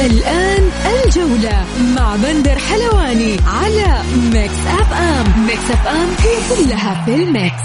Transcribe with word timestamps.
الآن 0.00 0.70
الجولة 1.04 1.64
مع 1.96 2.16
بندر 2.16 2.58
حلواني 2.58 3.36
على 3.46 4.02
Mix 4.32 4.66
FM 4.66 5.46
Mix 5.46 5.70
FM 5.70 6.08
هي 6.08 6.36
كلها 6.56 7.04
في 7.04 7.14
ال 7.14 7.24
Mix. 7.24 7.62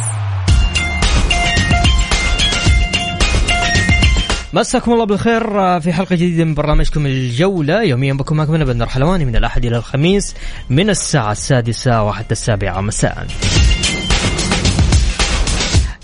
مساكم 4.54 4.94
الله 4.94 5.06
بالخير 5.06 5.44
في 5.80 5.94
حلقة 5.94 6.16
جديدة 6.16 6.44
من 6.44 6.54
برنامجكم 6.54 7.06
الجولة. 7.06 7.84
يوميا 7.84 8.14
بكم 8.14 8.38
معكم 8.38 8.56
أنا 8.56 8.66
بندر 8.66 8.86
حلواني 8.86 9.26
من 9.26 9.36
الأحد 9.36 9.66
إلى 9.66 9.78
الخميس 9.78 10.36
من 10.70 10.90
الساعة 10.90 11.32
السادسة 11.32 12.04
وحتى 12.04 12.32
السابعة 12.32 12.82
مساء. 12.82 13.28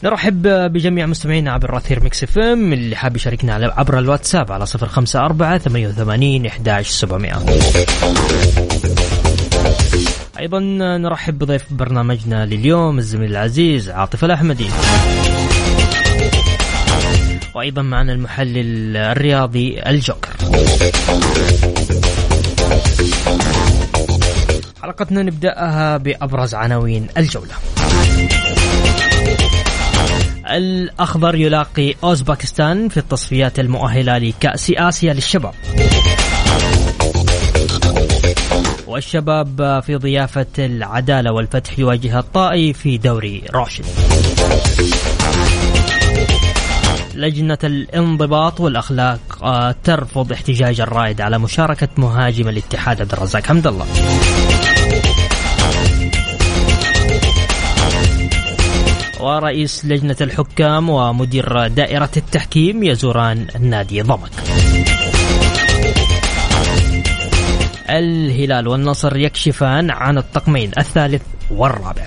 نرحب 0.03 0.47
بجميع 0.47 1.05
مستمعينا 1.05 1.51
عبر 1.51 1.77
أثير 1.77 2.03
Mix 2.03 2.23
FM 2.23 2.73
اللي 2.73 2.95
حاب 2.95 3.15
يشاركنا 3.15 3.53
على 3.53 3.65
عبر 3.65 3.99
الواتساب 3.99 4.51
على 4.51 4.65
صفر 4.65 4.87
خمسة 4.87 5.25
أربعة 5.25 5.57
ثمانية 5.57 5.87
وثمانين 5.87 6.45
إحداش 6.45 6.89
سبعمائة. 6.89 7.45
أيضا 10.39 10.59
نرحب 10.97 11.39
بضيف 11.39 11.73
برنامجنا 11.73 12.45
لليوم 12.45 12.97
الزميل 12.97 13.31
العزيز 13.31 13.89
عاطف 13.89 14.25
الأحمدي. 14.25 14.67
وأيضا 17.55 17.81
معنا 17.81 18.13
المحلل 18.13 18.97
الرياضي 18.97 19.81
الجوكر. 19.85 20.35
حلقتنا 24.81 25.23
نبدأها 25.23 25.97
بأبرز 25.97 26.55
عناوين 26.55 27.07
الجولة. 27.17 27.53
الأخضر 30.49 31.35
يلاقي 31.35 31.95
أوزباكستان 32.03 32.89
في 32.89 32.97
التصفيات 32.97 33.59
المؤهلة 33.59 34.17
لكأس 34.17 34.71
آسيا 34.71 35.13
للشباب. 35.13 35.53
والشباب 38.87 39.83
في 39.85 39.95
ضيافة 39.95 40.45
العدالة 40.59 41.31
والفتح 41.31 41.79
يواجه 41.79 42.19
الطائي 42.19 42.73
في 42.73 42.97
دوري 42.97 43.43
روشن 43.53 43.83
لجنة 47.15 47.57
الانضباط 47.63 48.59
والأخلاق 48.61 49.19
آه، 49.43 49.75
ترفض 49.83 50.31
احتجاج 50.31 50.81
الرائد 50.81 51.21
على 51.21 51.39
مشاركة 51.39 51.87
مهاجم 51.97 52.49
الاتحاد 52.49 53.01
عبد 53.01 53.13
الرزاق 53.13 53.45
حمد 53.45 53.67
الله. 53.67 53.85
ورئيس 59.19 59.85
لجنة 59.85 60.15
الحكام 60.21 60.89
ومدير 60.89 61.67
دائرة 61.67 62.11
التحكيم 62.17 62.83
يزوران 62.83 63.47
نادي 63.59 64.01
ضمك. 64.01 64.31
الهلال 67.89 68.67
والنصر 68.67 69.17
يكشفان 69.17 69.91
عن 69.91 70.17
الطقمين 70.17 70.71
الثالث 70.77 71.21
والرابع. 71.51 72.05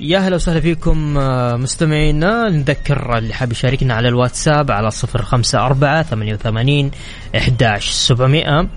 يا 0.00 0.18
هلا 0.18 0.36
وسهلا 0.36 0.60
فيكم 0.60 1.18
آه، 1.18 1.56
مستمعينا. 1.56 2.48
نذكر 2.48 3.18
اللي 3.18 3.34
حاب 3.34 3.52
يشاركنا 3.52 3.94
على 3.94 4.08
الواتساب 4.08 4.70
على 4.70 4.90
صفر 4.90 5.22
خمسة 5.22 5.66
أربعة 5.66 6.02
ثمانية 6.02 6.34
وثمانين 6.34 6.90
إحداش 7.36 7.90
سبعمائة 7.90 8.68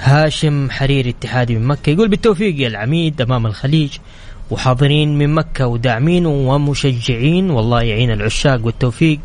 هاشم 0.00 0.70
حريري 0.70 1.10
اتحادي 1.10 1.56
من 1.56 1.66
مكة. 1.66 1.90
يقول 1.90 2.08
بالتوفيق 2.08 2.60
يا 2.60 2.68
العميد 2.68 3.20
أمام 3.20 3.46
الخليج 3.46 3.90
وحاضرين 4.50 5.18
من 5.18 5.34
مكة 5.34 5.66
وداعمين 5.66 6.26
ومشجعين. 6.26 7.50
والله 7.50 7.82
يعين 7.82 8.10
العشاق 8.10 8.66
والتوفيق 8.66 9.18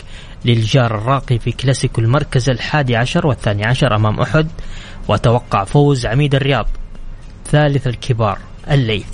للجار 0.46 0.96
الراقي 0.97 1.40
في 1.40 1.52
كلاسيكو 1.52 2.02
المركز 2.02 2.50
الحادي 2.50 2.96
عشر 2.96 3.28
والثاني 3.28 3.66
عشر 3.66 3.96
أمام 3.96 4.19
أحد. 4.19 4.47
وأتوقع 5.08 5.64
فوز 5.64 6.06
عميد 6.06 6.35
الرياض 6.35 6.68
ثالث 7.52 7.88
الكبار 7.88 8.38
الليث. 8.72 9.06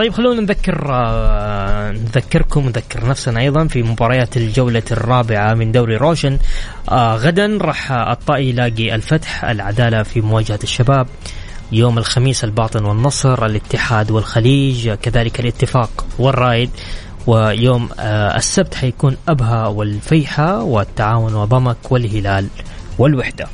طيب 0.00 0.12
خلونا 0.12 0.40
نذكر 0.40 0.86
آه، 0.90 1.90
نذكركم 1.90 2.66
ونذكر 2.66 3.08
نفسنا 3.08 3.40
أيضا 3.40 3.66
في 3.66 3.82
مباريات 3.82 4.36
الجولة 4.36 4.82
الرابعة 4.90 5.54
من 5.54 5.72
دوري 5.72 5.96
روشن. 5.96 6.38
آه، 6.88 7.16
غدا 7.16 7.58
راح 7.60 7.92
الطائي 7.92 8.48
يلاقي 8.48 8.94
الفتح 8.94 9.44
العدالة 9.44 10.02
في 10.02 10.20
مواجهة 10.20 10.58
الشباب. 10.62 11.06
يوم 11.72 11.98
الخميس 11.98 12.44
الباطن 12.44 12.84
والنصر 12.84 13.46
الاتحاد 13.46 14.10
والخليج 14.10 14.90
كذلك 14.90 15.40
الاتفاق 15.40 16.06
والرايد 16.18 16.70
ويوم 17.26 17.88
آه، 17.98 18.36
السبت 18.36 18.74
حيكون 18.74 19.16
أبها 19.28 19.66
والفيحة 19.66 20.62
والتعاون 20.62 21.34
وضمك 21.34 21.92
والهلال 21.92 22.46
والوحدة. 22.98 23.48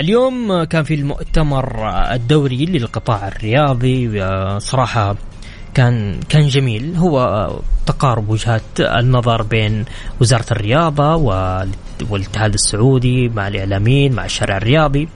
اليوم 0.00 0.64
كان 0.64 0.84
في 0.84 0.94
المؤتمر 0.94 1.88
الدوري 2.12 2.66
للقطاع 2.66 3.28
الرياضي 3.28 4.22
صراحة 4.60 5.16
كان 5.74 6.20
كان 6.28 6.48
جميل. 6.48 6.96
هو 6.96 7.48
تقارب 7.86 8.28
وجهات 8.28 8.80
النظر 8.80 9.42
بين 9.42 9.84
وزارة 10.20 10.44
الرياضة 10.50 11.14
والاتحاد 12.10 12.54
السعودي 12.54 13.28
مع 13.28 13.48
الإعلاميين 13.48 14.12
مع 14.12 14.24
الشارع 14.24 14.56
الرياضي. 14.56 15.08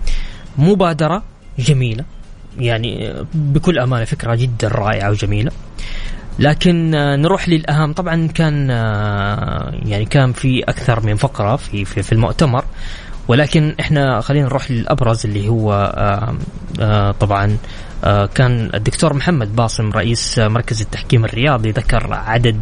مبادرة 0.58 1.22
جميلة 1.58 2.04
يعني 2.58 3.14
بكل 3.34 3.78
أمانة 3.78 4.04
فكرة 4.04 4.34
جدا 4.34 4.68
رائعة 4.68 5.10
وجميلة. 5.10 5.50
لكن 6.38 6.90
نروح 6.90 7.48
للأهم. 7.48 7.92
طبعا 7.92 8.26
كان 8.26 8.68
يعني 9.86 10.04
كان 10.04 10.32
في 10.32 10.62
أكثر 10.62 11.06
من 11.06 11.16
فقرة 11.16 11.56
في 11.56 11.84
في, 11.84 12.02
في 12.02 12.12
المؤتمر. 12.12 12.64
ولكن 13.32 13.74
إحنا 13.80 14.20
خلينا 14.20 14.46
نروح 14.46 14.70
للأبرز 14.70 15.26
اللي 15.26 15.48
هو 15.48 15.72
آآ 15.96 16.36
آآ 16.80 17.12
طبعا 17.12 17.56
آآ 18.04 18.26
كان 18.26 18.70
الدكتور 18.74 19.14
محمد 19.14 19.56
باصم 19.56 19.90
رئيس 19.92 20.38
مركز 20.38 20.80
التحكيم 20.80 21.24
الرياضي 21.24 21.70
ذكر 21.70 22.14
عدد 22.14 22.60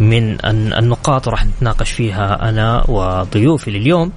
من 0.00 0.44
النقاط 0.44 1.28
وراح 1.28 1.46
نتناقش 1.46 1.90
فيها 1.90 2.48
أنا 2.48 2.84
وضيوفي 2.90 3.70
لليوم. 3.70 4.12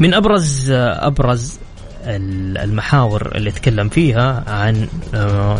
من 0.00 0.14
أبرز 0.14 0.70
أبرز 0.70 1.58
المحاور 2.06 3.32
اللي 3.34 3.50
تكلم 3.50 3.88
فيها 3.88 4.44
عن 4.46 4.88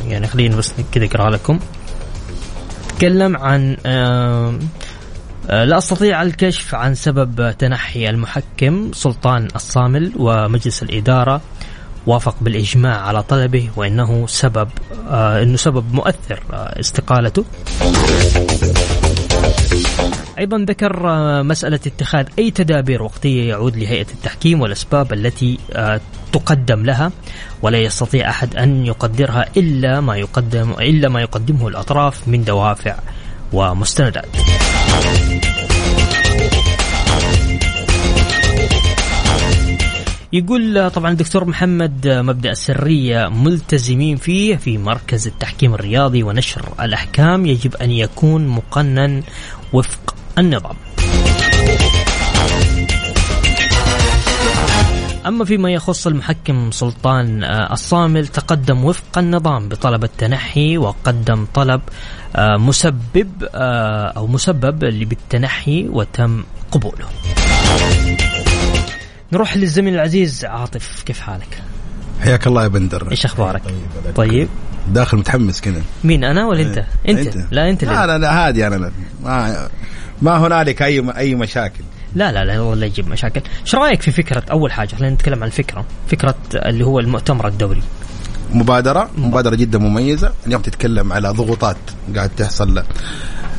يعني 0.08 0.26
خلينا 0.26 0.56
بس 0.56 0.72
كذا 0.92 1.04
اقرا 1.04 1.30
لكم. 1.30 1.58
تكلم 2.88 3.36
عن 3.36 3.76
لا 5.48 5.78
أستطيع 5.78 6.22
الكشف 6.22 6.74
عن 6.74 6.94
سبب 6.94 7.54
تنحي 7.58 8.10
المحكم 8.10 8.90
سلطان 8.92 9.48
الصامل 9.56 10.12
ومجلس 10.16 10.82
الإدارة 10.82 11.40
وافق 12.06 12.36
بالإجماع 12.40 13.00
على 13.00 13.22
طلبه 13.22 13.70
وإنه 13.76 14.26
سبب 14.26 14.68
آه 15.08 15.42
إنه 15.42 15.56
سبب 15.56 15.94
مؤثر 15.94 16.42
آه 16.52 16.80
استقالته. 16.80 17.44
أيضا 20.38 20.58
ذكر 20.68 21.10
آه 21.10 21.42
مسألة 21.42 21.80
اتخاذ 21.86 22.26
أي 22.38 22.50
تدابير 22.50 23.02
وقتية 23.02 23.48
يعود 23.48 23.76
لهيئة 23.76 24.06
التحكيم 24.14 24.60
والأسباب 24.60 25.12
التي 25.12 25.58
آه 25.72 26.00
تقدم 26.32 26.82
لها 26.84 27.12
ولا 27.62 27.78
يستطيع 27.78 28.30
أحد 28.30 28.56
أن 28.56 28.86
يقدرها 28.86 29.46
إلا 29.56 30.00
ما 30.00 30.16
يقدم 30.16 30.70
إلا 30.70 31.08
ما 31.08 31.20
يقدمه 31.20 31.68
الأطراف 31.68 32.28
من 32.28 32.44
دوافع 32.44 32.96
ومستندات. 33.52 34.26
يقول 40.32 40.90
طبعا 40.90 41.10
الدكتور 41.10 41.44
محمد 41.44 42.08
مبدأ 42.08 42.50
السريه 42.50 43.28
ملتزمين 43.28 44.16
فيه 44.16 44.56
في 44.56 44.78
مركز 44.78 45.26
التحكيم 45.26 45.74
الرياضي 45.74 46.22
ونشر 46.22 46.68
الأحكام 46.80 47.46
يجب 47.46 47.76
أن 47.76 47.90
يكون 47.90 48.46
مقنن 48.46 49.22
وفق 49.72 50.14
النظام. 50.38 50.76
أما 55.26 55.44
فيما 55.44 55.70
يخص 55.70 56.06
المحكم 56.06 56.70
سلطان 56.70 57.44
آه، 57.44 57.72
الصامل 57.72 58.26
تقدم 58.26 58.84
وفق 58.84 59.18
النظام 59.18 59.68
بطلب 59.68 60.04
التنحي 60.04 60.78
وقدم 60.78 61.46
طلب 61.54 61.80
آه، 62.36 62.56
مسبب 62.56 63.30
آه، 63.54 64.06
أو 64.06 64.26
مسبب 64.26 64.84
اللي 64.84 65.04
بالتنحي 65.04 65.88
وتم 65.88 66.44
قبوله. 66.72 67.06
نروح 69.32 69.56
للزميل 69.56 69.94
العزيز 69.94 70.44
عاطف 70.44 71.02
كيف 71.02 71.20
حالك؟ 71.20 71.62
حياك 72.20 72.46
الله 72.46 72.62
يا 72.62 72.68
بندر 72.68 73.10
إيش 73.10 73.24
أخبارك؟ 73.24 73.62
طيب 74.16 74.48
داخل 74.88 75.16
متحمس 75.16 75.60
كذا 75.60 75.82
مين 76.04 76.24
أنا 76.24 76.46
ولا 76.46 76.62
أنت؟ 76.62 76.84
أنت, 77.08 77.36
لا 77.50 77.70
أنت 77.70 77.84
لا 77.84 78.06
لا 78.06 78.18
لا 78.18 78.46
هادي 78.46 78.66
أنا. 78.66 78.92
ما 79.22 79.68
ما 80.22 80.46
هنالك 80.46 80.82
اي 80.82 81.16
أي 81.16 81.34
مشاكل. 81.34 81.84
لا 82.14 82.32
لا 82.32 82.44
لا 82.44 82.60
والله 82.60 82.86
يجيب 82.86 83.08
مشاكل. 83.08 83.40
إيش 83.62 83.74
رأيك 83.74 84.02
في 84.02 84.10
فكرة 84.10 84.42
أول 84.50 84.72
حاجة 84.72 84.94
خلينا 84.94 85.14
نتكلم 85.14 85.42
عن 85.42 85.48
الفكرة 85.48 85.84
فكرة 86.08 86.34
اللي 86.54 86.84
هو 86.84 87.00
المؤتمر 87.00 87.48
الدولي. 87.48 87.82
مبادرة 88.52 89.10
مبادرة 89.18 89.54
جدا 89.54 89.78
مميزة. 89.78 90.32
اليوم 90.46 90.62
تتكلم 90.62 91.12
على 91.12 91.28
ضغوطات 91.28 91.76
قاعد 92.16 92.30
تحصل 92.36 92.82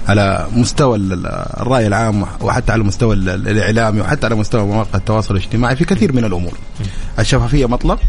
على 0.08 0.48
مستوى 0.52 0.98
الرأي 0.98 1.88
العام 1.88 2.26
وحتى 2.42 2.72
على 2.72 2.82
المستوى 2.82 3.16
الإعلامي 3.16 4.02
وحتى 4.02 4.26
على 4.26 4.36
مستوى 4.36 4.66
مواقع 4.66 4.96
التواصل 5.00 5.36
الاجتماعي 5.36 5.76
في 5.76 5.86
كثير 5.86 6.14
من 6.14 6.26
الأمور. 6.26 6.54
الشفافية 7.20 7.66
مطلب. 7.66 8.00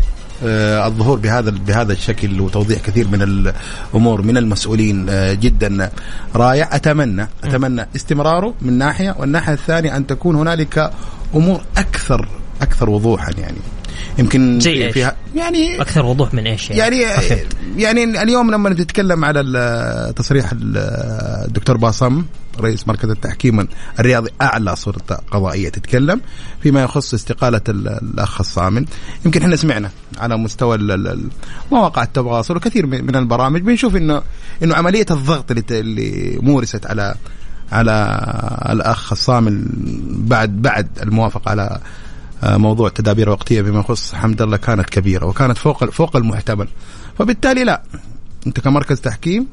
الظهور 0.43 1.19
بهذا 1.19 1.51
بهذا 1.51 1.93
الشكل 1.93 2.41
وتوضيح 2.41 2.79
كثير 2.81 3.09
من 3.09 3.23
الأمور 3.23 4.23
من 4.23 4.37
المسؤولين 4.37 5.07
آه، 5.09 5.33
جدا 5.33 5.91
رائع. 6.35 6.69
أتمنى 6.77 7.29
أتمنى 7.45 7.87
استمراره 7.97 8.55
من 8.63 8.73
ناحية 8.79 9.17
والناحية 9.19 9.53
الثانية 9.53 9.97
أن 9.97 10.07
تكون 10.07 10.37
هنالك 10.37 10.91
أمور 11.35 11.61
أكثر 11.77 12.29
أكثر 12.63 12.91
وضوحا 12.91 13.31
يعني. 13.39 13.59
يمكن 14.19 14.61
زي 14.61 14.93
فيها 14.93 15.17
يعني 15.35 15.81
أكثر 15.81 16.05
وضوح 16.05 16.35
من 16.35 16.47
إيش 16.47 16.71
يعني؟ 16.71 17.01
يعني, 17.01 17.39
يعني 17.77 18.23
اليوم 18.23 18.51
لما 18.51 18.71
نتكلم 18.71 19.25
على 19.25 20.13
تصريح 20.17 20.51
الدكتور 20.53 21.77
باصم 21.77 22.25
رئيس 22.61 22.89
مركز 22.89 23.11
التحكيم 23.11 23.69
الرياضي 24.01 24.31
أعلى 24.43 24.77
سلطه 24.77 25.21
قضائية 25.31 25.69
تتكلم 25.69 26.21
فيما 26.63 26.83
يخص 26.83 27.15
استقالة 27.15 27.61
الأخ 27.69 28.41
الصامن. 28.41 28.85
يمكن 29.25 29.43
إحنا 29.43 29.57
سمعنا 29.57 29.91
على 30.19 30.37
مستوى 30.37 30.79
مواقع 31.73 32.03
التواصل 32.03 32.57
وكثير 32.57 32.87
من 32.87 33.17
البرامج 33.17 33.61
بنشوف 33.61 33.97
انه 33.97 34.23
إنه 34.63 34.75
عملية 34.75 35.07
الضغط 35.11 35.71
اللي 35.71 36.39
مورست 36.43 36.87
على 36.87 37.15
على 37.73 38.19
الأخ 38.71 39.13
الصامل 39.13 39.65
بعد 40.09 40.63
بعد 40.63 40.89
الموافقة 41.03 41.51
على 41.51 41.81
آه، 42.43 42.57
موضوع 42.57 42.89
تدابير 42.89 43.31
وقتيه 43.31 43.63
بما 43.63 43.81
يخص 43.81 44.15
حمد 44.15 44.43
الله 44.43 44.57
كانت 44.57 44.91
كبيرة 44.91 45.27
وكانت 45.27 45.59
فوق 45.59 45.91
فوق 45.91 46.17
المحتمل. 46.17 46.69
فبالتالي 47.19 47.65
لا 47.65 47.83
أنت 48.47 48.61
كمركز 48.61 49.01
تحكيم 49.01 49.47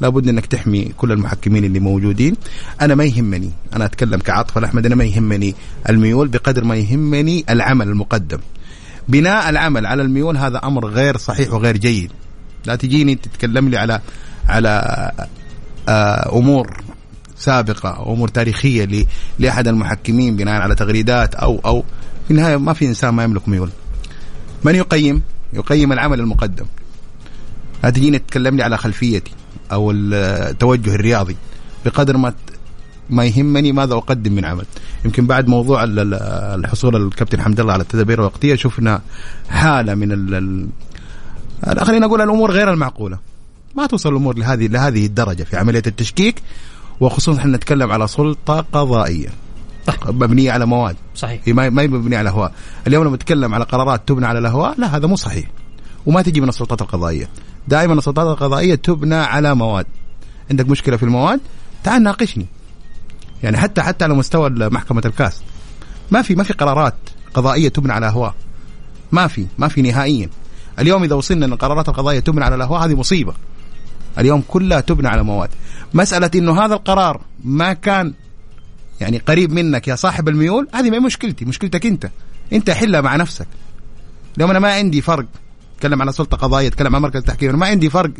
لابد 0.00 0.28
انك 0.28 0.46
تحمي 0.46 0.92
كل 0.96 1.12
المحكمين 1.12 1.64
اللي 1.64 1.80
موجودين. 1.80 2.36
أنا 2.80 2.94
ما 2.94 3.04
يهمني 3.04 3.50
أنا 3.76 3.84
أتكلم 3.84 4.20
كعاطف 4.20 4.58
الاحمد 4.58 4.86
أنا 4.86 4.94
ما 4.94 5.04
يهمني 5.04 5.54
الميول 5.88 6.28
بقدر 6.28 6.64
ما 6.64 6.76
يهمني 6.76 7.44
العمل 7.50 7.88
المقدم. 7.88 8.38
بناء 9.08 9.50
العمل 9.50 9.86
على 9.86 10.02
الميول 10.02 10.36
هذا 10.36 10.58
أمر 10.58 10.86
غير 10.86 11.16
صحيح 11.16 11.52
وغير 11.52 11.76
جيد. 11.76 12.10
لا 12.66 12.76
تجيني 12.76 13.14
تتكلم 13.14 13.68
لي 13.68 13.76
على 13.76 14.00
على 14.48 15.10
آه، 15.88 16.38
أمور 16.38 16.76
سابقة 17.36 18.12
أمور 18.12 18.28
تاريخية 18.28 19.06
لأحد 19.38 19.68
المحكمين 19.68 20.36
بناء 20.36 20.60
على 20.60 20.74
تغريدات 20.74 21.34
أو 21.34 21.60
أو 21.64 21.84
في 22.24 22.30
النهاية 22.30 22.56
ما 22.56 22.72
في 22.72 22.86
إنسان 22.86 23.14
ما 23.14 23.24
يملك 23.24 23.48
ميول. 23.48 23.70
من 24.64 24.74
يقيم؟ 24.74 25.22
يقيم 25.52 25.92
العمل 25.92 26.20
المقدم. 26.20 26.66
لا 27.84 27.90
تجيني 27.90 28.18
تتكلم 28.18 28.56
لي 28.56 28.62
على 28.62 28.78
خلفيتي. 28.78 29.30
أو 29.72 29.90
التوجه 29.90 30.94
الرياضي 30.94 31.36
بقدر 31.84 32.16
ما 32.16 32.34
ما 33.10 33.24
يهمني 33.24 33.72
ماذا 33.72 33.94
أقدم 33.94 34.32
من 34.32 34.44
عمل. 34.44 34.64
يمكن 35.04 35.26
بعد 35.26 35.48
موضوع 35.48 35.84
الحصول 35.84 36.96
الكابتن 36.96 37.40
حمد 37.40 37.60
الله 37.60 37.72
على 37.72 37.82
التدابير 37.82 38.18
الوقتية 38.18 38.54
شفنا 38.54 39.00
حالة 39.48 39.94
من 39.94 40.12
ال 40.12 40.68
خلينا 41.78 42.06
نقول 42.06 42.20
الأمور 42.20 42.50
غير 42.50 42.72
المعقولة. 42.72 43.18
ما 43.76 43.86
توصل 43.86 44.08
الأمور 44.08 44.38
لهذه 44.38 44.66
لهذه 44.66 45.06
الدرجة 45.06 45.42
في 45.42 45.56
عملية 45.56 45.82
التشكيك 45.86 46.42
وخصوصا 47.00 47.38
إحنا 47.38 47.56
نتكلم 47.56 47.92
على 47.92 48.06
سلطة 48.06 48.60
قضائية. 48.72 49.28
مبنية 50.06 50.52
على 50.52 50.66
مواد. 50.66 50.96
صحيح. 51.14 51.40
هي 51.44 51.52
ما 51.52 51.82
هي 51.82 51.88
مبنية 51.88 52.18
على 52.18 52.28
اهواء 52.28 52.52
اليوم 52.86 53.04
لما 53.04 53.16
نتكلم 53.16 53.54
على 53.54 53.64
قرارات 53.64 54.08
تبنى 54.08 54.26
على 54.26 54.38
الاهواء 54.38 54.80
لا 54.80 54.96
هذا 54.96 55.06
مو 55.06 55.16
صحيح. 55.16 55.50
وما 56.06 56.22
تجي 56.22 56.40
من 56.40 56.48
السلطات 56.48 56.82
القضائية. 56.82 57.28
دائما 57.68 57.94
السلطات 57.94 58.26
القضائية 58.26 58.74
تبنى 58.74 59.14
على 59.14 59.54
مواد. 59.54 59.86
عندك 60.50 60.68
مشكلة 60.68 60.96
في 60.96 61.02
المواد؟ 61.02 61.40
تعال 61.84 62.02
ناقشني. 62.02 62.46
يعني 63.42 63.56
حتى 63.56 63.82
حتى 63.82 64.04
على 64.04 64.14
مستوى 64.14 64.50
محكمة 64.50 65.02
الكاس. 65.04 65.42
ما 66.10 66.22
في 66.22 66.34
ما 66.34 66.44
في 66.44 66.52
قرارات 66.52 66.94
قضائية 67.34 67.68
تبنى 67.68 67.92
على 67.92 68.06
أهواء. 68.06 68.34
ما 69.12 69.26
في 69.26 69.46
ما 69.58 69.68
في 69.68 69.82
نهائيا. 69.82 70.30
اليوم 70.78 71.02
إذا 71.04 71.14
وصلنا 71.14 71.46
إن 71.46 71.52
القرارات 71.52 71.88
القضائية 71.88 72.20
تبنى 72.20 72.44
على 72.44 72.54
الأهواء 72.54 72.84
هذه 72.84 72.94
مصيبة. 72.94 73.34
اليوم 74.18 74.42
كلها 74.48 74.80
تبنى 74.80 75.08
على 75.08 75.22
مواد. 75.22 75.50
مسألة 75.94 76.30
إنه 76.34 76.64
هذا 76.64 76.74
القرار 76.74 77.20
ما 77.44 77.72
كان 77.72 78.14
يعني 79.00 79.18
قريب 79.18 79.52
منك 79.52 79.88
يا 79.88 79.94
صاحب 79.94 80.28
الميول 80.28 80.68
هذه 80.74 80.90
ما 80.90 80.98
مشكلتي. 80.98 81.44
مشكلتك 81.44 81.86
أنت. 81.86 82.10
أنت 82.52 82.70
حلها 82.70 83.00
مع 83.00 83.16
نفسك. 83.16 83.46
اليوم 84.36 84.50
أنا 84.50 84.58
ما 84.58 84.72
عندي 84.72 85.00
فرق 85.00 85.26
اتكلم 85.78 86.02
على 86.02 86.12
سلطه 86.12 86.36
قضائيه 86.36 86.68
اتكلم 86.68 86.96
عن 86.96 87.02
مركز 87.02 87.22
تحكيم 87.22 87.58
ما 87.58 87.66
عندي 87.66 87.90
فرق 87.90 88.10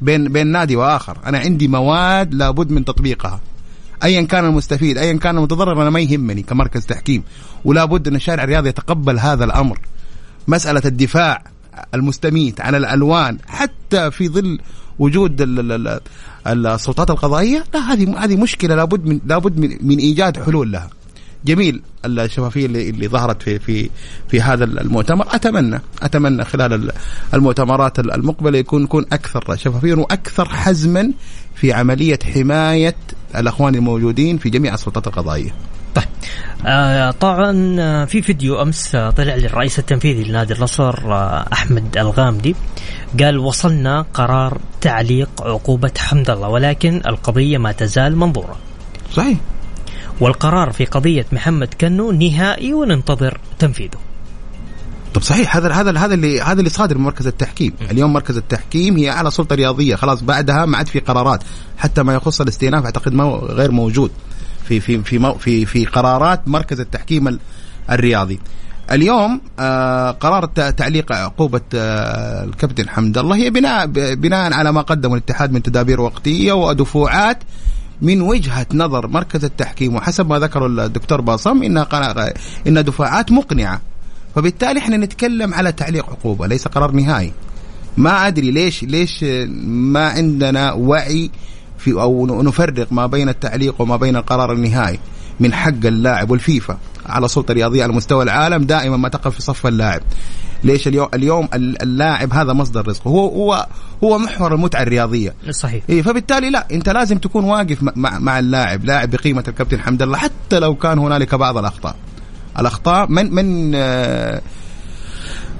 بين 0.00 0.28
بين 0.32 0.46
نادي 0.46 0.76
وآخر. 0.76 1.18
أنا 1.26 1.38
عندي 1.38 1.68
مواد 1.68 2.34
لابد 2.34 2.70
من 2.70 2.84
تطبيقها. 2.84 3.40
ايا 4.04 4.22
كان 4.22 4.44
المستفيد 4.44 4.98
ايا 4.98 5.12
كان 5.12 5.38
المتضرر 5.38 5.82
أنا 5.82 5.90
ما 5.90 6.00
يهمني 6.00 6.42
كمركز 6.42 6.86
تحكيم. 6.86 7.22
ولا 7.64 7.84
بد 7.84 8.08
أن 8.08 8.16
الشارع 8.16 8.44
الرياضي 8.44 8.68
يتقبل 8.68 9.18
هذا 9.18 9.44
الأمر. 9.44 9.78
مسألة 10.48 10.82
الدفاع 10.84 11.44
المستميت 11.94 12.60
عن 12.60 12.74
الألوان 12.74 13.38
حتى 13.46 14.10
في 14.10 14.28
ظل 14.28 14.58
وجود 14.98 15.36
السلطات 16.46 17.10
القضائية 17.10 17.64
لا 17.74 17.80
هذه 17.80 18.24
هذه 18.24 18.36
مشكلة 18.36 18.74
لابد 18.74 19.06
من 19.06 19.20
لابد 19.26 19.58
من 19.82 19.98
إيجاد 19.98 20.44
حلول 20.44 20.72
لها. 20.72 20.90
جميل 21.44 21.82
الشفافيه 22.04 22.66
اللي, 22.66 22.90
اللي 22.90 23.08
ظهرت 23.08 23.42
في 23.42 23.58
في 23.58 23.90
في 24.28 24.40
هذا 24.40 24.64
المؤتمر 24.64 25.26
اتمنى 25.30 25.80
أتمنى 26.02 26.44
خلال 26.44 26.92
المؤتمرات 27.34 27.98
المقبلة 27.98 28.58
يكون 28.58 28.84
يكون 28.84 29.06
أكثر 29.12 29.56
شفافية 29.56 29.94
وأكثر 29.94 30.48
حزما 30.48 31.12
في 31.54 31.72
عملية 31.72 32.18
حماية 32.34 32.96
الأخوان 33.36 33.74
الموجودين 33.74 34.38
في 34.38 34.50
جميع 34.50 34.74
السلطات 34.74 35.06
القضائية. 35.06 35.54
طيب 35.94 36.04
آه 36.66 37.10
طبعا 37.10 37.76
آه، 37.80 38.04
في 38.04 38.22
فيديو 38.22 38.62
أمس 38.62 38.94
آه، 38.94 39.10
طلع 39.10 39.34
للرئيس 39.34 39.78
التنفيذي 39.78 40.24
لنادي 40.24 40.54
النصر 40.54 41.12
آه 41.12 41.46
أحمد 41.52 41.98
الغامدي 41.98 42.56
قال 43.20 43.38
وصلنا 43.38 44.06
قرار 44.14 44.60
تعليق 44.80 45.28
عقوبة 45.40 45.92
حمد 45.98 46.30
الله 46.30 46.48
ولكن 46.48 47.02
القضية 47.06 47.58
ما 47.58 47.72
تزال 47.72 48.16
منظورة. 48.16 48.56
صحيح. 49.12 49.38
والقرار 50.20 50.72
في 50.72 50.84
قضية 50.84 51.26
محمد 51.32 51.74
كنو 51.80 52.12
نهائي 52.12 52.74
وننتظر 52.74 53.40
تنفيذه. 53.58 53.98
طب 55.14 55.22
صحيح 55.22 55.56
هذا 55.56 55.72
هذا 55.72 55.98
هذا 55.98 56.14
اللي 56.14 56.40
هذا 56.40 56.58
اللي 56.58 56.70
صادر 56.70 56.98
من 56.98 57.04
مركز 57.04 57.26
التحكيم، 57.26 57.72
اليوم 57.90 58.12
مركز 58.12 58.36
التحكيم 58.36 58.96
هي 58.96 59.10
أعلى 59.10 59.30
سلطة 59.30 59.56
رياضية، 59.56 59.96
خلاص 59.96 60.22
بعدها 60.22 60.64
ما 60.64 60.78
عاد 60.78 60.86
في 60.86 60.98
قرارات، 60.98 61.42
حتى 61.78 62.02
ما 62.02 62.14
يخص 62.14 62.40
الاستئناف 62.40 62.84
أعتقد 62.84 63.14
ما 63.14 63.24
غير 63.24 63.70
موجود. 63.70 64.10
في 64.68 64.80
في 64.80 65.02
في 65.02 65.34
في 65.38 65.66
في 65.66 65.84
قرارات 65.84 66.48
مركز 66.48 66.80
التحكيم 66.80 67.38
الرياضي. 67.90 68.40
اليوم 68.90 69.40
آه 69.58 70.10
قرار 70.10 70.46
تعليق 70.46 71.12
عقوبة 71.12 71.60
آه 71.74 72.44
الكابتن 72.44 72.88
حمد 72.88 73.18
الله 73.18 73.36
هي 73.36 73.50
بناء 73.50 73.86
بناء 74.14 74.52
على 74.52 74.72
ما 74.72 74.80
قدمه 74.80 75.14
الاتحاد 75.14 75.52
من 75.52 75.62
تدابير 75.62 76.00
وقتية 76.00 76.52
ودفوعات 76.52 77.38
من 78.02 78.20
وجهة 78.20 78.66
نظر 78.74 79.06
مركز 79.06 79.44
التحكيم 79.44 79.94
وحسب 79.94 80.28
ما 80.28 80.38
ذكر 80.38 80.66
الدكتور 80.66 81.20
باصم 81.20 81.62
انها 81.62 82.32
انها 82.66 82.82
دفاعات 82.82 83.32
مقنعة. 83.32 83.80
فبالتالي 84.34 84.78
إحنا 84.78 84.96
نتكلم 84.96 85.54
على 85.54 85.72
تعليق 85.72 86.10
عقوبة 86.10 86.46
ليس 86.46 86.68
قرار 86.68 86.90
نهائي. 86.90 87.32
ما 87.96 88.26
أدري 88.26 88.50
ليش 88.50 88.82
ليش 88.82 89.24
ما 89.66 90.08
عندنا 90.08 90.72
وعي 90.72 91.30
في 91.78 91.92
أو 91.92 92.42
نفرق 92.42 92.92
ما 92.92 93.06
بين 93.06 93.28
التعليق 93.28 93.80
وما 93.80 93.96
بين 93.96 94.16
القرار 94.16 94.52
النهائي. 94.52 94.98
من 95.40 95.54
حق 95.54 95.86
اللاعب 95.86 96.30
والفيفا 96.30 96.78
على 97.06 97.28
سلطه 97.28 97.54
رياضيه 97.54 97.82
على 97.82 97.92
مستوى 97.92 98.24
العالم 98.24 98.64
دائما 98.64 98.96
ما 98.96 99.08
تقف 99.08 99.34
في 99.34 99.42
صف 99.42 99.66
اللاعب. 99.66 100.00
ليش 100.64 100.88
اليوم 100.88 101.08
اليوم 101.14 101.48
اللاعب 101.54 102.32
هذا 102.32 102.52
مصدر 102.52 102.88
رزقه. 102.88 103.08
هو 103.08 103.28
هو 103.28 103.66
هو 104.04 104.18
محور 104.18 104.54
المتعة 104.54 104.82
الرياضية. 104.82 105.34
صحيح. 105.50 105.84
إيه 105.88 106.02
فبالتالي 106.02 106.50
لا 106.50 106.66
أنت 106.72 106.88
لازم 106.88 107.18
تكون 107.18 107.44
واقف 107.44 107.78
مع 107.82 108.18
مع 108.18 108.38
اللاعب 108.38 108.84
لاعب 108.84 109.10
بقيمة 109.10 109.44
الكابتن 109.48 109.80
حمد 109.80 110.02
الله 110.02 110.18
حتى 110.18 110.58
لو 110.58 110.74
كان 110.74 110.98
هنالك 110.98 111.34
بعض 111.34 111.58
الأخطاء. 111.58 111.96
الأخطاء 112.58 113.10
من 113.10 113.34
من 113.34 113.72
آه 113.74 114.40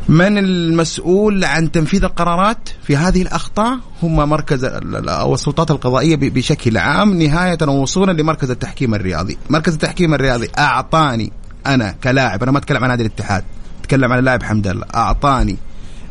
من 0.08 0.38
المسؤول 0.38 1.44
عن 1.44 1.73
تنفيذ 1.73 2.04
القرارات 2.04 2.68
في 2.82 2.96
هذه 2.96 3.23
الأخطاء؟ 3.23 3.78
هم 4.02 4.16
مركز 4.16 4.64
أو 4.64 5.34
السلطات 5.34 5.70
القضائية 5.70 6.16
بشكل 6.16 6.78
عام 6.78 7.23
نهاية 7.23 7.68
وصولا 7.68 8.12
لمركز 8.12 8.50
التحكيم 8.50 8.94
الرياضي، 8.94 9.38
مركز 9.50 9.73
التحكيم 9.73 10.14
الرياضي 10.14 10.49
أعطاني 10.58 11.32
أنا 11.66 11.94
كلاعب 12.04 12.42
أنا 12.42 12.52
ما 12.52 12.58
أتكلم 12.58 12.84
عن 12.84 12.90
نادي 12.90 13.02
الاتحاد، 13.02 13.44
أتكلم 13.80 14.12
عن 14.12 14.18
اللاعب 14.18 14.42
حمد 14.42 14.66
الله، 14.66 14.87
أعطاني 14.94 15.56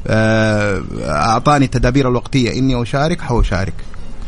آه، 0.07 0.83
أعطاني 1.05 1.65
التدابير 1.65 2.09
الوقتية. 2.09 2.59
إني 2.59 2.81
أشارك 2.81 3.21
حاشارك. 3.21 3.73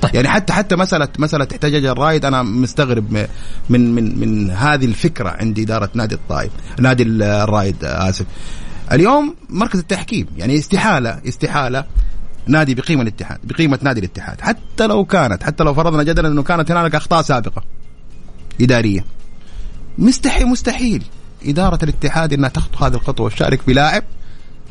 طيب. 0.02 0.16
يعني 0.16 0.30
حتى 0.30 0.54
حتى 0.54 0.76
مساله 0.76 1.08
مسألة 1.20 1.48
احتجاج 1.52 1.86
الرايد 1.86 2.26
أنا 2.26 2.44
مستغرب 2.44 3.28
من 3.70 3.94
من 3.96 4.20
من 4.20 4.52
هذه 4.52 4.86
الفكرة 4.86 5.30
عند 5.30 5.60
إدارة 5.60 5.90
نادي 5.94 6.16
الطائف 6.16 6.52
نادي 6.80 7.04
الرايد 7.04 7.76
آسف. 7.84 8.26
اليوم 8.92 9.36
مركز 9.50 9.80
التحكيم 9.80 10.28
يعني 10.38 10.58
استحالة 10.58 11.22
استحالة 11.28 11.86
نادي 12.48 12.76
بقيمة 12.76 13.02
الاتحاد 13.02 13.40
بقيمة 13.44 13.80
نادي 13.82 14.00
الاتحاد 14.00 14.42
حتى 14.42 14.88
لو 14.88 15.06
كانت 15.06 15.44
حتى 15.44 15.64
لو 15.64 15.74
فرضنا 15.74 16.04
جدلا 16.04 16.28
إنه 16.28 16.44
كانت 16.44 16.72
هنالك 16.72 16.96
أخطاء 16.96 17.22
سابقة 17.22 17.64
إدارية. 18.62 19.06
مستحيل 19.98 20.48
مستحيل 20.48 21.04
إدارة 21.46 21.80
الاتحاد 21.84 22.34
إنها 22.34 22.50
تخطو 22.50 22.86
هذه 22.86 22.94
الخطوة 22.94 23.26
وتشارك 23.26 23.60
بلاعب 23.68 24.04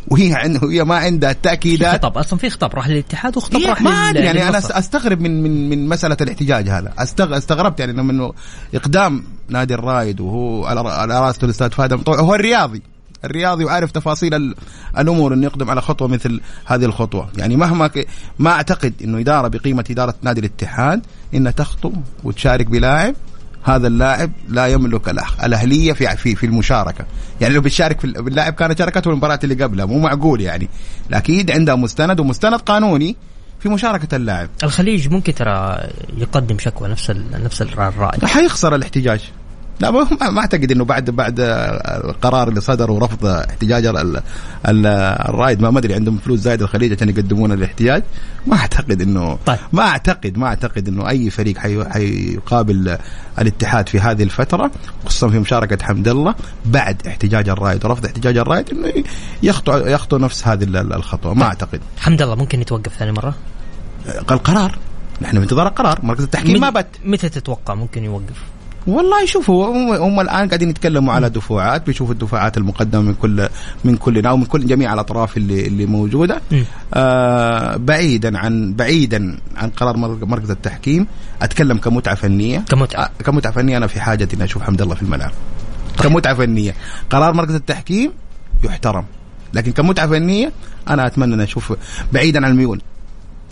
وهي 0.09 0.35
عنده 0.35 0.71
هي 0.71 0.85
ما 0.85 0.97
عندها 0.97 1.31
التأكيدات. 1.31 1.95
خطب 2.05 2.19
أصلا 2.19 2.39
في 2.39 2.51
خطاب 2.51 2.75
راح 2.75 2.89
للاتحاد 2.89 3.37
وخطاب 3.37 3.61
إيه 3.61 3.69
راح 3.69 3.83
ما 3.83 4.13
لل... 4.13 4.17
يعني 4.17 4.49
أنا 4.49 4.59
أستغرب 4.59 5.21
من 5.21 5.43
من 5.43 5.69
من 5.69 5.89
مسألة 5.89 6.17
الاحتجاج 6.21 6.69
هذا. 6.69 6.93
أستغ... 6.99 7.37
استغربت 7.37 7.81
يعني 7.81 8.01
إنه 8.01 8.33
إقدام 8.75 9.25
نادي 9.49 9.75
الرايد 9.75 10.21
وهو 10.21 10.67
على 10.67 11.21
راسه 11.21 11.45
الاستاذ 11.45 11.71
فهد 11.71 12.09
هو 12.09 12.35
الرياضي. 12.35 12.83
الرياضي 13.25 13.65
وعارف 13.65 13.91
تفاصيل 13.91 14.55
الأمور 14.99 15.35
إنه 15.35 15.47
يقدم 15.47 15.71
على 15.71 15.81
خطوة 15.81 16.09
مثل 16.09 16.41
هذه 16.67 16.85
الخطوة. 16.85 17.29
يعني 17.37 17.57
مهما 17.57 17.87
ك... 17.87 18.07
ما 18.39 18.51
أعتقد 18.51 18.95
إنه 19.05 19.19
إدارة 19.19 19.49
بقيمة 19.49 19.85
إدارة 19.91 20.15
نادي 20.23 20.41
الاتحاد 20.41 21.03
إنها 21.35 21.53
تخطو 21.53 21.93
وتشارك 22.25 22.67
بلاعب 22.67 23.15
هذا 23.65 23.87
اللاعب 23.87 24.33
لا 24.49 24.67
يملك 24.67 25.09
الأهلية 25.45 25.93
في 25.93 26.17
في 26.17 26.35
في 26.35 26.47
المشاركة. 26.47 27.05
يعني 27.41 27.55
لو 27.55 27.61
بتشارك 27.61 28.01
في 28.01 28.05
اللاعب 28.05 28.53
كانت 28.53 28.79
شاركته 28.79 29.11
المباراة 29.11 29.39
اللي 29.45 29.65
قبلها 29.65 29.87
مو 29.87 29.99
معقول 29.99 30.41
يعني. 30.41 30.69
أكيد 31.13 31.51
عندها 31.51 31.75
مستند 31.75 32.21
ومستند 32.21 32.61
قانوني 32.61 33.17
في 33.61 33.69
مشاركة 33.69 34.17
اللاعب. 34.17 34.49
الخليج 34.63 35.09
ممكن 35.09 35.35
ترى 35.35 35.89
يقدم 36.17 36.59
شكوى 36.59 36.89
نفس 36.89 37.11
نفس 37.45 37.63
الرائد 37.63 38.25
حيخسر 38.25 38.75
الاحتجاج. 38.75 39.21
لا 39.81 39.91
ما 39.91 40.41
أعتقد 40.41 40.73
إنه 40.73 40.85
بعد 40.85 41.11
بعد 41.11 41.41
القرار 42.05 42.49
اللي 42.49 42.61
صدر 42.61 42.91
ورفض 42.91 43.27
احتجاج 43.27 43.87
الرايد 44.67 45.61
ما 45.61 45.79
أدري 45.79 45.95
عندهم 45.95 46.19
فلوس 46.19 46.41
زايده 46.41 46.65
الخليج 46.65 46.93
عشان 46.93 47.09
يقدمون 47.09 47.53
الاحتجاج. 47.53 48.03
ما 48.47 48.57
أعتقد 48.57 49.03
انه 49.03 49.39
طيب. 49.47 49.59
ما 49.73 49.83
اعتقد 49.83 50.39
ما 50.39 50.47
أعتقد 50.47 50.89
إنه 50.89 51.09
أي 51.09 51.31
فريق 51.31 51.59
حيقابل 51.59 52.99
الاتحاد 53.39 53.89
في 53.89 54.01
هذه 54.01 54.23
الفترة 54.23 54.71
خصوصا 55.07 55.29
في 55.29 55.39
مشاركة 55.39 55.85
حمد 55.85 56.09
الله 56.09 56.35
بعد 56.67 57.07
احتجاج 57.07 57.49
الرايد 57.49 57.85
ورفض 57.85 58.07
احتجاج 58.07 58.37
الرايد 58.37 58.71
إنه 58.71 59.05
يخطو 59.43 59.77
يخطو 59.77 60.19
نفس 60.19 60.49
هذه 60.49 60.65
الخطوة. 60.65 61.35
ما 61.35 61.41
طيب. 61.41 61.49
أعتقد. 61.49 61.81
حمد 61.99 62.23
الله 62.23 62.35
ممكن 62.35 62.61
يتوقف 62.61 62.97
ثاني 62.99 63.13
مرة؟ 63.13 63.35
القرار 64.31 64.79
نحن 65.23 65.39
بانتظار 65.39 65.69
القرار 65.69 65.99
مركز 66.03 66.23
التحكيم 66.23 66.61
ما 66.61 66.71
بت 66.71 66.87
متى 67.05 67.29
تتوقع 67.29 67.75
ممكن 67.75 68.05
يوقف؟ 68.05 68.43
والله 68.87 69.27
شوفوا 69.27 69.67
هم 69.99 70.21
الآن 70.21 70.49
قاعدين 70.49 70.71
يتكلموا 70.71 71.15
على 71.15 71.31
دفوعات 71.31 71.87
بيشوفوا 71.87 72.15
الدفوعات 72.15 72.57
المقدمة 72.57 73.03
من 73.03 73.15
كل 73.15 73.49
من 73.85 73.97
كلنا 73.97 74.33
ومن 74.33 74.45
كل 74.45 74.67
جميع 74.67 74.95
الأطراف 74.95 75.37
اللي 75.37 75.67
اللي 75.67 75.87
موجودة. 75.87 76.41
آه 76.95 77.77
بعيدا 77.77 78.39
عن 78.39 78.75
بعيدا 78.75 79.39
عن 79.57 79.71
قرار 79.71 79.97
مركز 79.97 80.51
التحكيم. 80.51 81.07
أتكلم 81.43 81.79
كمتعة 81.79 82.15
فنية. 82.15 82.65
كمتعة. 82.69 83.03
آه 83.03 83.11
كمتعة 83.25 83.53
فنية 83.53 83.77
أنا 83.77 83.87
في 83.87 84.01
حاجة 84.01 84.29
اني 84.35 84.45
أشوف 84.45 84.63
حمد 84.63 84.83
الله 84.83 84.95
في 84.95 85.03
الملعب 85.03 85.33
طيب. 85.99 86.13
كمتعة 86.13 86.35
فنية. 86.35 86.75
قرار 87.11 87.35
مركز 87.35 87.55
التحكيم 87.55 88.13
يحترم. 88.65 89.05
لكن 89.55 89.73
كمتعة 89.73 90.07
فنية 90.07 90.53
أنا 90.89 91.07
أتمنى 91.07 91.35
أن 91.35 91.41
أشوف 91.41 91.73
بعيدا 92.13 92.45
عن 92.47 92.51
الميول. 92.51 92.81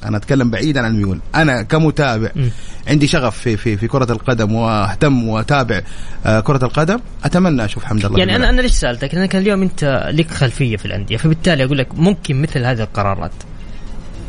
أنا 0.05 0.17
أتكلم 0.17 0.51
بعيدا 0.51 0.81
عن 0.81 0.91
الميول. 0.91 1.21
أنا 1.35 1.63
كمتابع 1.63 2.31
م. 2.37 2.49
عندي 2.89 3.07
شغف 3.07 3.39
في 3.39 3.57
في 3.57 3.77
في 3.77 3.89
كرة 3.89 4.13
القدم 4.13 4.55
وأهتم 4.55 5.29
وأتابع 5.29 5.81
آه، 6.27 6.41
كرة 6.41 6.65
القدم. 6.65 7.01
أتمنى 7.25 7.65
أشوف 7.65 7.85
حمد 7.85 8.05
الله 8.05 8.19
يعني 8.19 8.37
أنا 8.37 8.49
أنا 8.51 8.61
ليش 8.61 8.73
سألتك؟ 8.73 9.15
لأنك 9.15 9.37
اليوم 9.37 9.63
أنت 9.63 10.09
لك 10.13 10.31
خلفية 10.31 10.77
في 10.77 10.87
الأندية 10.87 11.17
فبالتالي 11.17 11.65
أقول 11.65 11.79
لك 11.79 11.95
ممكن 11.95 12.43
مثل 12.43 12.65
هذه 12.65 12.83
القرارات. 12.83 13.33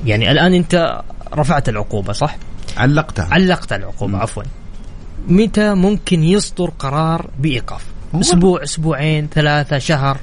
يعني 0.05 0.31
الآن 0.31 0.53
أنت 0.53 1.01
رفعت 1.33 1.69
العقوبة 1.69 2.13
صح؟ 2.13 2.37
علقتها. 2.77 3.27
علقت 3.31 3.73
العقوبة 3.73 4.17
م. 4.17 4.21
عفوا. 4.21 4.43
متى 5.27 5.73
ممكن 5.73 6.23
يصدر 6.23 6.71
قرار 6.79 7.29
بإيقاف؟ 7.39 7.81
أسبوع 8.15 8.63
أسبوعين 8.63 9.27
ثلاثة 9.33 9.77
شهر؟ 9.77 10.17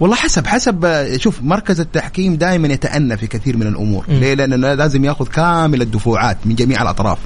والله 0.00 0.16
حسب 0.16 0.46
حسب 0.46 1.06
شوف 1.16 1.42
مركز 1.42 1.80
التحكيم 1.80 2.36
دائما 2.36 2.68
يتأنى 2.68 3.16
في 3.16 3.26
كثير 3.26 3.56
من 3.56 3.66
الأمور. 3.66 4.04
م. 4.08 4.12
ليه؟ 4.12 4.34
لأنه 4.34 4.56
لازم 4.56 5.04
يأخذ 5.04 5.26
كامل 5.26 5.82
الدفوعات 5.82 6.38
من 6.44 6.54
جميع 6.54 6.82
الأطراف. 6.82 7.18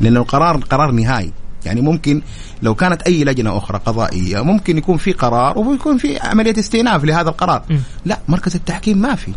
لأن 0.00 0.16
القرار 0.16 0.56
قرار 0.56 0.90
نهائي. 0.90 1.32
يعني 1.64 1.80
ممكن 1.80 2.22
لو 2.62 2.74
كانت 2.74 3.02
أي 3.02 3.24
لجنة 3.24 3.56
أخرى 3.56 3.80
قضائية 3.86 4.44
ممكن 4.44 4.78
يكون 4.78 4.96
في 4.96 5.12
قرار 5.12 5.58
ويكون 5.58 5.98
في 5.98 6.18
عملية 6.18 6.58
استئناف 6.58 7.04
لهذا 7.04 7.28
القرار. 7.28 7.62
م. 7.70 7.76
لا 8.04 8.18
مركز 8.28 8.54
التحكيم 8.54 8.98
ما 8.98 9.14
في. 9.14 9.32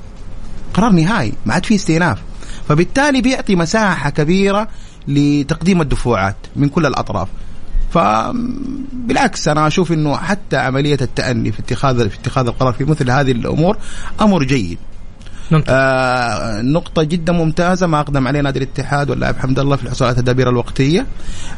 قرار 0.74 0.92
نهائي 0.92 1.34
ما 1.46 1.54
عاد 1.54 1.66
في 1.66 1.76
استئناف. 1.76 2.22
فبالتالي 2.70 3.22
بيعطي 3.22 3.56
مساحة 3.56 4.10
كبيرة 4.10 4.68
لتقديم 5.08 5.82
الدفوعات 5.82 6.36
من 6.56 6.70
كل 6.70 6.86
الأطراف. 6.86 7.28
فبالعكس 7.96 9.48
أنا 9.48 9.68
أشوف 9.68 9.92
إنه 9.92 10.18
حتى 10.18 10.58
عملية 10.58 10.98
التأني 11.02 11.52
في 11.52 11.60
اتخاذ 11.60 12.10
في 12.10 12.20
اتخاذ 12.20 12.48
القرار 12.48 12.74
في 12.74 12.84
مثل 12.84 13.12
هذه 13.12 13.32
الأمور 13.32 13.78
أمر 14.22 14.44
جيد. 14.44 14.78
آه 15.70 16.62
نقطة 16.62 17.04
جدا 17.04 17.34
ممتازة 17.34 17.88
ما 17.88 18.00
أقدم 18.00 18.28
عليه 18.28 18.42
نادي 18.42 18.60
الاتحاد 18.60 19.10
واللاعب 19.10 19.36
حمد 19.38 19.60
الله 19.60 19.76
في 19.76 19.84
الحصول 19.84 20.08
على 20.08 20.18
التدابير 20.18 20.50
الوقتية. 20.50 21.06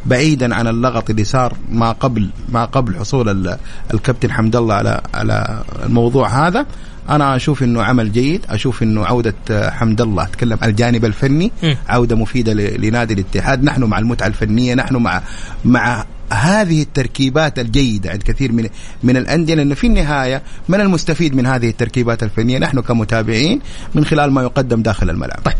بعيدا 0.05 0.55
عن 0.55 0.67
اللغط 0.67 1.09
اللي 1.09 1.23
صار 1.23 1.53
ما 1.71 1.91
قبل 1.91 2.29
ما 2.49 2.65
قبل 2.65 2.95
حصول 2.95 3.55
الكابتن 3.93 4.31
حمد 4.31 4.55
الله 4.55 4.75
على 4.75 5.01
على 5.13 5.63
الموضوع 5.85 6.47
هذا. 6.47 6.65
أنا 7.09 7.35
أشوف 7.35 7.63
إنه 7.63 7.83
عمل 7.83 8.11
جيد. 8.11 8.45
أشوف 8.49 8.83
إنه 8.83 9.05
عودة 9.05 9.71
حمد 9.71 10.01
الله 10.01 10.23
أتكلم 10.23 10.57
عن 10.61 10.69
الجانب 10.69 11.05
الفني 11.05 11.51
عودة 11.89 12.15
مفيدة 12.15 12.53
لنادي 12.53 13.13
الاتحاد. 13.13 13.63
نحن 13.63 13.83
مع 13.83 13.99
المتعة 13.99 14.27
الفنية 14.27 14.75
نحن 14.75 14.95
مع 14.95 15.21
مع 15.65 16.05
هذه 16.33 16.81
التركيبات 16.81 17.59
الجيدة 17.59 18.09
عند 18.09 18.23
كثير 18.23 18.51
من 18.51 18.69
من 19.03 19.17
الأندية 19.17 19.55
لأنه 19.55 19.75
في 19.75 19.87
النهاية 19.87 20.41
من 20.69 20.81
المستفيد 20.81 21.35
من 21.35 21.45
هذه 21.45 21.69
التركيبات 21.69 22.23
الفنية 22.23 22.57
نحن 22.57 22.81
كمتابعين 22.81 23.61
من 23.95 24.05
خلال 24.05 24.31
ما 24.31 24.41
يقدم 24.41 24.81
داخل 24.81 25.09
الملعب. 25.09 25.39
طيب. 25.45 25.55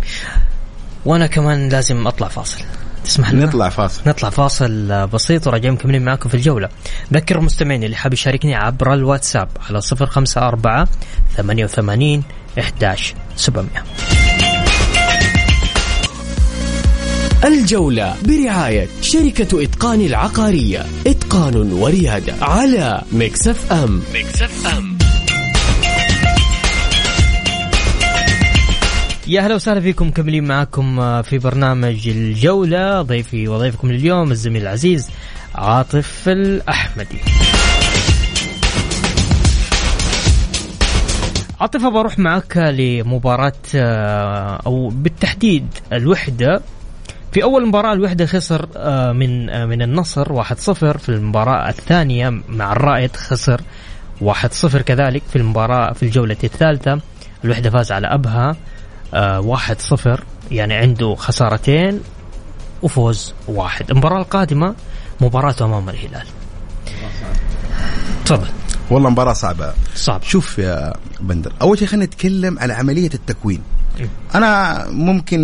وأنا 1.05 1.27
كمان 1.27 1.69
لازم 1.69 2.07
أطلع 2.07 2.27
فاصل. 2.27 2.61
تسمح 3.03 3.31
لنا؟ 3.31 3.45
نطلع 3.45 3.69
فاصل. 3.69 4.01
نطلع 4.07 4.29
فاصل 4.29 5.07
بسيط 5.07 5.47
وراجعين 5.47 5.73
مكملين 5.73 6.05
معاكم 6.05 6.29
في 6.29 6.35
الجولة. 6.35 6.69
ذكر 7.13 7.37
المستمعين 7.37 7.83
اللي 7.83 7.95
حاب 7.95 8.13
يشاركني 8.13 8.55
عبر 8.55 8.93
الواتساب 8.93 9.49
على 9.69 9.79
054 9.91 10.87
88 11.37 12.23
11 12.57 13.15
700 13.35 14.16
الجولة 17.47 18.15
برعاية 18.27 18.87
شركة 19.01 19.63
إتقان 19.63 20.01
العقارية. 20.01 20.85
إتقان 21.07 21.73
وريادة 21.73 22.33
على 22.41 23.01
مكسف 23.11 23.71
أم. 23.73 24.01
مكسف 24.15 24.67
أم. 24.77 24.97
يا 29.27 29.41
أهلا 29.41 29.55
وسهلا 29.55 29.79
فيكم 29.81 30.07
مكملين 30.07 30.43
معكم 30.43 30.99
آه، 30.99 31.21
في 31.21 31.37
برنامج 31.37 32.07
الجولة. 32.07 33.01
ضيفي 33.01 33.47
وضيفكم 33.47 33.89
اليوم 33.89 34.31
الزميل 34.31 34.61
العزيز 34.61 35.09
عاطف 35.55 36.29
الأحمدي 36.29 37.17
عاطف 41.61 41.81
بروح 41.85 42.19
معك 42.19 42.57
لمباراة 42.57 43.53
آه، 43.75 44.61
أو 44.65 44.87
بالتحديد 44.89 45.67
الوحدة. 45.93 46.61
في 47.37 47.43
أول 47.43 47.67
مباراة 47.67 47.93
الوحدة 47.93 48.25
خسر 48.25 48.67
آه، 48.77 49.11
من 49.11 49.49
آه، 49.49 49.65
من 49.65 49.81
النصر 49.81 50.33
1-0 50.33 50.97
في 50.97 51.09
المباراة 51.09 51.69
الثانية 51.69 52.29
مع 52.49 52.71
الرائد 52.71 53.15
خسر 53.15 53.61
1-0 54.21 54.81
كذلك 54.81 55.21
في 55.29 55.35
المباراة 55.35 55.93
في 55.93 56.03
الجولة 56.03 56.37
الثالثة. 56.43 56.99
الوحدة 57.45 57.69
فاز 57.69 57.91
على 57.91 58.07
أبها 58.07 58.55
1-0 59.41 60.07
آه، 60.07 60.17
يعني 60.51 60.73
عنده 60.73 61.15
خسارتين 61.15 62.01
وفوز 62.81 63.33
واحد. 63.47 63.91
المباراة 63.91 64.19
القادمة 64.19 64.75
مباراته 65.21 65.65
أمام 65.65 65.89
الهلال. 65.89 66.27
تفضل. 68.25 68.47
والله 68.89 69.09
مباراة 69.09 69.33
صعبة. 69.33 69.73
صعب 69.95 70.23
شوف 70.23 70.59
يا 70.59 70.93
بندر 71.21 71.53
أول 71.61 71.79
شيء 71.79 71.87
خلينا 71.87 72.05
نتكلم 72.05 72.59
على 72.59 72.73
عملية 72.73 73.09
التكوين. 73.13 73.61
إيه. 73.99 74.09
أنا 74.35 74.85
ممكن 74.89 75.41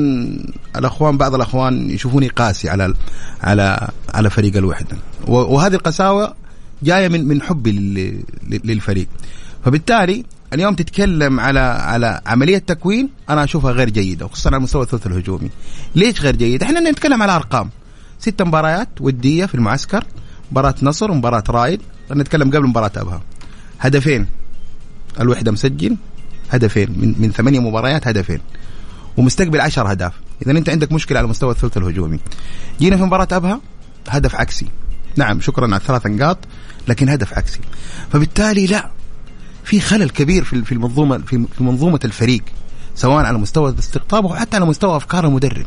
الأخوان 0.76 1.18
بعض 1.18 1.36
الأخوان 1.36 1.90
يشوفوني 1.90 2.28
قاسي 2.28 2.70
على 2.70 2.94
على 3.42 3.88
على 4.14 4.30
فريق 4.30 4.58
الوحدة. 4.58 4.98
وهذه 5.28 5.74
القساوة 5.74 6.34
جاية 6.84 7.08
من 7.08 7.28
من 7.28 7.42
حبي 7.42 7.72
لل- 7.72 8.24
للفريق. 8.64 9.08
فبالتالي 9.66 10.26
اليوم 10.54 10.74
تتكلم 10.76 11.40
على 11.40 11.60
على 11.60 12.22
عملية 12.26 12.58
تكوين 12.58 13.10
أنا 13.30 13.44
أشوفها 13.44 13.72
غير 13.72 13.90
جيدة 13.90 14.26
وخصوصا 14.26 14.50
على 14.50 14.60
مستوى 14.60 14.84
الثلث 14.84 15.08
الهجومي. 15.08 15.50
ليش 15.96 16.22
غير 16.22 16.36
جيدة؟ 16.36 16.66
إحنا 16.66 16.80
نتكلم 16.80 17.22
على 17.24 17.36
أرقام. 17.36 17.70
ست 18.20 18.42
مباريات 18.42 18.90
ودية 19.02 19.46
في 19.46 19.56
المعسكر 19.56 20.04
مباراة 20.52 20.76
نصر 20.82 21.12
ومباراة 21.12 21.44
رايد 21.50 21.82
نتكلم 22.12 22.48
قبل 22.50 22.68
مباراة 22.68 22.92
أبها. 22.98 23.22
هدفين. 23.84 24.28
الوحدة 25.20 25.52
مسجل 25.52 25.98
هدفين. 26.52 26.90
من 26.90 27.16
من 27.20 27.32
ثمانية 27.32 27.60
مباريات 27.60 28.08
هدفين. 28.08 28.40
ومستقبل 29.18 29.62
عشر 29.62 29.92
أهداف. 29.92 30.14
اذا 30.42 30.52
أنت 30.52 30.70
عندك 30.70 30.92
مشكلة 30.92 31.20
على 31.20 31.28
مستوى 31.28 31.52
الثلث 31.52 31.78
الهجومي. 31.78 32.20
جينا 32.80 32.98
في 32.98 33.04
مباراة 33.04 33.28
أبها 33.32 33.62
هدف 34.08 34.36
عكسي. 34.36 34.68
نعم 35.16 35.42
شكرا 35.42 35.66
على 35.66 35.76
الثلاث 35.76 36.08
نقاط 36.08 36.38
لكن 36.88 37.10
هدف 37.10 37.34
عكسي. 37.34 37.60
فبالتالي 38.12 38.68
لا. 38.68 38.90
في 39.64 39.80
خلل 39.80 40.10
كبير 40.10 40.44
في 40.44 40.72
المنظومة 40.72 41.18
في 41.18 41.46
منظومة 41.60 42.00
الفريق 42.06 42.44
سواء 42.96 43.26
على 43.26 43.38
مستوى 43.38 43.72
الاستقطاب 43.72 44.26
أو 44.26 44.36
حتى 44.36 44.58
على 44.58 44.66
مستوى 44.66 44.98
أفكار 44.98 45.28
المدرب. 45.28 45.66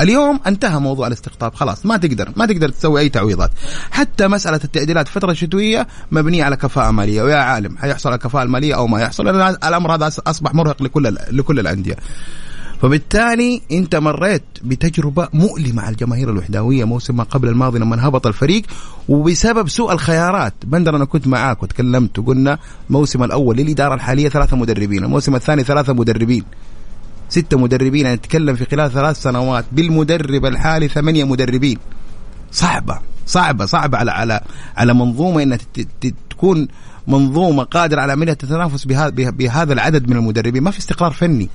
اليوم 0.00 0.40
انتهى 0.46 0.78
موضوع 0.80 1.06
الاستقطاب. 1.06 1.54
خلاص 1.54 1.86
ما 1.86 1.96
تقدر 1.96 2.32
ما 2.36 2.46
تقدر 2.46 2.68
تسوي 2.68 3.00
أي 3.00 3.08
تعويضات. 3.08 3.50
حتى 3.90 4.28
مسألة 4.28 4.60
التعديلات 4.64 5.08
في 5.08 5.16
الفترة 5.16 5.30
الشتوية 5.30 5.86
مبنية 6.12 6.44
على 6.44 6.56
كفاءة 6.56 6.90
مالية 6.90 7.22
ويا 7.22 7.36
عالم 7.36 7.78
حيحصل 7.78 8.08
على 8.08 8.16
الكفاءة 8.16 8.42
المالية 8.42 8.74
أو 8.74 8.86
ما 8.86 9.02
يحصل 9.02 9.28
الأمر 9.28 9.94
هذا 9.94 10.10
أصبح 10.26 10.54
مرهق 10.54 10.82
لكل 10.82 11.16
لكل 11.30 11.58
الأندية. 11.58 11.96
فبالتالي 12.82 13.62
أنت 13.72 13.96
مريت 13.96 14.42
بتجربة 14.62 15.28
مؤلمة 15.32 15.82
على 15.82 15.92
الجماهير 15.92 16.30
الوحداويه 16.30 16.84
موسم 16.84 17.16
ما 17.16 17.24
قبل 17.24 17.48
الماضي 17.48 17.78
لما 17.78 18.08
هبط 18.08 18.26
الفريق 18.26 18.62
وبسبب 19.08 19.68
سوء 19.68 19.92
الخيارات. 19.92 20.54
بندر 20.64 20.96
أنا 20.96 21.04
كنت 21.04 21.26
معاك 21.26 21.62
وتكلمت 21.62 22.18
وقلنا 22.18 22.58
الموسم 22.90 23.24
الأول 23.24 23.56
للإدارة 23.56 23.94
الحالية 23.94 24.28
ثلاثة 24.28 24.56
مدربين 24.56 25.04
الموسم 25.04 25.34
الثاني 25.34 25.64
ثلاثة 25.64 25.92
مدربين. 25.92 26.44
ستة 27.34 27.58
مدربين 27.58 28.12
نتكلم 28.12 28.54
في 28.56 28.64
خلال 28.64 28.92
ثلاث 28.92 29.22
سنوات 29.22 29.64
بالمدرب 29.72 30.46
الحالي 30.46 30.88
ثمانية 30.88 31.24
مدربين. 31.24 31.78
صعبة 32.52 32.98
صعبة 33.26 33.66
صعبة 33.66 33.98
على 33.98 34.10
على 34.10 34.40
على 34.76 34.94
منظومة 34.94 35.58
تت- 35.74 36.14
تكون 36.30 36.68
منظومة 37.08 37.62
قادرة 37.62 38.00
على 38.00 38.12
عملية 38.12 38.32
التنافس 38.32 38.84
بهذا 39.30 39.72
العدد 39.72 40.08
من 40.10 40.16
المدربين. 40.16 40.62
ما 40.62 40.70
في 40.70 40.78
استقرار 40.78 41.12
فني. 41.12 41.48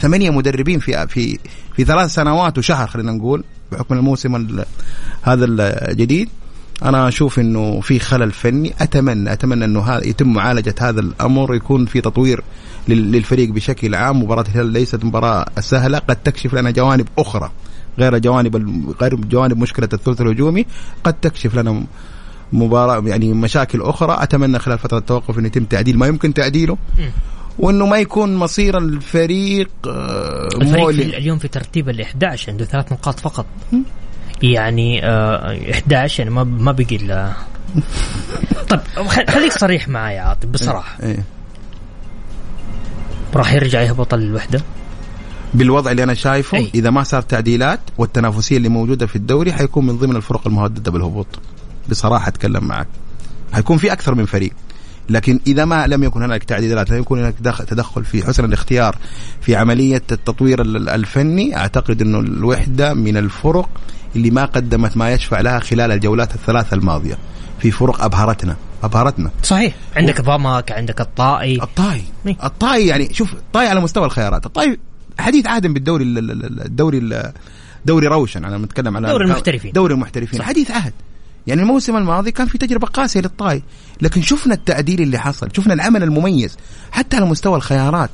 ثمانية 0.00 0.30
مدربين 0.30 0.78
في 0.78 1.06
في 1.06 1.38
في 1.76 1.84
ثلاث 1.84 2.10
سنوات 2.14 2.58
وشهر 2.58 2.86
خلينا 2.86 3.12
نقول 3.12 3.44
بحكم 3.72 3.94
الموسم 3.94 4.36
ال- 4.36 4.64
هذا 5.22 5.44
الجديد. 5.44 6.28
أنا 6.82 7.08
أشوف 7.08 7.38
إنه 7.38 7.80
في 7.80 7.98
خلل 7.98 8.32
فني. 8.32 8.74
أتمنى 8.80 9.32
أتمنى 9.32 9.64
إنه 9.64 9.80
هذا 9.80 10.06
يتم 10.06 10.32
معالجة 10.32 10.74
هذا 10.80 11.00
الأمر 11.00 11.54
يكون 11.54 11.86
في 11.86 12.00
تطوير 12.00 12.42
لل- 12.88 13.12
للفريق 13.12 13.50
بشكل 13.50 13.94
عام. 13.94 14.22
مباراة 14.22 14.42
الهلال 14.42 14.66
ليست 14.72 15.04
مباراة 15.04 15.46
سهلة 15.60 15.98
قد 15.98 16.16
تكشف 16.16 16.54
لنا 16.54 16.70
جوانب 16.70 17.08
أخرى 17.18 17.50
غير 17.98 18.18
جوانب 18.18 18.56
غير 19.00 19.14
جوانب 19.14 19.58
مشكلة 19.58 19.88
الثلث 19.92 20.20
الهجومي. 20.20 20.66
قد 21.04 21.12
تكشف 21.14 21.54
لنا 21.54 21.84
مباراة 22.52 23.02
يعني 23.06 23.32
مشاكل 23.32 23.82
أخرى. 23.82 24.16
أتمنى 24.20 24.58
خلال 24.58 24.78
فترة 24.78 24.98
التوقف 24.98 25.38
إنه 25.38 25.46
يتم 25.46 25.64
تعديل 25.64 25.98
ما 25.98 26.06
يمكن 26.06 26.34
تعديله. 26.34 26.76
وإنه 27.58 27.86
ما 27.86 27.98
يكون 27.98 28.36
مصير 28.36 28.78
الفريق 28.78 29.70
آه، 29.86 30.48
الفريق. 30.60 30.90
في 31.10 31.18
اليوم 31.18 31.38
في 31.38 31.48
ترتيب 31.48 31.88
ال 31.88 32.00
11 32.00 32.50
عنده 32.50 32.64
ثلاث 32.64 32.92
نقاط 32.92 33.20
فقط. 33.20 33.46
يعني 34.42 35.06
آه 35.06 35.70
11 35.70 36.18
يعني 36.22 36.34
ما 36.34 36.44
ما 36.44 36.72
بقي 36.72 36.96
إلا 36.96 37.32
طيب 38.68 38.80
خ- 38.96 39.30
خليك 39.30 39.52
صريح 39.52 39.88
معي 39.88 40.14
يا 40.16 40.20
عاطف 40.20 40.46
بصراحة. 40.48 40.96
إيه. 41.02 41.24
راح 43.34 43.52
يرجع 43.52 43.80
يهبط 43.82 44.14
الوحدة؟ 44.14 44.60
بالوضع 45.54 45.90
اللي 45.90 46.02
أنا 46.02 46.14
شايفه 46.14 46.58
أي. 46.58 46.70
إذا 46.74 46.90
ما 46.90 47.02
صار 47.02 47.22
تعديلات 47.22 47.80
والتنافسية 47.98 48.56
اللي 48.56 48.68
موجودة 48.68 49.06
في 49.06 49.16
الدوري 49.16 49.52
حيكون 49.52 49.86
من 49.86 49.96
ضمن 49.98 50.16
الفرق 50.16 50.46
المهددة 50.46 50.90
بالهبوط. 50.90 51.26
بصراحة 51.88 52.28
أتكلم 52.28 52.64
معك. 52.64 52.88
حيكون 53.52 53.78
في 53.78 53.92
أكثر 53.92 54.14
من 54.14 54.24
فريق. 54.26 54.52
لكن 55.08 55.40
إذا 55.46 55.64
ما 55.64 55.86
لم 55.86 56.04
يكن 56.04 56.22
هناك 56.22 56.44
تعديلات 56.44 56.90
لم 56.90 56.98
يكن 56.98 57.18
هناك 57.18 57.34
دخ- 57.40 57.64
تدخل 57.64 58.04
في 58.04 58.26
حسن 58.26 58.44
الاختيار 58.44 58.96
في 59.40 59.56
عملية 59.56 60.02
التطوير 60.12 60.60
ال- 60.62 60.88
الفني 60.88 61.56
أعتقد 61.56 62.02
إنه 62.02 62.18
الوحدة 62.18 62.94
من 62.94 63.16
الفرق 63.16 63.68
اللي 64.16 64.30
ما 64.30 64.44
قدمت 64.44 64.96
ما 64.96 65.12
يشفع 65.12 65.40
لها 65.40 65.58
خلال 65.58 65.92
الجولات 65.92 66.34
الثلاثة 66.34 66.74
الماضية. 66.74 67.18
في 67.58 67.70
فرق 67.70 68.04
أبهرتنا 68.04 68.56
أبهرتنا. 68.82 69.30
صحيح. 69.42 69.74
عندك 69.96 70.20
ضمك 70.20 70.72
عندك 70.72 71.00
الطائي. 71.00 71.62
الطاي 71.62 72.02
إيه. 72.26 72.36
الطاي 72.44 72.86
يعني 72.86 73.14
شوف 73.14 73.32
الطاي 73.32 73.66
على 73.66 73.80
مستوى 73.80 74.04
الخيارات. 74.04 74.46
الطاي 74.46 74.78
حديث 75.18 75.46
عهد 75.46 75.66
بالدوري 75.66 76.04
ال- 76.04 76.18
ال- 76.18 76.30
ال- 76.30 76.60
الدوري 76.66 76.98
ال- 76.98 77.32
دوري 77.84 78.06
روشن. 78.06 78.44
أنا 78.44 78.58
بتكلم 78.58 78.96
على 78.96 79.08
دوري 79.08 79.24
المحترفين. 79.24 79.72
دوري 79.72 79.94
المحترفين. 79.94 80.38
صح. 80.38 80.44
حديث 80.46 80.70
عهد. 80.70 80.92
يعني 81.46 81.62
الموسم 81.62 81.96
الماضي 81.96 82.30
كان 82.32 82.46
في 82.46 82.58
تجربة 82.58 82.86
قاسية 82.86 83.20
للطاي 83.20 83.62
لكن 84.00 84.22
شفنا 84.22 84.54
التعديل 84.54 85.02
اللي 85.02 85.18
حصل 85.18 85.48
شفنا 85.56 85.74
العمل 85.74 86.02
المميز. 86.02 86.56
حتى 86.92 87.16
على 87.16 87.26
مستوى 87.26 87.56
الخيارات. 87.56 88.10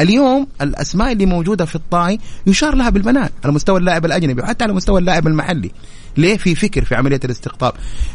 اليوم 0.00 0.46
الأسماء 0.62 1.12
اللي 1.12 1.26
موجودة 1.26 1.64
في 1.64 1.74
الطاي 1.74 2.18
يشار 2.46 2.74
لها 2.74 2.90
بالبنان 2.90 3.28
على 3.44 3.52
مستوى 3.52 3.78
اللاعب 3.78 4.04
الأجنبي 4.04 4.42
وحتى 4.42 4.64
على 4.64 4.72
مستوى 4.72 5.00
اللاعب 5.00 5.26
المحلي. 5.26 5.70
ليه؟ 6.16 6.36
في 6.36 6.54
فكر 6.54 6.84
في 6.84 6.94
عملية 6.94 7.20
الاستقطاب. 7.24 7.72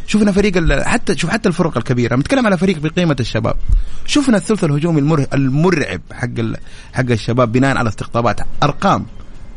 شفنا 0.08 0.32
فريق 0.32 0.84
حتى 0.84 1.18
شوف 1.18 1.30
حتى 1.30 1.50
الفرق 1.50 1.78
الكبيرة. 1.78 2.14
أنا 2.14 2.22
بتكلم 2.22 2.46
على 2.46 2.58
فريق 2.58 2.78
بقيمة 2.78 3.16
الشباب 3.20 3.56
شفنا 4.06 4.38
الثلث 4.38 4.64
الهجومي 4.64 5.26
المرعب 5.34 6.02
حق 6.12 6.30
حق 6.94 7.12
الشباب 7.12 7.52
بناء 7.52 7.78
على 7.78 7.90
استقطابات 7.90 8.40
أرقام. 8.64 9.06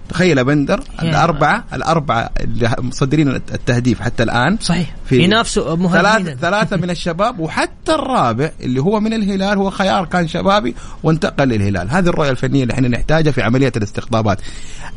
تخيل 0.09 0.38
يا 0.38 0.42
بندر. 0.42 0.81
الأربعة 1.03 1.64
الأربعة 1.73 2.31
اللي 2.40 2.77
مصدرين 2.79 3.29
التهديف 3.29 4.01
حتى 4.01 4.23
الآن 4.23 4.59
صحيح. 4.61 4.94
في 5.07 5.23
ينافسوا 5.23 5.77
ثلاثة, 5.88 6.35
ثلاثة 6.35 6.77
من 6.77 6.90
الشباب 6.90 7.40
وحتى 7.40 7.94
الرابع 7.94 8.51
اللي 8.61 8.81
هو 8.81 9.01
من 9.01 9.12
الهلال 9.12 9.59
هو 9.59 9.71
خيار 9.71 10.05
كان 10.05 10.29
شبابي 10.29 10.75
وانتقل 11.03 11.49
للهلال. 11.49 11.90
هذه 11.90 12.09
الرؤية 12.09 12.31
الفنية 12.31 12.62
اللي 12.62 12.75
إحنا 12.75 12.88
نحتاجها 12.88 13.33
في 13.33 13.42
عملية 13.42 13.73
الاستقطابات. 13.77 14.40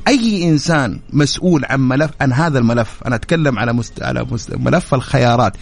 أي 0.08 0.50
إنسان 0.50 1.00
مسؤول 1.14 1.66
عن 1.66 1.80
ملف 1.80 2.12
عن 2.22 2.34
هذا 2.34 2.60
الملف 2.60 2.90
أنا 3.06 3.16
أتكلم 3.16 3.60
على 3.60 3.74
مست... 3.74 4.04
على 4.04 4.26
مست... 4.32 4.56
ملف 4.56 4.94
الخيارات. 4.94 5.54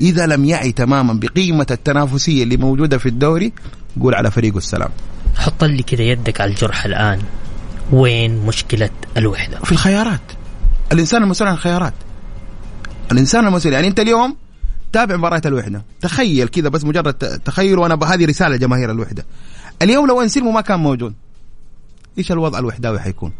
إذا 0.00 0.26
لم 0.26 0.44
يعي 0.44 0.72
تماما 0.72 1.12
بقيمة 1.12 1.66
التنافسية 1.70 2.42
اللي 2.42 2.56
موجودة 2.56 2.98
في 2.98 3.06
الدوري 3.06 3.52
قول 4.00 4.14
على 4.14 4.30
فريقه 4.30 4.58
السلام. 4.58 4.90
حط 5.36 5.64
لي 5.64 5.82
كذا 5.82 6.02
يدك 6.02 6.40
على 6.40 6.50
الجرح 6.50 6.84
الآن. 6.84 7.18
وين 7.92 8.46
مشكلة 8.46 8.90
الوحدة؟ 9.16 9.58
في 9.58 9.72
الخيارات. 9.72 10.20
الإنسان 10.92 11.22
المسؤول 11.22 11.48
عن 11.48 11.54
الخيارات. 11.54 11.94
الإنسان 13.12 13.46
المسؤول 13.46 13.74
يعني 13.74 13.88
أنت 13.88 14.00
اليوم 14.00 14.36
تابع 14.92 15.16
مباراة 15.16 15.42
الوحدة. 15.46 15.82
تخيل 16.00 16.48
كذا 16.48 16.68
بس 16.68 16.84
مجرد 16.84 17.14
تخيل 17.44 17.78
وأنا 17.78 17.94
ب- 17.94 18.04
هذه 18.04 18.24
رسالة 18.24 18.56
لجماهير 18.56 18.90
الوحدة. 18.90 19.26
اليوم 19.82 20.06
لو 20.06 20.22
انسلمو 20.22 20.50
ما 20.50 20.60
كان 20.60 20.80
موجود 20.80 21.14
إيش 22.18 22.32
الوضع 22.32 22.58
الوحداوي 22.58 23.00
حيكون؟ 23.00 23.32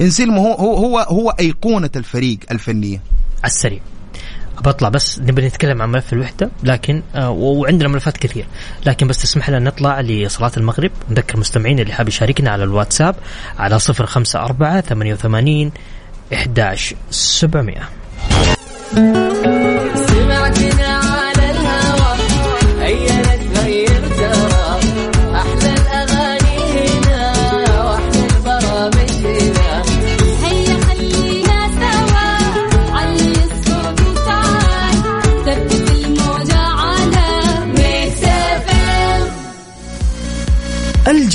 انسلمو 0.00 0.42
هو 0.42 0.54
هو 0.54 0.76
هو, 0.76 0.98
هو 0.98 1.30
أيقونة 1.30 1.90
الفريق 1.96 2.38
الفنية. 2.50 3.02
على 3.44 3.52
السريع. 3.52 3.80
بطلع 4.64 4.88
بس 4.88 5.18
نبي 5.18 5.46
نتكلم 5.46 5.82
عن 5.82 5.92
ملف 5.92 6.12
الوحدة 6.12 6.50
لكن 6.62 7.02
آه 7.14 7.30
وعندنا 7.30 7.88
ملفات 7.88 8.16
كثير. 8.16 8.46
لكن 8.86 9.06
بس 9.06 9.22
تسمح 9.22 9.50
لنا 9.50 9.58
نطلع 9.58 10.00
لصلاة 10.00 10.52
المغرب. 10.56 10.90
نذكر 11.10 11.38
مستمعين 11.40 11.78
اللي 11.78 11.92
حاب 11.92 12.08
يشاركنا 12.08 12.50
على 12.50 12.64
الواتساب 12.64 13.16
على 13.58 13.78
054 13.90 14.80
88 14.80 15.72
11700 16.32 17.88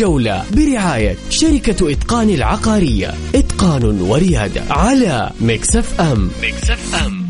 الجولة 0.01 0.45
برعاية 0.51 1.15
شركة 1.29 1.91
إتقان 1.91 2.29
العقارية. 2.29 3.13
إتقان 3.35 4.01
وريادة 4.01 4.61
على 4.69 5.31
مكسف 5.41 6.01
أم 6.01 6.31
مكسف 6.43 6.95
أم 7.05 7.25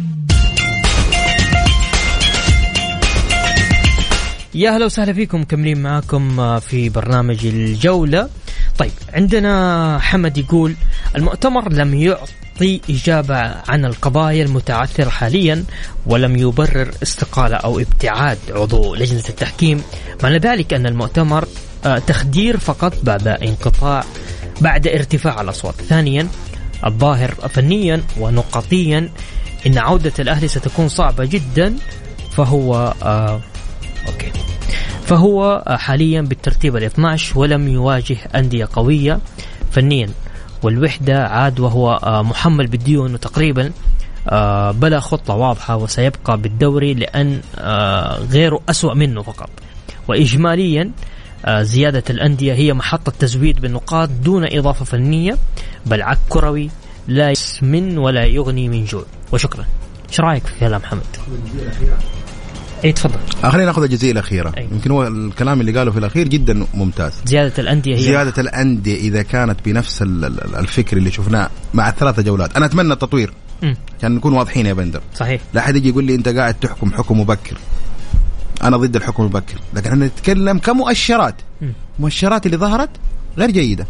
يا 4.55 4.71
هلا 4.71 4.85
وسهلا 4.85 5.13
فيكم 5.13 5.41
مكملين 5.41 5.81
معاكم 5.81 6.59
في 6.59 6.89
برنامج 6.89 7.45
الجولة. 7.45 8.29
طيب 8.77 8.91
عندنا 9.13 9.99
حمد 9.99 10.37
يقول 10.37 10.75
المؤتمر 11.15 11.73
لم 11.73 11.93
يعطي 11.93 12.81
إجابة 12.89 13.55
عن 13.69 13.85
القضايا 13.85 14.43
المتعثرة 14.43 15.09
حاليا 15.09 15.63
ولم 16.05 16.35
يبرر 16.37 16.91
استقالة 17.03 17.55
أو 17.55 17.79
ابتعاد 17.79 18.37
عضو 18.49 18.95
لجنة 18.95 19.23
التحكيم. 19.29 19.81
معنى 20.23 20.37
ذلك 20.37 20.73
أن 20.73 20.85
المؤتمر 20.85 21.47
تخدير 22.07 22.57
فقط 22.57 22.93
بعد 23.03 23.27
انقطاع 23.27 24.03
بعد 24.61 24.87
ارتفاع 24.87 25.41
الأصوات. 25.41 25.75
ثانيا 25.75 26.27
الظاهر 26.85 27.31
فنيا 27.31 28.01
ونقطيا. 28.19 29.09
إن 29.67 29.77
عودة 29.77 30.13
الأهلي 30.19 30.47
ستكون 30.47 30.87
صعبة 30.87 31.25
جدا. 31.25 31.75
فهو 32.31 32.93
آه 33.03 33.41
أوكي. 34.07 34.31
فهو 35.05 35.63
آه، 35.67 35.77
حاليا 35.77 36.21
بالترتيب 36.21 36.75
ال 36.75 36.83
12 36.83 37.39
ولم 37.39 37.67
يواجه 37.67 38.17
أندية 38.35 38.67
قوية 38.73 39.19
فنيا. 39.71 40.09
والوحدة 40.63 41.27
عاد 41.27 41.59
وهو 41.59 41.91
آه، 42.03 42.21
محمل 42.21 42.67
بالديون 42.67 43.13
وتقريبا 43.13 43.71
آه، 44.29 44.71
بلا 44.71 44.99
خطة 44.99 45.33
واضحة 45.33 45.75
وسيبقى 45.75 46.37
بالدوري 46.37 46.93
لأن 46.93 47.41
آه، 47.57 48.17
غيره 48.31 48.59
أسوأ 48.69 48.93
منه 48.93 49.21
فقط. 49.21 49.49
وإجماليا 50.07 50.81
آه، 50.81 51.11
زيادة 51.49 52.03
الأندية 52.09 52.53
هي 52.53 52.73
محطة 52.73 53.13
تزويد 53.19 53.61
بالنقاط 53.61 54.09
دون 54.23 54.43
إضافة 54.51 54.85
فنية 54.85 55.37
بل 55.85 56.01
عك 56.01 56.19
كروي 56.29 56.69
لا 57.07 57.31
يسمن 57.31 57.97
ولا 57.97 58.25
يغني 58.25 58.69
من 58.69 58.85
جوع. 58.85 59.05
وشكرا. 59.31 59.65
إيش 60.09 60.19
رأيك 60.19 60.47
في 60.47 60.59
كلام 60.59 60.81
حمد؟ 60.83 61.01
اي 62.85 62.91
تفضل. 62.91 63.19
آه، 63.43 63.49
خلينا 63.49 63.65
ناخذ 63.65 63.83
الجزئية 63.83 64.11
الأخيرة. 64.11 64.53
أي. 64.57 64.67
يمكن 64.71 64.91
هو 64.91 65.07
الكلام 65.07 65.61
اللي 65.61 65.77
قاله 65.77 65.91
في 65.91 65.99
الأخير 65.99 66.27
جدا 66.27 66.65
ممتاز. 66.73 67.13
زيادة 67.25 67.53
الأندية 67.59 67.95
هي 67.95 68.01
زيادة 68.01 68.41
الأندية 68.41 68.95
إذا 68.95 69.21
كانت 69.21 69.57
بنفس 69.65 70.01
ال- 70.01 70.25
ال- 70.25 70.55
الفكر 70.55 70.97
اللي 70.97 71.11
شفناه 71.11 71.49
مع 71.73 71.89
الثلاثه 71.89 72.21
جولات. 72.21 72.55
أنا 72.55 72.65
أتمنى 72.65 72.93
التطوير. 72.93 73.33
عشان 73.99 74.15
نكون 74.15 74.33
واضحين 74.33 74.65
يا 74.65 74.73
بندر. 74.73 75.01
صحيح. 75.15 75.41
لا 75.53 75.61
أحد 75.61 75.75
يجي 75.75 75.89
يقول 75.89 76.03
لي 76.03 76.15
أنت 76.15 76.29
قاعد 76.29 76.53
تحكم 76.53 76.91
حكم 76.91 77.19
مبكر. 77.19 77.57
أنا 78.63 78.77
ضد 78.77 78.95
الحكم 78.95 79.23
المبكر. 79.23 79.55
لكن 79.73 79.89
إحنا 79.89 80.05
نتكلم 80.05 80.57
كمؤشرات. 80.57 81.35
مم. 81.61 81.73
مؤشرات 81.99 82.45
اللي 82.45 82.57
ظهرت 82.57 82.89
غير 83.37 83.51
جيدة 83.51 83.87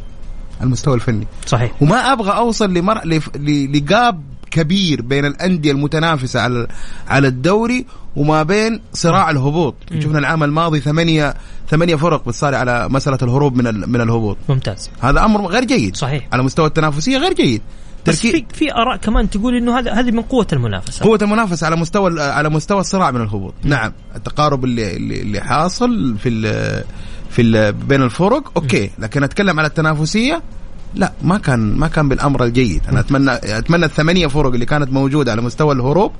على 0.59 0.67
المستوى 0.67 0.95
الفني. 0.95 1.27
صحيح. 1.45 1.71
وما 1.81 2.13
أبغى 2.13 2.31
أوصل 2.31 2.73
لمر... 2.73 3.05
لف... 3.05 3.29
ل... 3.35 3.77
لقاب 3.77 4.23
كبير 4.51 5.01
بين 5.01 5.25
الأندية 5.25 5.71
المتنافسة 5.71 6.41
على 6.41 6.67
على 7.07 7.27
الدوري 7.27 7.85
وما 8.15 8.43
بين 8.43 8.81
صراع 8.93 9.29
الهبوط. 9.29 9.75
شفنا 9.99 10.19
العام 10.19 10.43
الماضي 10.43 10.79
ثمانية 10.79 11.33
ثمانية 11.69 11.95
فرق 11.95 12.27
بتصارع 12.27 12.57
على 12.57 12.89
مسألة 12.89 13.17
الهروب 13.21 13.55
من 13.55 13.67
ال... 13.67 13.89
من 13.89 14.01
الهبوط. 14.01 14.37
ممتاز. 14.49 14.89
هذا 14.99 15.25
أمر 15.25 15.45
غير 15.47 15.65
جيد. 15.65 15.95
صحيح. 15.95 16.27
على 16.33 16.43
مستوى 16.43 16.65
التنافسية 16.67 17.17
غير 17.17 17.33
جيد. 17.33 17.61
بس 18.07 18.19
في 18.19 18.45
في 18.53 18.73
آراء 18.73 18.97
كمان 18.97 19.29
تقول 19.29 19.55
إنه 19.55 19.79
هذا 19.79 19.93
هذه 19.93 20.11
من 20.11 20.21
قوة 20.21 20.47
المنافسة. 20.53 21.05
قوة 21.05 21.19
المنافسة 21.21 21.65
على 21.65 21.75
مستوى 21.75 22.21
على 22.21 22.49
مستوى 22.49 22.79
الصراع 22.79 23.11
من 23.11 23.21
الهبوط، 23.21 23.53
نعم. 23.63 23.91
التقارب 24.15 24.63
اللي 24.63 24.95
اللي, 24.95 25.41
حاصل 25.41 26.17
في 26.17 26.29
ال 26.29 26.43
في 27.29 27.41
ال 27.41 27.73
بين 27.73 28.01
الفرق 28.01 28.51
أوكي، 28.55 28.91
لكن 28.99 29.23
أتكلم 29.23 29.59
على 29.59 29.67
التنافسية 29.67 30.41
لا 30.95 31.13
ما 31.21 31.37
كان 31.37 31.59
ما 31.59 31.87
كان 31.87 32.09
بالأمر 32.09 32.43
الجيد، 32.43 32.81
أنا 32.89 32.99
اتمنى 32.99 33.31
أتمنى 33.31 33.85
الثمانية 33.85 34.27
فرق 34.27 34.53
اللي 34.53 34.65
كانت 34.65 34.91
موجودة 34.91 35.31
على 35.31 35.41
مستوى 35.41 35.75
الهروب 35.75 36.11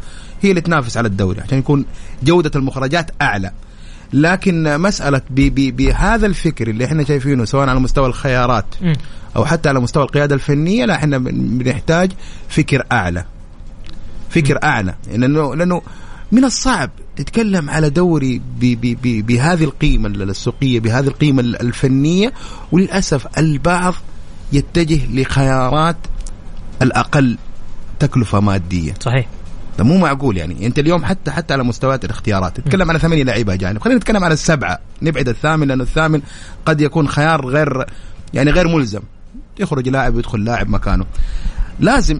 هي 0.42 0.50
اللي 0.50 0.62
تنافس 0.62 0.98
على 0.98 1.08
الدوري 1.08 1.42
عشان 1.42 1.58
يكون 1.58 1.86
جودة 2.24 2.52
المخرجات 2.56 3.12
أعلى. 3.22 3.52
لكن 4.14 4.78
ب- 5.32 5.76
بهذا 5.76 6.26
الفكر 6.28 6.68
اللي 6.70 6.86
إحنا 6.86 7.04
شايفينه 7.04 7.46
سواء 7.46 7.70
على 7.70 7.80
مستوى 7.80 8.06
الخيارات. 8.08 8.66
أو 9.36 9.46
حتى 9.46 9.70
على 9.70 9.80
مستوى 9.80 10.04
القيادة 10.04 10.36
الفنية 10.36 10.86
لا 10.86 10.96
إحنا 10.96 11.18
بن- 11.18 11.58
بنحتاج 11.58 12.12
فكر 12.50 12.84
أعلى. 12.92 13.26
فكر 14.30 14.60
أعلى. 14.64 14.96
لأنه 15.14 15.56
لأنه 15.56 15.82
من 16.32 16.46
الصعب 16.46 16.90
تتكلم 17.16 17.70
على 17.70 17.90
دوري 17.90 18.42
بهذه 19.02 19.64
القيمة 19.64 20.08
السوقية 20.08 20.80
بهذه 20.80 21.08
القيمة 21.08 21.42
الفنية 21.42 22.34
وللأسف 22.72 23.28
البعض 23.38 23.94
يتجه 24.54 25.00
لخيارات 25.22 25.98
الأقل 26.82 27.38
تكلفة 28.00 28.40
مادية. 28.40 28.94
صحيح. 29.00 29.26
ده 29.78 29.84
مو 29.84 29.98
معقول 29.98 30.38
يعني. 30.38 30.66
انت 30.66 30.80
اليوم 30.80 31.06
حتى 31.06 31.32
حتى 31.32 31.54
على 31.54 31.64
مستويات 31.64 32.06
الاختيارات 32.06 32.58
تتكلم 32.58 32.90
على 32.90 33.00
ثمانية 33.00 33.24
لعيبة 33.24 33.54
اجانب 33.54 33.82
خلينا 33.82 34.00
نتكلم 34.00 34.24
على 34.24 34.34
السبعة. 34.34 34.80
نبعد 35.02 35.30
الثامن 35.30 35.68
لأنه 35.68 35.84
الثامن 35.84 36.22
قد 36.66 36.82
يكون 36.82 37.08
خيار 37.08 37.48
غير 37.48 37.86
يعني 38.34 38.52
غير 38.52 38.68
ملزم. 38.68 39.02
يخرج 39.60 39.90
لاعب 39.90 40.16
ويدخل 40.16 40.44
لاعب 40.44 40.70
مكانه. 40.70 41.06
لازم 41.80 42.20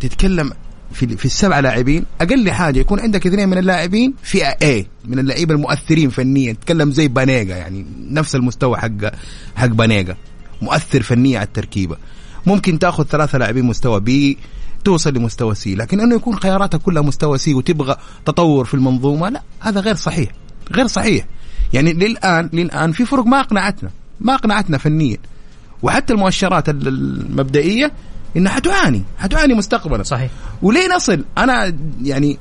تتكلم 0.00 0.52
في 0.92 1.16
في 1.16 1.24
السبعة 1.24 1.60
لاعبين. 1.60 2.04
أقل 2.20 2.50
حاجة 2.50 2.78
يكون 2.78 3.00
عندك 3.00 3.26
اثنين 3.26 3.48
من 3.48 3.58
اللاعبين 3.58 4.14
فئه 4.22 4.80
A 4.80 4.86
من 5.04 5.18
اللعيبة 5.18 5.54
المؤثرين 5.54 6.10
فنيا. 6.10 6.52
تتكلم 6.52 6.92
زي 6.92 7.08
بانيجا 7.08 7.56
يعني 7.56 7.86
نفس 8.10 8.34
المستوى 8.34 8.76
حق 8.76 9.14
حق 9.56 9.66
بانيجا. 9.66 10.16
مؤثر 10.62 11.02
فنيا 11.02 11.38
على 11.38 11.46
التركيبة. 11.46 11.96
ممكن 12.46 12.78
تأخذ 12.78 13.04
ثلاثة 13.04 13.38
لاعبين 13.38 13.64
مستوى 13.64 14.00
B 14.00 14.38
توصل 14.84 15.14
لمستوى 15.14 15.54
C 15.54 15.74
لكن 15.74 16.00
أنه 16.00 16.14
يكون 16.14 16.36
خياراتك 16.36 16.80
كلها 16.80 17.02
مستوى 17.02 17.38
C 17.38 17.54
وتبغى 17.54 17.96
تطور 18.26 18.64
في 18.64 18.74
المنظومة 18.74 19.28
لا 19.28 19.42
هذا 19.60 19.80
غير 19.80 19.94
صحيح 19.94 20.30
غير 20.72 20.86
صحيح. 20.86 21.24
يعني 21.72 21.92
للآن 21.92 22.50
للآن 22.52 22.92
في 22.92 23.04
فرق 23.04 23.24
ما 23.26 23.40
أقنعتنا 23.40 23.90
ما 24.20 24.34
أقنعتنا 24.34 24.78
فنيا. 24.78 25.16
وحتى 25.82 26.12
المؤشرات 26.12 26.68
ال- 26.68 26.88
المبدئية 26.88 27.92
إنها 28.36 28.52
حتعاني 28.52 29.02
حتعاني 29.18 29.54
مستقبلا. 29.54 30.02
صحيح. 30.02 30.30
وليه 30.62 30.88
نصل 30.96 31.24
أنا 31.38 31.76
يعني 32.02 32.38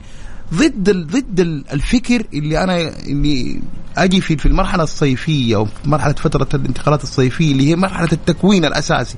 ضد 0.54 0.90
ضد 0.90 1.40
ال- 1.40 1.64
الفكر 1.72 2.24
اللي 2.34 2.64
أنا 2.64 2.88
اللي 2.88 3.62
أجي 3.98 4.22
في 4.22 4.38
في 4.38 4.46
المرحلة 4.46 4.84
الصيفية 4.84 5.56
أو 5.56 5.66
في 5.66 5.72
مرحلة 5.86 6.14
فترة 6.14 6.48
الانتقالات 6.54 7.04
الصيفية 7.04 7.52
اللي 7.52 7.70
هي 7.70 7.76
مرحلة 7.76 8.10
التكوين 8.12 8.66
الأساسي. 8.66 9.16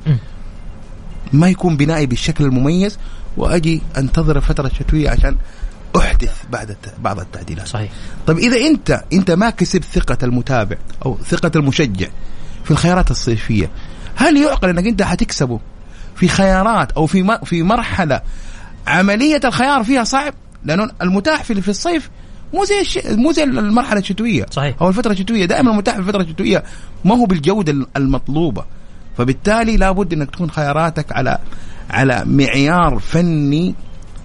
ما 1.33 1.49
يكون 1.49 1.77
بنائي 1.77 2.05
بالشكل 2.05 2.43
المميز 2.43 2.97
وأجي 3.38 3.81
أنتظر 3.97 4.38
الفترة 4.38 4.67
الشتويه 4.67 5.09
عشان 5.09 5.36
أحدث 5.97 6.33
بعد 6.51 6.77
بعض 6.99 7.19
التعديلات. 7.19 7.67
صحيح. 7.67 7.91
طيب 8.27 8.38
إذا 8.38 8.57
أنت 8.57 9.03
أنت 9.13 9.31
ما 9.31 9.49
كسبت 9.49 9.83
ثقة 9.83 10.17
المتابع 10.23 10.77
أو 11.05 11.17
ثقة 11.29 11.51
المشجع 11.55 12.07
في 12.63 12.71
الخيارات 12.71 13.12
الصيفية 13.12 13.69
هل 14.15 14.38
يعقل 14.38 14.69
أنك 14.69 14.88
أنت 14.88 15.01
حتكسبه 15.01 15.59
في 16.15 16.27
خيارات 16.27 16.91
أو 16.91 17.05
في 17.05 17.38
في 17.43 17.63
مرحلة 17.63 18.21
عملية 18.88 19.41
الخيار 19.45 19.83
فيها 19.83 20.03
صعب؟ 20.03 20.33
لأنه 20.65 20.89
المتاح 21.01 21.43
في 21.43 21.62
في 21.62 21.69
الصيف 21.69 22.09
مو 22.53 22.65
زي 22.65 22.81
الش... 22.81 22.99
مو 23.05 23.31
زي 23.31 23.43
المرحلة 23.43 23.99
الشتوية. 23.99 24.45
صحيح. 24.51 24.75
أو 24.81 24.89
الفترة 24.89 25.12
الشتوية. 25.12 25.45
دائما 25.45 25.71
المتاح 25.71 25.93
في 25.93 25.99
الفترة 25.99 26.21
الشتوية 26.21 26.63
ما 27.05 27.15
هو 27.15 27.25
بالجودة 27.25 27.88
المطلوبة. 27.97 28.65
فبالتالي 29.17 29.78
لابد 29.78 30.13
أنك 30.13 30.32
تكون 30.32 30.52
خياراتك 30.52 31.12
على 31.12 31.38
على 31.89 32.23
معيار 32.26 32.99
فني 32.99 33.76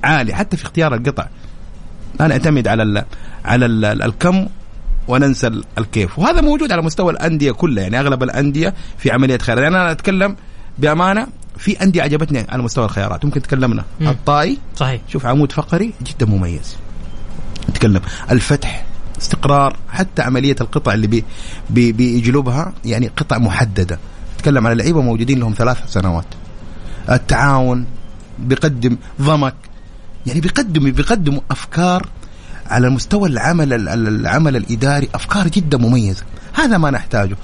عالي 0.05 0.35
حتى 0.35 0.57
في 0.57 0.65
اختيار 0.65 0.95
القطع. 0.95 1.27
لا 2.21 2.27
نعتمد 2.27 2.69
على 2.69 2.83
ال 2.83 3.05
على 3.45 3.67
ال 3.67 3.85
الكم 4.03 4.47
وننسى 5.09 5.47
ال- 5.47 5.65
الكيف. 5.79 6.19
وهذا 6.19 6.41
موجود 6.41 6.73
على 6.73 6.83
مستوى 6.83 7.13
الأندية 7.13 7.53
كلها 7.53 7.83
يعني 7.83 8.01
أغلب 8.01 8.23
الأندية 8.23 8.75
في 8.99 9.11
عملية 9.11 9.39
خيار 9.39 9.59
يعني 9.59 9.77
أنا 9.77 9.91
أتكلم 9.91 10.37
بأمانة 10.79 11.27
في 11.57 11.83
أندية 11.83 12.03
عجبتني 12.03 12.47
على 12.49 12.63
مستوى 12.63 12.85
الخيارات. 12.85 13.25
ممكن 13.25 13.43
تكلمنا. 13.43 13.85
مم. 14.01 14.09
الطائي. 14.09 14.59
صحيح. 14.77 15.01
شوف 15.09 15.27
عمود 15.27 15.53
فقري 15.53 15.93
جدا 16.03 16.27
مميز. 16.27 16.77
نتكلم. 17.71 18.01
الفتح 18.31 18.85
استقرار 19.21 19.77
حتى 19.91 20.23
عملية 20.23 20.57
القطع 20.61 20.95
اللي 20.95 21.07
بي 21.07 21.25
بي 21.71 21.93
بيجلبها 21.93 22.73
يعني 22.85 23.09
قطع 23.17 23.39
محددة. 23.39 23.99
نتكلم 24.39 24.67
على 24.67 24.77
لعيبة 24.83 25.03
موجودين 25.03 25.39
لهم 25.41 25.55
ثلاث 25.59 25.79
سنوات. 25.89 26.25
التعاون 27.11 27.85
بيقدم 28.39 28.97
ضمك 29.23 29.55
يعني 30.27 30.41
بيقدم 30.41 30.91
بيقدموا 30.91 31.41
أفكار 31.51 32.07
على 32.67 32.91
مستوى 32.91 33.29
العمل 33.29 33.73
ال- 33.73 33.89
ال- 33.89 34.09
العمل 34.09 34.57
الإداري 34.57 35.09
أفكار 35.15 35.49
جدا 35.49 35.79
مميزة. 35.79 36.25
هذا 36.55 36.79
ما 36.79 36.91
نحتاجه. 36.91 37.37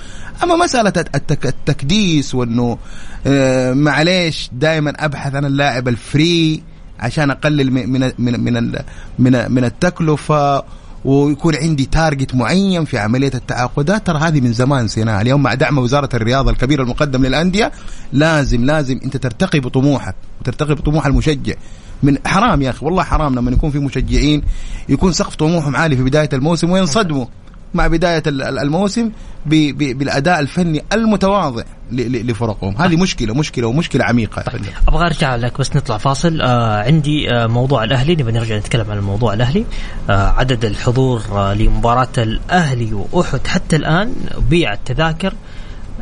أما 0.42 0.56
مسألة 0.56 0.92
التك 1.14 1.46
التكديس 1.46 2.34
وأنه 2.34 2.78
آه، 3.26 3.72
معليش 3.72 4.50
دائما 4.52 4.92
أبحث 4.98 5.34
عن 5.34 5.44
اللاعب 5.44 5.88
ال 5.88 6.03
free 6.03 6.62
عشان 7.00 7.30
أقلل 7.30 7.70
من 7.72 8.12
من 8.18 8.72
من, 9.18 9.52
من 9.52 9.64
التكلفة 9.64 10.62
ويكون 11.04 11.54
عندي 11.56 11.84
target 11.84 12.34
معين 12.34 12.84
في 12.84 12.98
عملية 12.98 13.30
التعاقدات. 13.34 14.06
ترى 14.06 14.18
هذه 14.18 14.40
من 14.40 14.52
زمان 14.52 14.88
نسيناها 14.88 15.22
اليوم 15.22 15.42
مع 15.42 15.54
دعم 15.54 15.78
وزارة 15.78 16.08
الرياضة 16.14 16.50
الكبير 16.50 16.82
المقدم 16.82 17.26
للأندية 17.26 17.72
لازم 18.12 18.64
لازم 18.64 19.00
أنت 19.04 19.16
ترتقي 19.16 19.60
بطموحك 19.60 20.14
وترتقي 20.40 20.74
بطموح 20.74 21.06
المشجع. 21.06 21.54
من 22.02 22.18
حرام 22.26 22.62
يا 22.62 22.70
أخي 22.70 22.86
والله 22.86 23.02
حرام 23.02 23.34
لما 23.34 23.50
يكون 23.50 23.70
في 23.70 23.78
مشجعين 23.78 24.42
يكون 24.88 25.12
سقف 25.12 25.34
طموحهم 25.36 25.76
عالي 25.76 25.96
في 25.96 26.02
بداية 26.02 26.28
الموسم 26.32 26.70
وينصدموا 26.70 27.26
مع 27.74 27.86
بداية 27.86 28.22
ال- 28.26 28.42
ال- 28.42 28.58
الموسم 28.58 29.10
بالأداء 29.46 30.40
الفني 30.40 30.82
المتواضع. 30.92 31.62
لفرقهم. 31.96 32.76
هذه 32.76 32.96
مشكلة 32.96 33.34
مشكلة 33.34 33.66
ومشكلة 33.66 34.04
عميقة 34.04 34.42
طيب 34.42 34.62
أبغى 34.88 35.06
أرجع 35.06 35.36
لك 35.36 35.58
بس 35.58 35.76
نطلع 35.76 35.98
فاصل. 35.98 36.40
آه 36.40 36.82
عندي 36.82 37.30
آه 37.30 37.46
موضوع 37.46 37.84
الأهلي 37.84 38.12
نبي 38.12 38.32
نرجع 38.32 38.56
نتكلم 38.56 38.90
عن 38.90 38.98
الموضوع 38.98 39.34
الأهلي. 39.34 39.64
آه 40.10 40.28
عدد 40.28 40.64
الحضور 40.64 41.22
آه 41.32 41.54
لمباراة 41.54 42.08
الأهلي 42.18 43.04
وأحد 43.12 43.46
حتى 43.46 43.76
الآن 43.76 44.12
بيع 44.50 44.72
التذاكر 44.72 45.34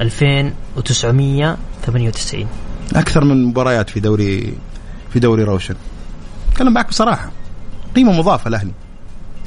2998 0.01 2.47
أكثر 2.95 3.25
من 3.25 3.45
مباريات 3.45 3.91
في 3.91 4.01
دوري 4.01 4.55
في 5.13 5.21
دوري 5.21 5.45
روشن. 5.45 5.75
أتكلم 6.53 6.73
معك 6.73 6.89
بصراحة. 6.89 7.31
قيمة 7.97 8.13
مضافة 8.13 8.49
الاهلي 8.49 8.73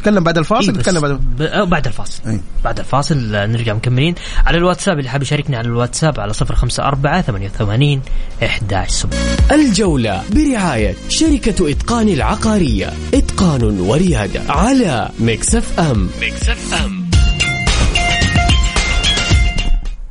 تكلم 0.05 0.23
بعد 0.23 0.37
الفاصل 0.37 0.71
إيه 0.71 0.77
بس 0.77 0.85
تكلم 0.85 1.01
بعد 1.01 1.11
ب... 1.11 1.41
آه، 1.41 1.63
بعد 1.63 1.87
الفاصل. 1.87 2.21
إيه. 2.27 2.39
بعد 2.63 2.79
الفاصل 2.79 3.35
آه، 3.35 3.45
نرجع 3.45 3.73
مكملين. 3.73 4.15
على 4.45 4.57
الواتساب 4.57 4.99
اللي 4.99 5.09
حاب 5.09 5.21
يشاركني 5.21 5.55
على 5.55 5.67
الواتساب 5.67 6.19
على 6.19 6.33
054 6.41 7.21
88 7.21 8.01
11 8.43 9.09
الجولة 9.51 10.23
برعاية 10.31 10.95
شركة 11.09 11.71
إتقان 11.71 12.09
العقارية. 12.09 12.93
إتقان 13.13 13.79
وريادة 13.79 14.41
على 14.49 15.09
Mix 15.19 15.79
FM. 15.79 16.09
Mix 16.21 16.83
FM. 16.85 17.04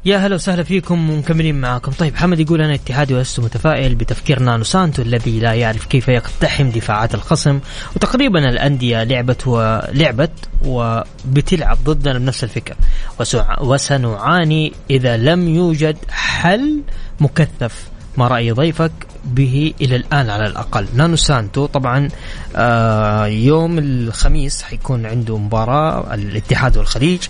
يا 0.07 0.17
هلا 0.17 0.35
وسهلا 0.35 0.63
فيكم 0.63 1.11
ومكملين 1.11 1.61
معاكم. 1.61 1.93
طيب 1.93 2.17
حمد 2.17 2.41
يقول 2.41 2.61
أنا 2.61 2.75
اتحادي 2.75 3.15
ولست 3.15 3.41
متفائل 3.41 3.95
بتفكير 3.95 4.43
نانو 4.43 4.65
سانتو 4.65 5.03
الذي 5.03 5.41
لا 5.41 5.55
يعرف 5.55 5.85
كيف 5.87 6.09
يقتحم 6.09 6.71
دفاعات 6.71 7.15
الخصم 7.15 7.61
وتقريبا 7.97 8.39
الأندية 8.49 9.03
لعبت 9.05 9.47
ولعبت 9.47 10.31
وبتلعب 10.65 11.79
ضدنا 11.85 12.19
بنفس 12.19 12.45
الفكر 12.45 12.75
وسع- 13.21 13.61
وسنعاني 13.63 14.73
إذا 14.91 15.17
لم 15.17 15.49
يوجد 15.49 15.97
حل 16.11 16.81
مكثف. 17.21 17.89
ما 18.17 18.29
رأي 18.29 18.51
ضيفك 18.51 18.93
به 19.25 19.75
إلى 19.81 19.97
الآن 19.97 20.31
على 20.31 20.47
الأقل. 20.47 20.87
نانو 20.95 21.17
سانتو 21.17 21.67
طبعا 21.67 22.09
آه 22.57 23.27
يوم 23.27 23.79
الخميس 23.79 24.63
حيكون 24.63 25.07
عنده 25.07 25.39
مباراة 25.39 26.15
الاتحاد 26.15 26.77
والخليج. 26.77 27.21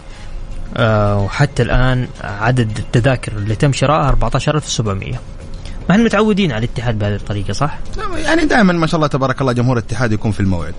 آه، 0.76 1.18
وحتى 1.18 1.62
الآن 1.62 2.08
عدد 2.20 2.78
التذاكر 2.78 3.32
اللي 3.32 3.54
تم 3.54 3.72
شرائها 3.72 4.08
14700 4.08 5.12
ما 5.12 5.18
إحنا 5.90 6.04
متعودين 6.04 6.52
على 6.52 6.64
الاتحاد 6.66 6.98
بهذه 6.98 7.14
الطريقة 7.14 7.52
صح؟ 7.52 7.78
يعني 8.16 8.44
دائما 8.44 8.72
ما 8.72 8.86
شاء 8.86 8.96
الله 8.96 9.06
تبارك 9.06 9.40
الله 9.40 9.52
جمهور 9.52 9.78
الاتحاد 9.78 10.12
يكون 10.12 10.32
في 10.32 10.40
الموعد 10.40 10.74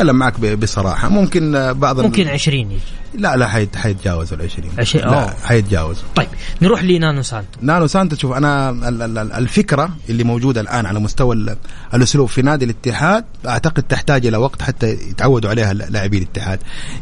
أتكلم 0.00 0.16
معك 0.16 0.40
بصراحة. 0.40 1.08
ممكن 1.08 1.54
آه، 1.56 1.72
بعض 1.72 2.00
ممكن 2.00 2.28
20 2.28 2.70
يجي. 2.70 2.80
لا 3.14 3.36
لا 3.36 3.48
حيت 3.48 3.76
حيتجاوز 3.76 4.32
ال 4.32 4.42
20 4.42 4.70
عشرين، 4.78 5.04
لا. 5.10 5.34
حيتجاوز 5.44 5.96
طيب 6.14 6.28
نروح 6.62 6.82
لنانو 6.84 7.22
سانتو. 7.22 7.58
نانو 7.62 7.86
سانتا 7.86 8.16
شوف 8.16 8.32
أنا 8.32 8.70
ال- 8.70 9.02
ال- 9.02 9.18
ال- 9.18 9.32
الفكرة 9.32 9.90
اللي 10.08 10.24
موجودة 10.24 10.60
الآن 10.60 10.86
على 10.86 11.00
مستوى 11.00 11.36
ال- 11.36 11.56
الأسلوب 11.94 12.28
في 12.28 12.42
نادي 12.42 12.64
الاتحاد 12.64 13.24
أعتقد 13.48 13.82
تحتاج 13.82 14.26
إلى 14.26 14.36
وقت 14.36 14.62
حتى 14.62 14.86
يتعودوا 14.90 15.50
عليها 15.50 15.72
لاعبي 15.74 16.18
الاتحاد. 16.18 16.58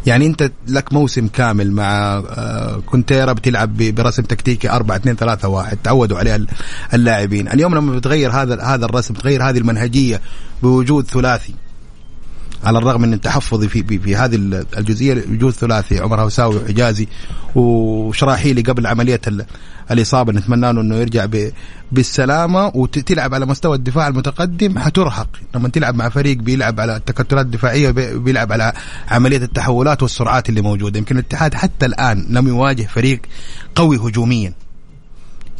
يعني 0.06 0.26
أنت 0.26 0.50
لك 0.68 0.92
موسم 0.92 1.26
كامل 1.28 1.72
مع 1.72 2.22
آه، 2.28 2.82
كونتيرا 2.86 3.32
بتلعب 3.32 3.76
برسم 3.76 4.22
تكتيكي 4.22 4.70
4 4.70 4.96
2 4.96 5.16
3 5.16 5.48
1 5.48 5.78
تعودوا 5.84 6.18
عليها 6.18 6.36
ال- 6.36 6.46
اللاعبين. 6.94 7.48
اليوم 7.48 7.74
لما 7.74 7.96
بتغير 7.96 8.30
هذا 8.30 8.62
هذا 8.62 8.84
الرسم 8.84 9.14
بتغير 9.14 9.48
هذه 9.48 9.58
المنهجية 9.58 10.20
بوجود 10.62 11.06
ثلاثي 11.06 11.54
على 12.64 12.78
الرغم 12.78 13.00
من 13.00 13.12
التحفظ 13.12 13.64
في 13.64 13.82
في, 13.82 13.98
في 13.98 14.16
هذه 14.16 14.34
ال- 14.34 14.66
الجزئية 14.78 15.24
وجود 15.30 15.52
ثلاثي 15.52 15.98
عمر 16.00 16.20
هوساوي 16.22 16.56
وحجازي 16.56 17.06
وشراحيلي 17.54 18.62
قبل 18.62 18.86
عملية 18.86 19.20
ال- 19.26 19.44
الإصابة. 19.90 20.32
نتمنى 20.32 20.72
له 20.72 20.80
إنه 20.80 20.96
يرجع 20.96 21.26
بالسلامة 21.92 22.72
وتلعب 22.74 23.34
على 23.34 23.46
مستوى 23.46 23.76
الدفاع 23.76 24.08
المتقدم. 24.08 24.78
حترهق. 24.78 25.28
لما 25.54 25.68
تلعب 25.68 25.94
مع 25.94 26.08
فريق 26.08 26.36
بيلعب 26.36 26.80
على 26.80 26.96
التكتلات 26.96 27.46
الدفاعية 27.46 27.90
بي- 27.90 28.18
بيلعب 28.18 28.52
على 28.52 28.72
عملية 29.08 29.36
التحولات 29.36 30.02
والسرعات 30.02 30.48
اللي 30.48 30.60
موجودة. 30.60 30.98
يمكن 30.98 31.14
الاتحاد 31.18 31.54
حتى 31.54 31.86
الآن 31.86 32.26
لم 32.30 32.48
يواجه 32.48 32.82
فريق 32.82 33.20
قوي 33.74 33.96
هجوميا. 33.96 34.52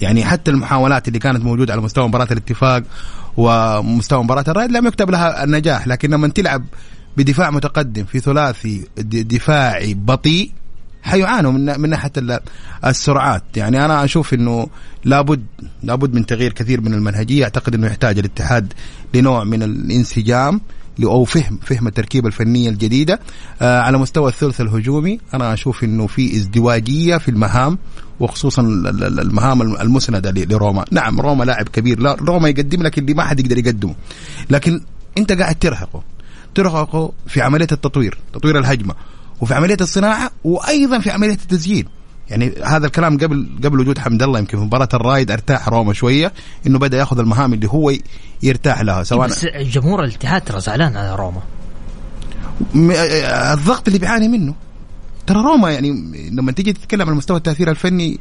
يعني 0.00 0.24
حتى 0.24 0.50
المحاولات 0.50 1.08
اللي 1.08 1.18
كانت 1.18 1.44
موجودة 1.44 1.72
على 1.72 1.82
مستوى 1.82 2.08
مباراة 2.08 2.28
الاتفاق 2.30 2.82
ومستوى 3.38 4.24
مباراة 4.24 4.44
الرائد 4.48 4.70
لم 4.72 4.86
يكتب 4.86 5.10
لها 5.10 5.44
النجاح 5.44 5.86
لكن 5.86 6.10
لما 6.10 6.28
تلعب 6.28 6.64
بدفاع 7.16 7.50
متقدم 7.50 8.04
في 8.04 8.20
ثلاثي 8.20 8.84
دفاعي 9.02 9.94
بطيء 9.94 10.50
حيعانوا 11.02 11.52
من 11.52 11.80
من 11.80 11.90
ناحية 11.90 12.12
ال- 12.16 12.40
السرعات. 12.86 13.42
يعني 13.56 13.84
أنا 13.84 14.04
أشوف 14.04 14.34
إنه 14.34 14.66
لابد 15.04 15.44
لابد 15.82 16.14
من 16.14 16.26
تغيير 16.26 16.52
كثير 16.52 16.80
من 16.80 16.94
المنهجية. 16.94 17.44
أعتقد 17.44 17.74
إنه 17.74 17.86
يحتاج 17.86 18.18
الاتحاد 18.18 18.72
لنوع 19.14 19.44
من 19.44 19.62
الانسجام 19.62 20.60
أو 21.02 21.24
فهم 21.24 21.58
فهم 21.62 21.86
التركيبة 21.86 22.26
الفنية 22.28 22.70
الجديدة 22.70 23.20
آه 23.62 23.80
على 23.80 23.98
مستوى 23.98 24.28
الثلث 24.28 24.60
الهجومي. 24.60 25.20
أنا 25.34 25.52
أشوف 25.52 25.84
إنه 25.84 26.06
في 26.06 26.36
ازدواجية 26.36 27.16
في 27.16 27.28
المهام 27.30 27.78
وخصوصا 28.20 28.62
ال- 28.62 28.86
ال- 28.86 29.20
المهام 29.20 29.62
المسندة 29.62 30.30
لروما. 30.30 30.84
نعم 30.90 31.20
روما 31.20 31.44
لاعب 31.44 31.68
كبير. 31.68 32.00
لا 32.00 32.16
روما 32.20 32.48
يقدم 32.48 32.82
لك 32.82 32.98
اللي 32.98 33.14
ما 33.14 33.24
حد 33.24 33.40
يقدر 33.40 33.58
يقدمه. 33.58 33.94
لكن 34.50 34.80
انت 35.18 35.32
قاعد 35.32 35.54
ترهقه. 35.54 36.02
ترهقه 36.54 37.12
في 37.26 37.42
عملية 37.42 37.66
التطوير 37.72 38.18
تطوير 38.32 38.58
الهجمة 38.58 38.94
وفي 39.40 39.54
عملية 39.54 39.76
الصناعة 39.80 40.30
وأيضا 40.44 40.98
في 40.98 41.10
عملية 41.10 41.32
التسجيل. 41.32 41.88
يعني 42.30 42.54
هذا 42.64 42.86
الكلام 42.86 43.18
قبل 43.18 43.48
قبل 43.64 43.80
وجود 43.80 43.98
حمد 43.98 44.22
الله 44.22 44.38
يمكن 44.38 44.58
في 44.58 44.64
مباراة 44.64 44.88
الرايد 44.94 45.30
ارتاح 45.30 45.68
روما 45.68 45.92
شوية 45.92 46.32
إنه 46.66 46.78
بدأ 46.78 46.96
ياخذ 46.98 47.18
المهام 47.18 47.54
اللي 47.54 47.68
هو 47.68 47.92
يرتاح 48.42 48.80
لها 48.80 49.02
سواء 49.02 49.28
بس 49.28 49.46
جمهور 49.46 50.04
الاتحاد 50.04 50.42
ترى 50.42 50.60
زعلان 50.60 50.96
على 50.96 51.16
روما. 51.16 51.40
الضغط 53.54 53.86
اللي 53.86 53.98
بيعاني 53.98 54.28
منه. 54.28 54.54
ترى 55.28 55.42
روما 55.42 55.70
يعني 55.70 55.90
لما 56.30 56.52
تيجي 56.52 56.72
تتكلم 56.72 57.08
عن 57.08 57.16
مستوى 57.16 57.36
التأثير 57.36 57.70
الفني 57.70 58.18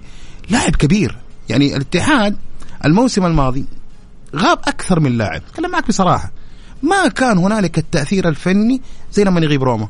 لاعب 0.49 0.75
كبير. 0.75 1.17
يعني 1.49 1.75
الاتحاد 1.75 2.37
الموسم 2.85 3.25
الماضي 3.25 3.65
غاب 4.35 4.59
أكثر 4.67 4.99
من 4.99 5.17
لاعب. 5.17 5.41
اتكلم 5.49 5.71
معك 5.71 5.87
بصراحة. 5.87 6.31
ما 6.83 7.07
كان 7.07 7.37
هنالك 7.37 7.77
التأثير 7.77 8.29
الفني 8.29 8.81
زي 9.11 9.23
لما 9.23 9.39
يغيب 9.39 9.63
روما. 9.63 9.87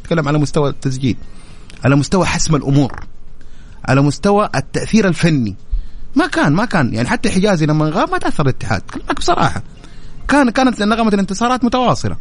اتكلم 0.00 0.28
على 0.28 0.38
مستوى 0.38 0.70
التسجيل 0.70 1.16
على 1.84 1.96
مستوى 1.96 2.26
حسم 2.26 2.56
الأمور 2.56 3.06
على 3.84 4.02
مستوى 4.02 4.48
التأثير 4.54 5.08
الفني. 5.08 5.56
ما 6.16 6.26
كان 6.26 6.52
ما 6.52 6.64
كان. 6.64 6.94
يعني 6.94 7.08
حتى 7.08 7.30
حجازي 7.30 7.66
لما 7.66 7.90
غاب 7.90 8.10
ما 8.10 8.18
تأثر 8.18 8.42
الاتحاد. 8.44 8.82
اتكلم 8.82 9.02
معك 9.06 9.16
بصراحة. 9.16 9.62
كان 10.28 10.50
كانت 10.50 10.82
نغمة 10.82 11.08
الانتصارات 11.08 11.64
متواصلة. 11.64 12.16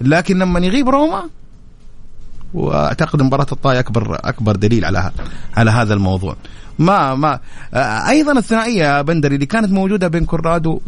لكن 0.00 0.38
لما 0.38 0.60
يغيب 0.60 0.88
روما 0.88 1.28
وأعتقد 2.54 3.22
مباراة 3.22 3.46
الطاي 3.52 3.78
اكبر 3.78 4.18
أكبر 4.24 4.56
دليل 4.56 4.84
على 4.84 5.10
على 5.56 5.70
هذا 5.70 5.94
الموضوع. 5.94 6.36
ما 6.78 7.14
ما 7.14 7.40
آه، 7.74 8.08
أيضا 8.08 8.32
الثنائية 8.32 9.02
بندري 9.02 9.34
اللي 9.34 9.46
كانت 9.46 9.72
موجودة 9.72 10.08
بين 10.08 10.24
كورادو 10.24 10.80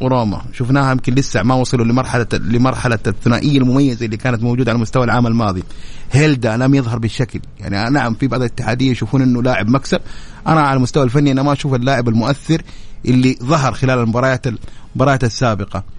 وروما. 0.00 0.42
شفناها 0.52 0.92
يمكن 0.92 1.14
لسه 1.14 1.42
ما 1.42 1.54
وصلوا 1.54 1.84
لمرحله 1.84 2.26
لمرحلة 2.32 2.98
الثنائية 3.06 3.58
المميزة 3.58 4.06
اللي 4.06 4.16
كانت 4.16 4.42
موجودة 4.42 4.70
على 4.70 4.80
مستوى 4.80 5.04
العام 5.04 5.26
الماضي. 5.26 5.64
هيلدا 6.12 6.56
لم 6.56 6.74
يظهر 6.74 6.98
بالشكل. 6.98 7.40
يعني 7.60 7.90
نعم 7.90 8.14
في 8.14 8.26
بعض 8.26 8.40
الاتحادية 8.40 8.90
يشوفون 8.90 9.22
إنه 9.22 9.42
لاعب 9.42 9.68
مكسب. 9.68 10.00
أنا 10.46 10.60
على 10.60 10.76
المستوى 10.76 11.04
الفني 11.04 11.32
أنا 11.32 11.42
ما 11.42 11.52
أشوف 11.52 11.74
اللاعب 11.74 12.08
المؤثر 12.08 12.62
اللي 13.06 13.38
ظهر 13.42 13.72
خلال 13.72 13.98
المباريات 13.98 14.46
المباريات 14.46 15.24
السابقة. 15.24 15.78
آه، 15.78 15.95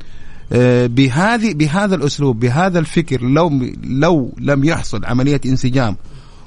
بهذه 0.87 1.53
بهذا 1.53 1.95
الأسلوب 1.95 2.39
بهذا 2.39 2.79
الفكر 2.79 3.21
لو 3.21 3.51
لو 3.83 4.33
لم 4.39 4.63
يحصل 4.63 5.05
عملية 5.05 5.41
انسجام 5.45 5.95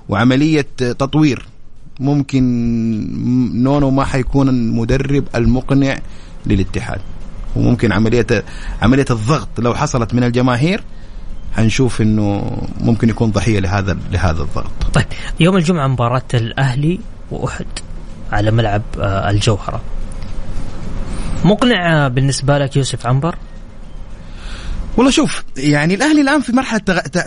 وعملية 0.09 0.67
آه، 0.83 0.93
تطوير 0.93 1.47
ممكن 2.01 2.43
نونو 3.63 3.91
ما 3.91 4.05
حيكون 4.05 4.49
المدرب 4.49 5.25
المقنع 5.35 5.99
للاتحاد. 6.47 7.01
وممكن 7.57 7.93
عمليه 7.93 8.27
عملية 8.83 9.05
الضغط 9.11 9.61
لو 9.61 9.75
حصلت 9.75 10.15
من 10.15 10.25
الجماهير 10.25 10.83
حنشوف 11.57 12.01
إنه 12.03 12.59
ممكن 12.81 13.09
يكون 13.09 13.31
ضحية 13.31 13.61
لهذا 13.61 13.99
لهذا 14.13 14.43
الضغط. 14.43 14.71
طيب 14.95 15.07
يوم 15.41 15.57
الجمعة 15.57 15.87
مباراة 15.87 16.23
الأهلي 16.35 17.01
وأحد 17.31 17.67
على 18.33 18.51
ملعب 18.51 18.83
آه، 18.99 19.31
الجوهرة. 19.31 19.81
مقنع 21.45 22.05
آه، 22.05 22.09
بالنسبة 22.09 22.59
لك 22.59 22.77
يوسف 22.77 23.07
عنبر؟ 23.07 23.37
والله 24.97 25.11
شوف 25.13 25.45
يعني 25.57 25.95
الأهلي 25.95 26.21
الآن 26.21 26.41
في 26.41 26.53
مرحلة 26.53 26.79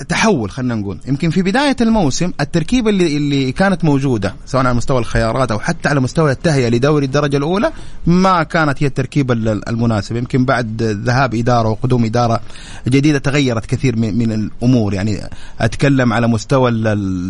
تحول 0.10 0.52
خلينا 0.52 0.76
نقول. 0.76 0.98
يمكن 1.08 1.30
في 1.30 1.42
بداية 1.42 1.76
الموسم 1.82 2.32
التركيبة 2.42 2.90
اللي 2.90 3.18
اللي 3.18 3.52
كانت 3.52 3.84
موجودة 3.86 4.36
سواء 4.46 4.66
على 4.66 4.74
مستوى 4.76 5.00
الخيارات 5.00 5.52
أو 5.52 5.60
حتى 5.60 5.90
على 5.90 6.00
مستوى 6.00 6.32
التهيئة 6.32 6.70
لدوري 6.70 7.06
الدرجة 7.06 7.38
الأولى 7.38 7.72
ما 8.06 8.44
كانت 8.44 8.84
هي 8.84 8.88
التركيبة 8.88 9.34
ال- 9.34 9.70
المناسبة. 9.70 10.18
يمكن 10.20 10.46
بعد 10.46 10.84
ذهاب 10.84 11.36
إدارة 11.36 11.70
وقدوم 11.70 12.06
إدارة 12.06 12.40
جديدة 12.88 13.18
تغيرت 13.18 13.66
كثير 13.66 13.96
من, 13.96 14.32
الأمور. 14.32 14.94
يعني 14.94 15.20
أتكلم 15.62 16.14
على 16.14 16.28
مستوى 16.28 16.72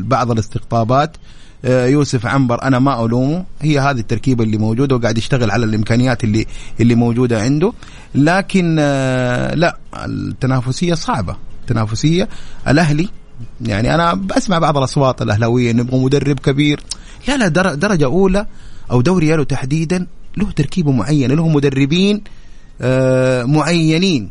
بعض 0.03 0.31
الاستقطابات. 0.31 1.17
يوسف 1.65 2.25
عنبر 2.25 2.63
أنا 2.63 2.79
ما 2.79 3.05
ألومه. 3.05 3.45
هي 3.61 3.79
هذه 3.79 3.99
التركيبة 3.99 4.43
اللي 4.43 4.57
موجودة 4.57 4.95
وقاعد 4.95 5.17
يشتغل 5.17 5.51
على 5.51 5.65
الإمكانيات 5.65 6.23
اللي 6.23 6.45
اللي 6.79 6.95
موجودة 6.95 7.41
عنده. 7.41 7.73
لكن 8.15 8.75
آه، 8.79 9.55
لا 9.55 9.77
التنافسية 10.05 10.93
صعبة. 10.93 11.35
تنافسية 11.67 12.29
الأهلي 12.67 13.09
يعني 13.61 13.95
أنا 13.95 14.13
بسمع 14.13 14.59
بعض 14.59 14.77
الأصوات 14.77 15.21
الأهلاوية 15.21 15.71
نبغى 15.73 15.99
مدرب 16.03 16.39
كبير. 16.39 16.79
لا 17.27 17.37
لا 17.37 17.47
در- 17.47 17.73
درجة 17.75 18.05
أولى 18.05 18.45
أو 18.91 19.01
دوري 19.01 19.27
يالو 19.27 19.43
تحديدا 19.43 20.07
له 20.37 20.51
تركيبه 20.51 20.91
معينه 20.91 21.33
له 21.35 21.47
مدربين 21.47 22.21
آه، 22.81 23.43
معينين. 23.43 24.29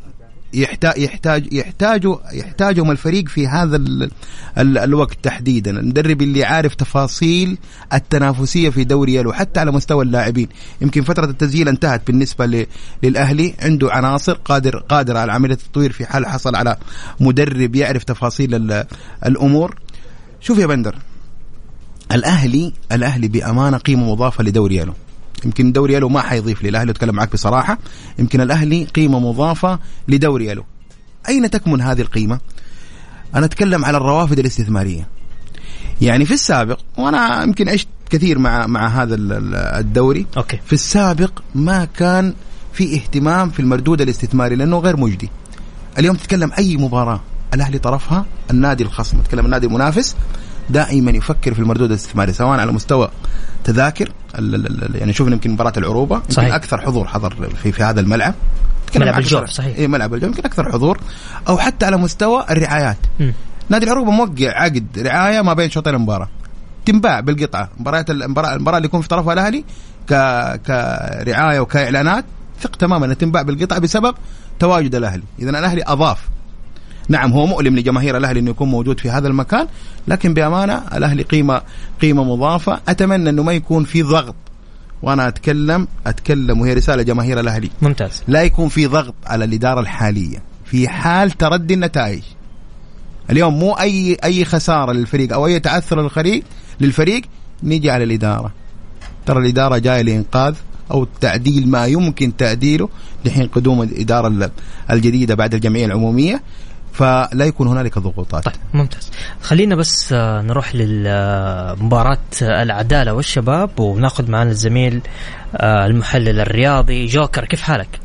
يحتاج 0.55 0.99
يحتاج 0.99 1.53
يحتاجوا 1.53 2.17
يحتاجهم 2.33 2.91
الفريق 2.91 3.29
في 3.29 3.47
هذا 3.49 3.77
ال 3.77 4.11
ال 4.59 4.79
الوقت 4.79 5.17
تحديدا. 5.23 5.71
المدرب 5.71 6.23
اللي 6.23 6.45
عارف 6.45 6.75
تفاصيل 6.75 7.59
التنافسية 7.93 8.71
في 8.71 8.85
دوري 8.85 9.15
يلو 9.15 9.33
حتى 9.33 9.61
على 9.61 9.71
مستوى 9.71 10.05
اللاعبين. 10.05 10.49
يمكن 10.81 11.03
فترة 11.03 11.25
التسجيل 11.25 11.69
انتهت 11.69 12.07
بالنسبة 12.07 12.67
للأهلي. 13.03 13.55
عنده 13.63 13.93
عناصر. 13.93 14.33
قادر 14.33 14.77
قادر 14.79 15.17
على 15.17 15.33
عملية 15.33 15.55
التطوير 15.55 15.93
في 15.93 16.07
حال 16.07 16.27
حصل 16.27 16.57
على 16.57 16.77
مدرب 17.21 17.75
يعرف 17.77 18.05
تفاصيل 18.05 18.55
ال- 18.55 18.87
الأمور. 19.27 19.77
شوف 20.41 20.59
يا 20.59 20.67
بندر 20.67 20.95
الاهلي 22.13 22.73
الأهلي 22.93 23.29
بأمانة 23.29 23.77
قيمة 23.77 24.13
مضافة 24.13 24.45
لدوري 24.45 24.77
يلو. 24.77 24.93
يمكن 25.45 25.73
دوري 25.73 25.95
يلو 25.95 26.09
ما 26.09 26.21
حيضيف 26.21 26.63
لي 26.63 26.69
الأهلي 26.69 26.91
أتكلم 26.91 27.15
معك 27.15 27.33
بصراحة. 27.33 27.79
يمكن 28.19 28.41
الأهلي 28.41 28.85
قيمة 28.85 29.19
مضافة 29.19 29.79
لدوري 30.09 30.47
يلو 30.47 30.65
أين 31.29 31.51
تكمن 31.51 31.81
هذه 31.81 32.01
القيمة؟ 32.01 32.41
أنا 33.35 33.47
أتكلم 33.47 33.85
على 33.85 33.97
الروافد 33.97 34.39
الاستثمارية. 34.39 35.09
يعني 36.01 36.25
في 36.25 36.35
السابق 36.35 36.81
وأنا 36.99 37.43
يمكن 37.43 37.69
عشت 37.69 37.89
كثير 38.11 38.39
مع 38.39 38.67
مع 38.67 38.89
هذا 38.89 39.15
ال- 39.15 39.33
ال- 39.33 39.55
الدوري. 39.55 40.27
أوكي. 40.37 40.59
في 40.67 40.73
السابق 40.73 41.31
ما 41.55 41.85
كان 41.85 42.35
في 42.73 42.95
اهتمام 42.95 43.51
في 43.51 43.61
المردود 43.61 44.01
الاستثماري 44.01 44.57
لأنه 44.57 44.79
غير 44.79 44.97
مجدي. 44.97 45.31
اليوم 45.99 46.17
تتكلم 46.17 46.53
أي 46.59 46.77
مباراة 46.77 47.21
الأهلي 47.55 47.79
طرفها؟ 47.79 48.27
النادي 48.51 48.85
الخصم. 48.85 49.21
تتكلم 49.21 49.45
النادي 49.45 49.67
المنافس. 49.67 50.17
دائما 50.71 51.11
يفكر 51.11 51.55
في 51.55 51.61
المردود 51.61 51.91
الاستثماري 51.91 52.33
سواء 52.33 52.61
على 52.61 52.73
مستوى 52.73 53.11
تذاكر 53.65 54.13
يعني 54.95 55.13
شوفنا 55.13 55.35
يمكن 55.35 55.51
مباراة 55.51 55.73
العروبة 55.77 56.17
يمكن 56.17 56.33
صحيح. 56.35 56.55
أكثر 56.55 56.81
حضور 56.81 57.07
حضر 57.07 57.49
في 57.63 57.73
في 57.73 57.83
هذا 57.83 58.01
الملعب 58.01 58.35
ملعب 58.97 59.19
الجوف، 59.19 59.51
صحيح. 59.51 59.79
اي 59.79 59.89
ملعب 59.89 60.15
الجوف 60.15 60.29
يمكن 60.29 60.45
أكثر 60.45 60.73
حضور 60.73 60.99
أو 61.49 61.59
حتى 61.59 61.87
على 61.87 61.97
مستوى 61.97 62.45
الرعايات 62.51 62.97
مم. 63.21 63.33
نادي 63.69 63.87
العروبة 63.87 64.11
موقع 64.11 64.63
عقد 64.63 64.99
رعاية 64.99 65.43
ما 65.43 65.53
بين 65.53 65.71
شوطين 65.71 65.95
المباراة 65.95 66.29
تنباع 66.87 67.21
بالقطعة 67.21 67.69
مباريات 67.79 68.11
المباراه 68.11 68.55
المباراة 68.55 68.77
اللي 68.77 68.87
يكون 68.87 69.01
في 69.01 69.09
طرفها 69.09 69.33
الأهلي 69.33 69.65
ك 70.09 70.15
كرعاية 70.67 71.61
وكإعلانات 71.61 72.25
ثق 72.61 72.77
تماما 72.77 73.05
إنها 73.05 73.15
تنباع 73.15 73.43
بالقطعة 73.43 73.79
بسبب 73.79 74.15
تواجد 74.59 74.95
الأهلي 74.95 75.23
اذا 75.39 75.51
الأهلي 75.51 75.83
أضاف 75.87 76.29
نعم 77.09 77.33
هو 77.33 77.47
مؤلم 77.47 77.77
لجماهير 77.77 78.17
الأهلي 78.17 78.41
إنه 78.41 78.51
يكون 78.51 78.69
موجود 78.69 79.01
في 79.01 79.11
هذا 79.11 79.29
المكان 79.29 79.67
لكن 80.09 80.35
بأمانة 80.35 80.83
الأهلي 80.95 81.23
قيمة 81.23 81.63
قيمة 82.03 82.25
مضافة. 82.25 82.81
أتمنى 82.89 83.31
إنه 83.31 83.43
ما 83.43 83.53
يكون 83.53 83.85
في 83.85 84.03
ضغط. 84.03 84.35
وأنا 85.03 85.29
أتكلم 85.29 85.89
أتكلم 86.07 86.61
وهي 86.61 86.75
رسالة 86.75 87.03
جماهير 87.03 87.41
الأهلي. 87.41 87.71
ممتاز. 87.83 88.23
لا 88.29 88.43
يكون 88.43 88.69
في 88.69 88.87
ضغط 88.87 89.15
على 89.27 89.45
الإدارة 89.45 89.81
الحالية. 89.81 90.43
في 90.65 90.89
حال 90.89 91.31
تردي 91.31 91.75
النتائج. 91.75 92.23
اليوم 93.31 93.59
مو 93.59 93.73
أي 93.73 94.17
أي 94.25 94.45
خسارة 94.45 94.93
للفريق 94.93 95.33
أو 95.33 95.47
أي 95.47 95.61
تعثر 95.61 96.03
للفريق 96.03 96.43
للفريق 96.81 97.23
نيجي 97.63 97.91
على 97.91 98.05
الإدارة. 98.05 98.53
ترى 99.27 99.39
الإدارة 99.39 99.79
جاية 99.79 100.03
لإنقاذ 100.03 100.55
أو 100.91 101.07
تعديل 101.21 101.69
ما 101.69 101.87
يمكن 101.87 102.37
تعديله. 102.37 102.89
لحين 103.25 103.47
قدوم 103.47 103.83
الإدارة 103.83 104.29
ال- 104.29 104.51
الجديدة 104.91 105.35
بعد 105.35 105.55
الجمعية 105.55 105.85
العمومية. 105.87 106.43
فلا 106.93 107.45
يكون 107.45 107.67
هنالك 107.67 107.99
ضغوطات. 107.99 108.45
طيب 108.45 108.55
ممتاز. 108.75 109.11
خلينا 109.43 109.75
بس 109.75 110.13
آه، 110.13 110.43
نروح 110.43 110.75
لمباراة 110.75 112.19
العدالة 112.43 113.15
والشباب 113.15 113.81
وناخذ 113.81 114.31
معنا 114.31 114.51
الزميل 114.51 115.01
آه، 115.57 115.87
المحلل 115.87 116.41
الرياضي 116.41 117.07
جوكر. 117.07 117.45
كيف 117.45 117.63
حالك؟ 117.63 118.01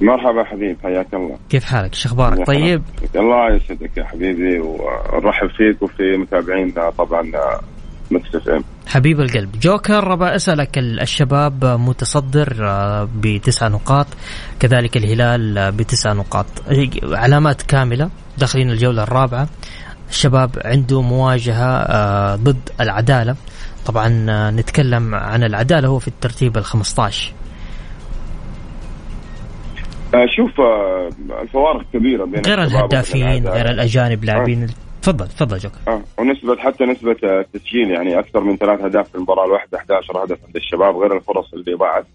مرحبا 0.00 0.44
حبيب 0.44 0.76
حياك 0.82 1.14
الله. 1.14 1.36
كيف 1.50 1.64
حالك؟ 1.64 1.94
شو 1.94 2.08
أخبارك؟ 2.08 2.46
طيب. 2.46 2.82
الله 3.16 3.54
يسعدك 3.56 3.96
يا 3.96 4.04
حبيبي 4.04 4.58
ونرحب 4.60 5.48
فيك 5.48 5.82
وفي 5.82 6.16
متابعينا 6.16 6.90
طبعا 6.90 7.30
مكس 8.10 8.34
إف 8.34 8.48
إم. 8.48 8.64
حبيب 8.86 9.20
القلب. 9.20 9.60
جوكر 9.60 10.34
أسألك 10.36 10.78
ال- 10.78 11.00
الشباب 11.00 11.64
متصدر 11.64 12.56
آه، 12.60 13.08
بتسع 13.20 13.68
نقاط. 13.68 14.06
كذلك 14.60 14.96
الهلال 14.96 15.58
آه، 15.58 15.70
بتسع 15.70 16.12
نقاط. 16.12 16.46
علامات 17.12 17.62
كاملة 17.62 18.10
داخلين 18.38 18.70
الجولة 18.70 19.02
الرابعة. 19.02 19.48
الشباب 20.10 20.50
عنده 20.64 21.02
مواجهة 21.02 21.76
آه، 21.82 22.36
ضد 22.36 22.68
العدالة. 22.80 23.36
طبعا 23.86 24.26
آه، 24.30 24.50
نتكلم 24.50 25.14
عن 25.14 25.44
العدالة 25.44 25.88
هو 25.88 25.98
في 25.98 26.08
الترتيب 26.08 26.56
ال 26.58 26.64
15 26.64 27.32
آه، 30.14 30.26
شوف 30.36 30.60
آه، 30.60 31.08
الفوارق 31.42 31.82
كبيرة 31.92 32.24
بين 32.24 32.42
غير 32.46 32.62
الهدافين. 32.62 33.48
غير 33.48 33.70
الأجانب 33.70 34.24
لاعبين 34.24 34.66
تفضل 35.04 35.28
تفضل 35.28 35.58
جوكر 35.58 35.78
آه، 35.88 36.02
ونسبة 36.18 36.56
حتى 36.56 36.84
نسبة 36.84 37.16
التسجيل 37.22 37.90
يعني 37.90 38.18
أكثر 38.18 38.40
من 38.40 38.56
ثلاث 38.56 38.80
أهداف 38.80 39.08
في 39.08 39.14
المباراة 39.14 39.44
الواحدة 39.44 39.78
11 39.78 40.24
هدف 40.24 40.44
عند 40.46 40.56
الشباب 40.56 40.96
غير 40.96 41.16
الفرص 41.16 41.54
اللي 41.54 41.74
ضاعت. 41.74 42.06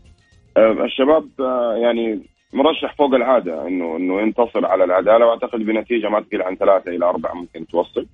آه، 0.57 0.71
الشباب 0.71 1.25
آه، 1.39 1.75
يعني 1.75 2.21
مرشح 2.53 2.95
فوق 2.95 3.13
العادة 3.13 3.67
إنه 3.67 3.97
إنه 3.97 4.21
ينتصر 4.21 4.65
على 4.65 4.83
العدالة 4.83 5.25
وأعتقد 5.25 5.59
بنتيجة 5.59 6.09
ما 6.09 6.19
تقل 6.21 6.41
عن 6.41 6.55
ثلاثة 6.55 6.91
إلى 6.91 7.05
أربعة 7.05 7.33
ممكن 7.33 7.67
توصل. 7.67 8.05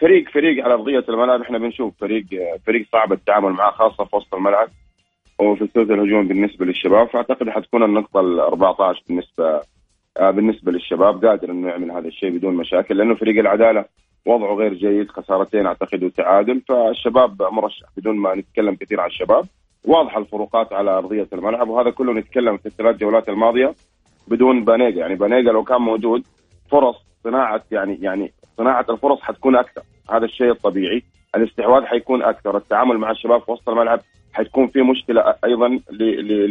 فريق 0.00 0.30
فريق 0.34 0.64
على 0.64 0.74
أرضية 0.74 1.04
الملعب 1.08 1.40
إحنا 1.40 1.58
بنشوف 1.58 1.94
فريق 2.00 2.24
فريق 2.66 2.86
صعب 2.92 3.12
التعامل 3.12 3.52
معه 3.52 3.70
خاصة 3.70 4.04
في 4.04 4.16
وسط 4.16 4.34
الملعب 4.34 4.68
وفي 5.38 5.62
الثلث 5.62 5.90
الهجوم 5.90 6.28
بالنسبة 6.28 6.66
للشباب 6.66 7.08
فأعتقد 7.08 7.48
حتكون 7.48 7.82
النقطة 7.82 8.20
ال 8.20 8.40
14 8.40 9.02
بالنسبة 9.08 9.60
بالنسبة 10.18 10.72
للشباب 10.72 11.24
قادر 11.24 11.50
إنه 11.50 11.68
يعمل 11.68 11.90
هذا 11.90 12.08
الشيء 12.08 12.30
بدون 12.30 12.54
مشاكل 12.54 12.96
لأنه 12.96 13.14
فريق 13.14 13.38
العدالة 13.38 13.84
وضعه 14.26 14.54
غير 14.54 14.74
جيد 14.74 15.10
خسارتين 15.10 15.66
أعتقد 15.66 16.04
وتعادل 16.04 16.60
فالشباب 16.68 17.42
مرشح 17.42 17.86
بدون 17.96 18.16
ما 18.16 18.34
نتكلم 18.34 18.74
كثير 18.74 19.00
عن 19.00 19.06
الشباب. 19.06 19.44
واضحة 19.84 20.20
الفروقات 20.20 20.72
على 20.72 20.90
أرضية 20.90 21.28
الملعب 21.32 21.68
وهذا 21.68 21.90
كله 21.90 22.12
نتكلم 22.12 22.56
في 22.56 22.66
الثلاث 22.66 22.96
جولات 22.96 23.28
الماضية 23.28 23.74
بدون 24.28 24.64
بانيجا. 24.64 25.00
يعني 25.00 25.14
بانيجا 25.14 25.52
لو 25.52 25.64
كان 25.64 25.80
موجود 25.80 26.22
فرص 26.70 26.96
صناعة 27.24 27.62
يعني 27.70 27.98
يعني 28.00 28.32
صناعة 28.56 28.86
الفرص 28.90 29.20
حتكون 29.20 29.56
أكثر. 29.56 29.82
هذا 30.10 30.24
الشيء 30.24 30.50
الطبيعي. 30.50 31.02
الاستحواذ 31.36 31.84
حيكون 31.84 32.22
أكثر 32.22 32.56
التعامل 32.56 32.98
مع 32.98 33.10
الشباب 33.10 33.42
في 33.42 33.50
وسط 33.50 33.68
الملعب 33.68 34.00
حتكون 34.32 34.68
في 34.68 34.82
مشكلة 34.82 35.34
أيضا 35.44 35.80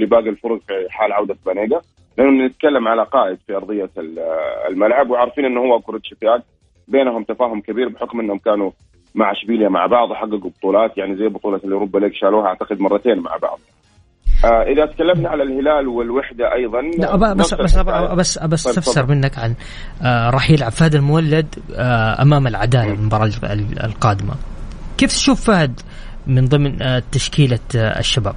لباقي 0.02 0.30
الفرق 0.30 0.60
في 0.67 0.88
حال 0.89 1.12
عودة 1.12 1.36
بانيجا. 1.45 1.82
لأنه 2.17 2.45
نتكلم 2.45 2.88
على 2.88 3.04
قائد 3.04 3.38
في 3.48 3.56
أرضية 3.56 3.89
ال- 3.98 4.19
الملعب 4.69 5.10
وعارفين 5.10 5.45
إنه 5.45 5.60
هو 5.60 5.80
كريتشوفياك 5.80 6.42
بينهم 6.88 7.24
تفاهم 7.24 7.62
كبير 7.62 7.89
بحكم 7.89 8.19
إنهم 8.19 8.38
كانوا 8.38 8.72
مع 9.15 9.32
أشبيليا 9.32 9.69
مع 9.69 9.86
بعض 9.86 10.12
وحققوا 10.12 10.50
بطولات 10.60 10.98
يعني 10.98 11.15
زي 11.15 11.28
بطولة 11.28 11.58
ال 11.63 11.69
Europa 11.69 12.00
League 12.00 12.13
شالوها 12.13 12.48
أعتقد 12.48 12.80
مرتين 12.80 13.19
مع 13.19 13.38
بعض. 13.41 13.60
آه 14.45 14.63
إذا 14.63 14.86
تكلمنا 14.86 15.30
على 15.30 15.43
الهلال 15.43 15.88
والوحدة 15.88 16.54
أيضا 16.54 16.81
لا 16.81 17.13
أبا 17.13 17.34
بس 17.34 17.54
بس. 17.54 17.77
أبا 17.77 18.13
بس 18.13 18.38
بس 18.38 18.63
طيب، 18.63 18.77
أستفسر. 18.77 19.06
منك 19.06 19.38
عن 19.40 19.56
آه 20.04 20.29
راح 20.29 20.52
يلعب 20.52 20.71
فهد 20.71 20.96
المولد 20.96 21.56
آه 21.75 22.21
أمام 22.21 22.48
العدالة 22.48 22.94
المباراة 22.94 23.25
ال- 23.25 23.84
القادمة 23.86 24.34
كيف 24.98 25.10
تشوف 25.10 25.46
فهد 25.48 25.79
من 26.27 26.46
ضمن 26.46 26.81
آه 26.81 27.04
تشكيلة 27.12 27.60
آه 27.75 28.00
الشباب 28.00 28.36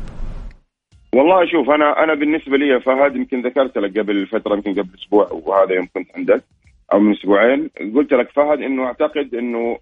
والله 1.15 1.47
شوف 1.47 1.71
أنا 1.71 2.05
أنا 2.05 2.15
بالنسبة 2.15 2.57
لي 2.57 2.81
فهد 2.81 3.17
يمكن 3.17 3.43
ذكرت 3.43 3.79
لك 3.79 3.99
قبل 3.99 4.27
فترة 4.27 4.55
يمكن 4.55 4.73
قبل 4.73 4.89
أسبوع 5.03 5.29
وهذا 5.33 5.73
يوم 5.75 5.89
كنت 5.95 6.09
عندك 6.17 6.43
أو 6.93 7.01
من 7.01 7.13
أسبوعين 7.13 7.71
قلت 7.95 8.15
لك 8.15 8.31
فهد 8.31 8.61
إنه 8.63 8.85
أعتقد 8.85 9.35
إنه 9.35 9.79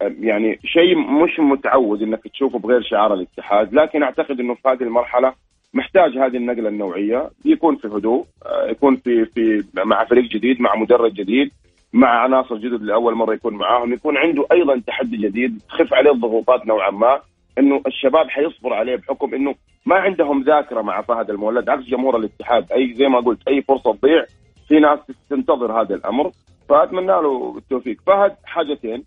يعني 0.00 0.58
شيء 0.64 0.98
مش 0.98 1.40
متعود 1.40 2.02
إنك 2.02 2.28
تشوفه 2.28 2.58
بغير 2.58 2.82
شعار 2.82 3.14
الاتحاد 3.14 3.74
لكن 3.74 4.02
أعتقد 4.02 4.40
إنه 4.40 4.54
في 4.54 4.68
هذه 4.68 4.82
المرحلة 4.82 5.32
محتاج 5.74 6.18
هذه 6.18 6.36
النقلة 6.36 6.68
النوعية 6.68 7.30
يكون 7.44 7.76
في 7.76 7.88
هدوء 7.88 8.24
يكون 8.68 8.96
في 8.96 9.24
في 9.24 9.64
مع 9.84 10.04
فريق 10.04 10.24
جديد 10.24 10.60
مع 10.60 10.74
مدرب 10.76 11.14
جديد 11.14 11.50
مع 11.92 12.08
عناصر 12.08 12.56
جدد 12.56 12.82
لأول 12.82 13.14
مرة 13.14 13.34
يكون 13.34 13.54
معاهم 13.54 13.92
يكون 13.92 14.16
عنده 14.16 14.46
أيضا 14.52 14.80
تحدي 14.86 15.16
جديد 15.16 15.60
تخف 15.68 15.94
عليه 15.94 16.10
الضغوطات 16.10 16.66
نوعا 16.66 16.90
ما. 16.90 17.20
إنه 17.58 17.82
الشباب 17.86 18.28
حيصبر 18.28 18.72
عليه 18.72 18.96
بحكم 18.96 19.34
إنه 19.34 19.54
ما 19.86 19.96
عندهم 19.96 20.42
ذاكرة 20.42 20.82
مع 20.82 21.02
فهد 21.02 21.30
المولد 21.30 21.68
عكس 21.68 21.82
جمهور 21.84 22.16
الاتحاد. 22.16 22.72
أي 22.72 22.94
زي 22.94 23.08
ما 23.08 23.20
قلت 23.20 23.48
أي 23.48 23.62
فرصة 23.62 23.92
تضيع 23.94 24.24
في 24.68 24.80
ناس 24.80 24.98
تنتظر 25.30 25.80
هذا 25.80 25.94
الأمر. 25.94 26.30
فاتمنى 26.68 27.06
له 27.06 27.54
التوفيق. 27.58 27.96
فهد 28.06 28.36
حاجتين. 28.44 29.04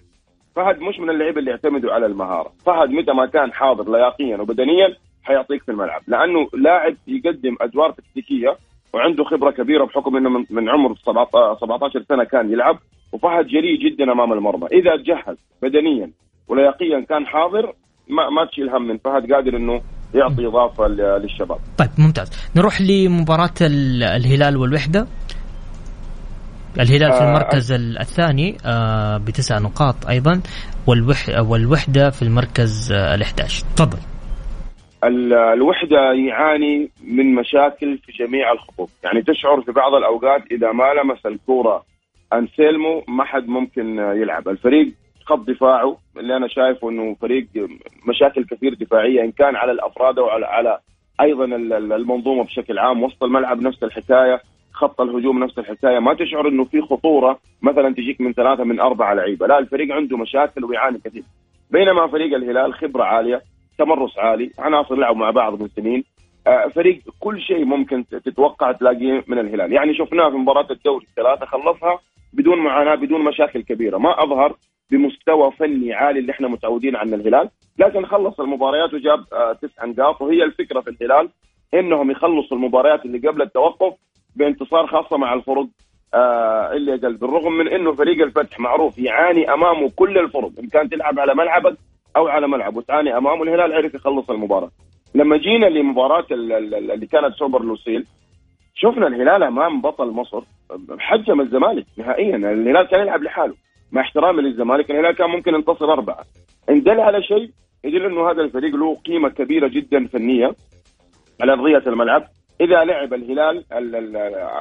فهد 0.55 0.79
مش 0.79 0.99
من 0.99 1.09
اللعيبة 1.09 1.39
اللي 1.39 1.51
يعتمدوا 1.51 1.93
على 1.93 2.05
المهارة. 2.05 2.51
فهد 2.65 2.89
متى 2.89 3.11
ما 3.13 3.25
كان 3.25 3.53
حاضر 3.53 3.91
لياقيا 3.91 4.37
وبدنيا 4.37 4.95
حيعطيك 5.23 5.63
في 5.63 5.71
الملعب. 5.71 6.01
لأنه 6.07 6.47
لاعب 6.53 6.95
يقدم 7.07 7.55
أدوار 7.61 7.91
تكتيكية 7.91 8.57
وعنده 8.93 9.23
خبرة 9.23 9.51
كبيرة 9.51 9.85
بحكم 9.85 10.17
إنه 10.17 10.29
من- 10.49 10.69
عمر 10.69 10.95
17 10.95 11.57
17 11.61 12.03
سنة 12.09 12.23
كان 12.23 12.51
يلعب 12.51 12.77
وفهد 13.13 13.47
جريء 13.47 13.79
جدا 13.79 14.11
أمام 14.11 14.33
المرمى. 14.33 14.67
إذا 14.71 14.95
تجهز 14.95 15.37
بدنيا 15.61 16.11
ولياقيا 16.47 16.99
كان 16.99 17.25
حاضر 17.27 17.73
ما 18.09 18.29
ما 18.29 18.45
تشيل 18.51 18.69
هم 18.69 18.87
من 18.87 18.97
فهد 18.97 19.33
قادر 19.33 19.57
إنه 19.57 19.81
يعطي 20.15 20.47
إضافة 20.47 20.87
للشباب. 20.87 21.57
طيب 21.77 21.89
ممتاز. 21.97 22.31
نروح 22.55 22.81
لمباراة 22.81 23.53
ال- 23.61 24.03
الهلال 24.03 24.57
والوحدة. 24.57 25.07
الهلال 26.79 27.11
في 27.11 27.17
آه، 27.23 27.29
المركز 27.29 27.71
ال- 27.71 27.99
الثاني 27.99 28.57
آه، 28.65 29.17
بتسع 29.17 29.59
نقاط 29.59 30.07
أيضا 30.09 30.41
والوح 30.87 31.29
والوحدة 31.39 32.09
في 32.09 32.21
المركز 32.21 32.91
ال 32.91 33.21
11 33.21 33.63
تفضل. 33.77 33.97
ال- 35.03 35.33
الوحدة 35.33 35.97
يعاني 36.27 36.89
من 37.07 37.35
مشاكل 37.35 37.97
في 37.97 38.11
جميع 38.11 38.51
الخطوط. 38.51 38.89
يعني 39.03 39.21
تشعر 39.21 39.61
في 39.61 39.71
بعض 39.71 39.93
الأوقات 39.93 40.41
إذا 40.51 40.71
ما 40.71 40.83
لمس 41.03 41.25
الكوره 41.25 41.83
أنسيلمو 42.33 43.03
ما 43.07 43.23
حد 43.23 43.47
ممكن 43.47 43.97
يلعب. 43.99 44.47
الفريق 44.49 44.93
خط 45.25 45.39
دفاعه 45.39 45.97
اللي 46.17 46.37
أنا 46.37 46.47
شايفه 46.47 46.89
إنه 46.89 47.15
فريق 47.21 47.47
مشاكل 48.07 48.45
كثير 48.45 48.73
دفاعية 48.73 49.21
إن 49.21 49.31
كان 49.31 49.55
على 49.55 49.71
الأفراد 49.71 50.19
وعلى 50.19 50.45
على 50.45 50.79
أيضا 51.21 51.45
ال- 51.45 51.73
ال- 51.73 51.93
المنظومة 51.93 52.43
بشكل 52.43 52.79
عام 52.79 53.03
وسط 53.03 53.23
الملعب 53.23 53.61
نفس 53.61 53.83
الحكاية 53.83 54.41
خط 54.73 55.01
الهجوم 55.01 55.43
نفس 55.43 55.59
الحكاية. 55.59 55.99
ما 55.99 56.13
تشعر 56.13 56.47
إنه 56.47 56.63
في 56.63 56.81
خطورة 56.81 57.39
مثلا 57.61 57.93
تجيك 57.93 58.21
من 58.21 58.33
ثلاثة 58.33 58.63
من 58.63 58.79
أربعة 58.79 59.13
لعيبة. 59.13 59.47
لا 59.47 59.59
الفريق 59.59 59.95
عنده 59.95 60.17
مشاكل 60.17 60.65
ويعاني 60.65 60.97
كثير. 61.05 61.23
بينما 61.71 62.07
فريق 62.07 62.35
الهلال 62.35 62.73
خبرة 62.73 63.03
عالية 63.03 63.41
تمرس 63.77 64.17
عالي 64.17 64.51
عناصر 64.59 64.95
لعبوا 64.95 65.19
مع 65.19 65.29
بعض 65.31 65.61
من 65.61 65.67
سنين. 65.67 66.03
آه، 66.47 66.67
فريق 66.67 66.99
كل 67.19 67.41
شيء 67.41 67.65
ممكن 67.65 68.05
تتوقع 68.07 68.71
تلاقيه 68.71 69.23
من 69.27 69.39
الهلال. 69.39 69.73
يعني 69.73 69.93
شفناه 69.95 70.29
في 70.29 70.35
مباراة 70.35 70.67
الدوري 70.71 71.05
الثلاثة 71.05 71.45
خلصها 71.45 71.99
بدون 72.33 72.57
معاناة 72.57 72.95
بدون 72.95 73.21
مشاكل 73.23 73.61
كبيرة. 73.61 73.97
ما 73.97 74.23
أظهر 74.23 74.55
بمستوى 74.91 75.51
فني 75.51 75.93
عالي 75.93 76.19
اللي 76.19 76.31
إحنا 76.31 76.47
متعودين 76.47 76.95
عن 76.95 77.13
الهلال. 77.13 77.49
لكن 77.79 78.05
خلص 78.05 78.39
المباريات 78.39 78.93
وجاب 78.93 79.19
آه، 79.33 79.53
تسع 79.53 79.85
نقاط. 79.85 80.21
وهي 80.21 80.43
الفكرة 80.43 80.79
في 80.81 80.89
الهلال 80.89 81.29
إنهم 81.73 82.11
يخلصوا 82.11 82.57
المباريات 82.57 83.05
اللي 83.05 83.27
قبل 83.27 83.41
التوقف 83.41 83.93
بانتصار 84.35 84.87
خاصة 84.87 85.17
مع 85.17 85.33
الفرق 85.33 85.67
آه 86.13 86.73
اللي 86.73 86.93
أقل 86.93 87.13
بالرغم 87.17 87.51
من 87.53 87.67
إنه 87.67 87.91
فريق 87.93 88.23
الفتح 88.25 88.59
معروف 88.59 88.97
يعاني 88.99 89.53
أمامه 89.53 89.89
كل 89.95 90.17
الفرق 90.17 90.51
إن 90.59 90.67
كان 90.67 90.89
تلعب 90.89 91.19
على 91.19 91.35
ملعبك 91.35 91.77
أو 92.17 92.27
على 92.27 92.47
ملعب 92.47 92.77
وتعاني 92.77 93.17
أمامه 93.17 93.43
الهلال 93.43 93.73
عرف 93.73 93.93
يخلص 93.93 94.29
المباراة. 94.29 94.71
لما 95.15 95.37
جينا 95.37 95.65
لمباراة 95.65 96.25
ال- 96.31 96.51
ال- 96.51 96.91
اللي 96.91 97.05
كانت 97.05 97.33
سوبر 97.35 97.63
لوسيل 97.63 98.05
شفنا 98.75 99.07
الهلال 99.07 99.43
أمام 99.43 99.81
بطل 99.81 100.07
مصر 100.07 100.41
حجم 100.99 101.41
الزمالك 101.41 101.85
نهائيا. 101.97 102.35
الهلال 102.35 102.83
كان 102.87 103.01
يلعب 103.01 103.23
لحاله. 103.23 103.53
مع 103.91 104.01
احترامي 104.01 104.41
للزمالك 104.41 104.91
الهلال 104.91 105.15
كان 105.15 105.29
ممكن 105.29 105.55
ينتصر 105.55 105.93
أربعة. 105.93 106.23
إن 106.69 106.83
دل 106.83 106.99
على 106.99 107.23
شيء 107.23 107.49
يدل 107.83 108.05
إنه 108.05 108.29
هذا 108.31 108.41
الفريق 108.41 108.75
له 108.75 108.95
قيمة 108.95 109.29
كبيرة 109.29 109.67
جدا 109.67 110.07
فنية 110.07 110.55
على 111.41 111.51
ارضيه 111.53 111.83
الملعب. 111.87 112.23
إذا 112.61 112.83
لعب 112.83 113.13
الهلال 113.13 113.63
ال- 113.73 113.95
ال- 113.95 114.15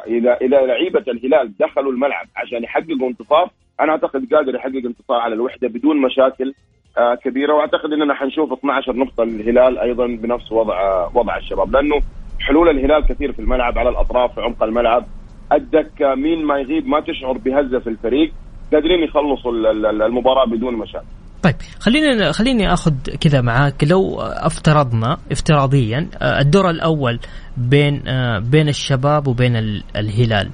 اذا 0.07 0.37
إذا 0.37 0.66
لعيبة 0.66 1.05
الهلال 1.09 1.53
دخلوا 1.61 1.93
الملعب 1.93 2.27
عشان 2.37 2.62
يحققوا 2.64 3.09
انتصار 3.09 3.51
أنا 3.81 3.93
أعتقد 3.93 4.35
قادر 4.35 4.55
يحقق 4.55 4.83
انتصار 4.85 5.20
على 5.20 5.35
الوحدة 5.35 5.68
بدون 5.68 5.97
مشاكل 5.97 6.55
آه، 6.99 7.14
كبيرة. 7.14 7.53
وأعتقد 7.53 7.93
إننا 7.93 8.14
حنشوف 8.14 8.53
12 8.53 8.97
نقطة 8.97 9.25
للهلال 9.25 9.79
أيضا 9.79 10.07
بنفس 10.07 10.53
وضع 10.53 11.07
وضع 11.14 11.37
الشباب. 11.37 11.72
لأنه 11.72 12.01
حلول 12.41 12.68
الهلال 12.68 13.07
كثير 13.07 13.33
في 13.33 13.39
الملعب 13.39 13.79
على 13.79 13.89
الأطراف 13.89 14.35
في 14.35 14.41
عمق 14.41 14.62
الملعب. 14.62 15.07
الدكة 15.53 16.14
مين 16.14 16.45
ما 16.45 16.59
يغيب 16.59 16.89
ما 16.89 17.01
تشعر 17.01 17.33
بهزة 17.39 17.79
في 17.79 17.87
الفريق. 17.91 18.33
قادرين 18.75 19.03
يخلصوا 19.05 19.53
ال- 19.53 19.87
ال- 19.87 20.03
المباراة 20.03 20.47
بدون 20.47 20.75
مشاكل. 20.75 21.05
طيب 21.43 21.55
خليني 21.81 22.33
خليني 22.33 22.72
آخذ 22.72 22.93
كذا 23.20 23.41
معاك. 23.41 23.85
لو 23.91 24.20
افترضنا 24.20 25.16
افتراضيا 25.33 26.09
آه، 26.22 26.41
الدور 26.41 26.70
الأول 26.70 27.18
بين 27.57 28.09
آه، 28.09 28.39
بين 28.39 28.68
الشباب 28.68 29.27
وبين 29.29 29.57
ال- 29.57 29.85
الهلال 29.97 30.51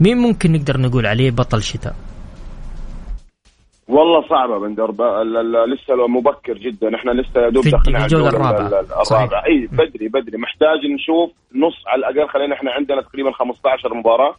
مين 0.00 0.16
ممكن 0.18 0.52
نقدر 0.52 0.80
نقول 0.80 1.06
عليه 1.06 1.30
بطل 1.30 1.62
شتاء؟ 1.62 1.94
والله 3.88 4.28
صعبة 4.28 4.58
بندر 4.58 4.90
لسه 5.74 5.94
لو 5.94 6.08
مبكر 6.08 6.54
جدا. 6.54 6.94
إحنا 6.96 7.10
لسه 7.10 7.40
يا 7.40 7.50
دوب 7.50 7.64
داخلين 7.64 7.96
على 7.96 8.04
الجولة 8.04 8.28
الرابعة. 8.28 8.80
الرابعة 9.10 9.42
إي 9.46 9.66
بدري 9.72 10.08
بدري. 10.08 10.38
محتاج 10.38 10.78
نشوف 10.94 11.30
نص 11.54 11.76
على 11.86 11.98
الأقل. 11.98 12.28
خلينا 12.28 12.54
إحنا 12.54 12.70
عندنا 12.72 13.02
تقريبا 13.02 13.32
15 13.32 13.94
مباراة. 13.94 14.34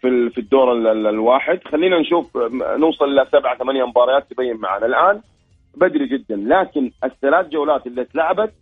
في 0.00 0.30
في 0.30 0.38
الدور 0.40 0.72
ال- 0.72 0.86
ال- 0.86 1.06
الواحد. 1.06 1.58
خلينا 1.72 2.00
نشوف 2.00 2.36
نوصل 2.78 3.04
إلى 3.04 3.26
سبعة 3.32 3.58
ثمانية 3.58 3.84
مباريات 3.84 4.30
تبين 4.30 4.56
معنا. 4.56 4.86
الآن 4.86 5.20
بدري 5.76 6.06
جدا 6.08 6.36
لكن 6.36 6.90
الثلاث 7.04 7.46
جولات 7.48 7.86
اللي 7.86 8.02
اتلعبت 8.02 8.52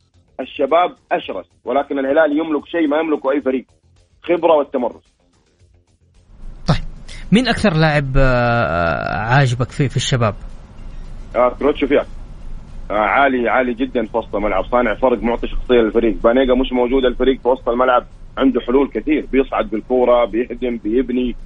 الشباب 0.40 0.94
أشرس 1.12 1.46
ولكن 1.64 1.98
الهلال 1.98 2.38
يملك 2.38 2.66
شيء 2.66 2.86
ما 2.88 2.98
يملكه 2.98 3.30
أي 3.30 3.40
فريق 3.40 3.64
خبرة 4.22 4.52
والتمرس. 4.56 5.14
طيب 6.68 6.84
مين 7.32 7.48
أكثر 7.48 7.74
لاعب 7.74 8.16
آه، 8.16 9.18
عاجبك 9.18 9.70
فيه 9.70 9.88
في 9.88 9.96
الشباب؟ 9.96 10.34
آه 11.36 11.56
كريتشوفياك. 11.58 12.06
آه 12.90 12.94
عالي 12.94 13.48
عالي 13.48 13.74
جدا 13.74 14.06
في 14.06 14.16
وسط 14.16 14.34
الملعب 14.34 14.64
صانع 14.64 14.94
فرق 14.94 15.22
معطي 15.22 15.48
شخصية 15.48 15.74
للفريق. 15.74 16.16
بانيجا 16.22 16.54
مش 16.54 16.72
موجود 16.72 17.04
الفريق 17.04 17.40
في 17.40 17.48
وسط 17.48 17.68
الملعب. 17.68 18.06
عنده 18.38 18.60
حلول 18.60 18.88
كثير 18.88 19.26
بيصعد 19.32 19.70
بالكورة 19.70 20.24
بيهدم 20.24 20.76
بيبني 20.84 21.36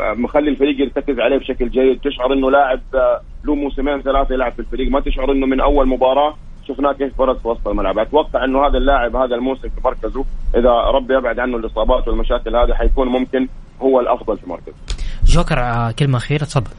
مخلي 0.00 0.50
الفريق 0.50 0.80
يرتكز 0.80 1.20
عليه 1.20 1.36
بشكل 1.36 1.70
جيد. 1.70 2.00
تشعر 2.00 2.32
إنه 2.32 2.50
لاعب 2.50 2.80
آه، 2.94 3.20
له 3.44 3.54
موسمين 3.54 4.02
ثلاثة 4.02 4.34
يلعب 4.34 4.52
في 4.52 4.58
الفريق. 4.58 4.90
ما 4.90 5.00
تشعر 5.00 5.32
إنه 5.32 5.46
من 5.46 5.60
أول 5.60 5.88
مباراة 5.88 6.34
شفناه 6.68 6.92
كيف 6.92 7.18
برز 7.18 7.36
في 7.36 7.48
وسط 7.48 7.68
الملعب. 7.68 7.98
أتوقع 7.98 8.44
إنه 8.44 8.66
هذا 8.66 8.78
اللاعب 8.78 9.16
هذا 9.16 9.34
الموسم 9.34 9.68
في 9.68 9.80
مركزه 9.84 10.24
إذا 10.54 10.70
ربي 10.70 11.14
يبعد 11.14 11.38
عنه 11.38 11.56
الإصابات 11.56 12.08
والمشاكل 12.08 12.56
هذه 12.56 12.72
حيكون 12.72 13.08
ممكن 13.08 13.48
هو 13.80 14.00
الأفضل 14.00 14.38
في 14.38 14.48
مركزه. 14.48 14.76
جوكر 15.24 15.58
آه، 15.58 15.90
كلمة 15.98 16.18
أخيرة 16.18 16.44
تفضل. 16.44 16.70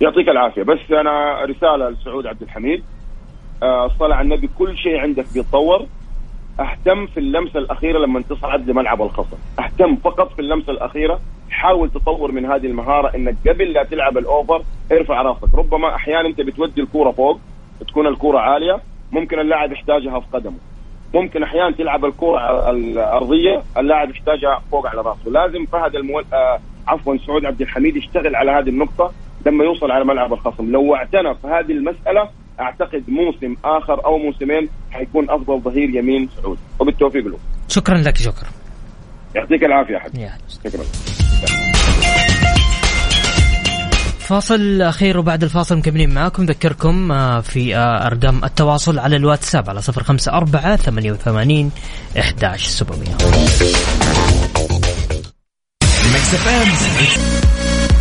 يعطيك 0.00 0.28
العافية. 0.28 0.62
بس 0.62 0.78
أنا 0.90 1.44
رسالة 1.44 1.88
لسعود 1.88 2.26
عبد 2.26 2.42
الحميد. 2.42 2.84
آه، 3.62 3.86
الصلاه 3.86 4.16
على 4.16 4.24
النبي 4.24 4.48
كل 4.58 4.76
شيء 4.76 4.98
عندك 4.98 5.24
بيتطور. 5.34 5.86
أهتم 6.60 7.06
في 7.06 7.20
اللمسة 7.20 7.58
الأخيرة 7.58 7.98
لما 7.98 8.22
تصعد 8.22 8.70
لملعب 8.70 9.02
الخصم. 9.02 9.36
أهتم 9.58 9.96
فقط 9.96 10.32
في 10.32 10.38
اللمسة 10.38 10.72
الأخيرة. 10.72 11.20
حاول 11.50 11.90
تطور 11.90 12.32
من 12.32 12.44
هذه 12.46 12.66
المهارة 12.66 13.16
إنك 13.16 13.36
قبل 13.48 13.72
لا 13.72 13.82
تلعب 13.82 14.18
الأوفر 14.18 14.62
ارفع 14.92 15.22
راسك. 15.22 15.54
ربما 15.54 15.94
أحيانا 15.94 16.28
أنت 16.28 16.40
بتودي 16.40 16.80
الكورة 16.80 17.10
فوق 17.10 17.40
تكون 17.88 18.06
الكورة 18.06 18.38
عالية. 18.38 18.80
ممكن 19.12 19.38
اللاعب 19.38 19.72
يحتاجها 19.72 20.20
في 20.20 20.26
قدمه. 20.32 20.58
ممكن 21.14 21.42
أحيانا 21.42 21.70
تلعب 21.70 22.04
الكره 22.04 22.70
الأرضية 22.70 23.62
اللاعب 23.78 24.10
يحتاجها 24.10 24.62
فوق 24.70 24.86
على 24.86 25.00
راسه. 25.00 25.30
لازم 25.30 25.66
فهد 25.66 25.94
المول... 25.96 26.24
آه 26.32 26.58
عفوا 26.88 27.16
سعود 27.16 27.44
عبد 27.44 27.60
الحميد 27.60 27.96
يشتغل 27.96 28.36
على 28.36 28.50
هذه 28.50 28.68
النقطة 28.68 29.12
لما 29.46 29.64
يوصل 29.64 29.90
على 29.90 30.04
ملعب 30.04 30.32
الخصم. 30.32 30.72
لو 30.72 30.94
اعتنى 30.94 31.34
في 31.34 31.46
هذه 31.46 31.72
المسألة 31.72 32.28
أعتقد 32.60 33.04
موسم 33.08 33.56
آخر 33.64 34.04
أو 34.04 34.18
موسمين 34.18 34.68
حيكون 34.90 35.30
أفضل 35.30 35.60
ظهير 35.60 35.90
يمين 35.94 36.28
سعودي 36.42 36.60
وبالتوفيق 36.78 37.26
له. 37.26 37.38
شكرا 37.68 37.98
لك 37.98 38.16
شكرا 38.16 38.48
يعطيك 39.34 39.64
العافية 39.64 39.96
احمد 39.96 40.16
شكرا. 40.64 40.82
فاصل 44.18 44.82
أخير 44.82 45.18
وبعد 45.18 45.42
الفاصل 45.42 45.76
مكملين 45.78 46.14
معاكم. 46.14 46.42
نذكركم 46.42 47.12
آه، 47.12 47.40
في 47.40 47.76
آه، 47.76 48.06
أرقام 48.06 48.44
التواصل 48.44 48.98
على 48.98 49.16
الواتساب 49.16 49.70
على 49.70 49.80
054 49.82 50.76
88 50.76 51.70
11700 52.16 53.14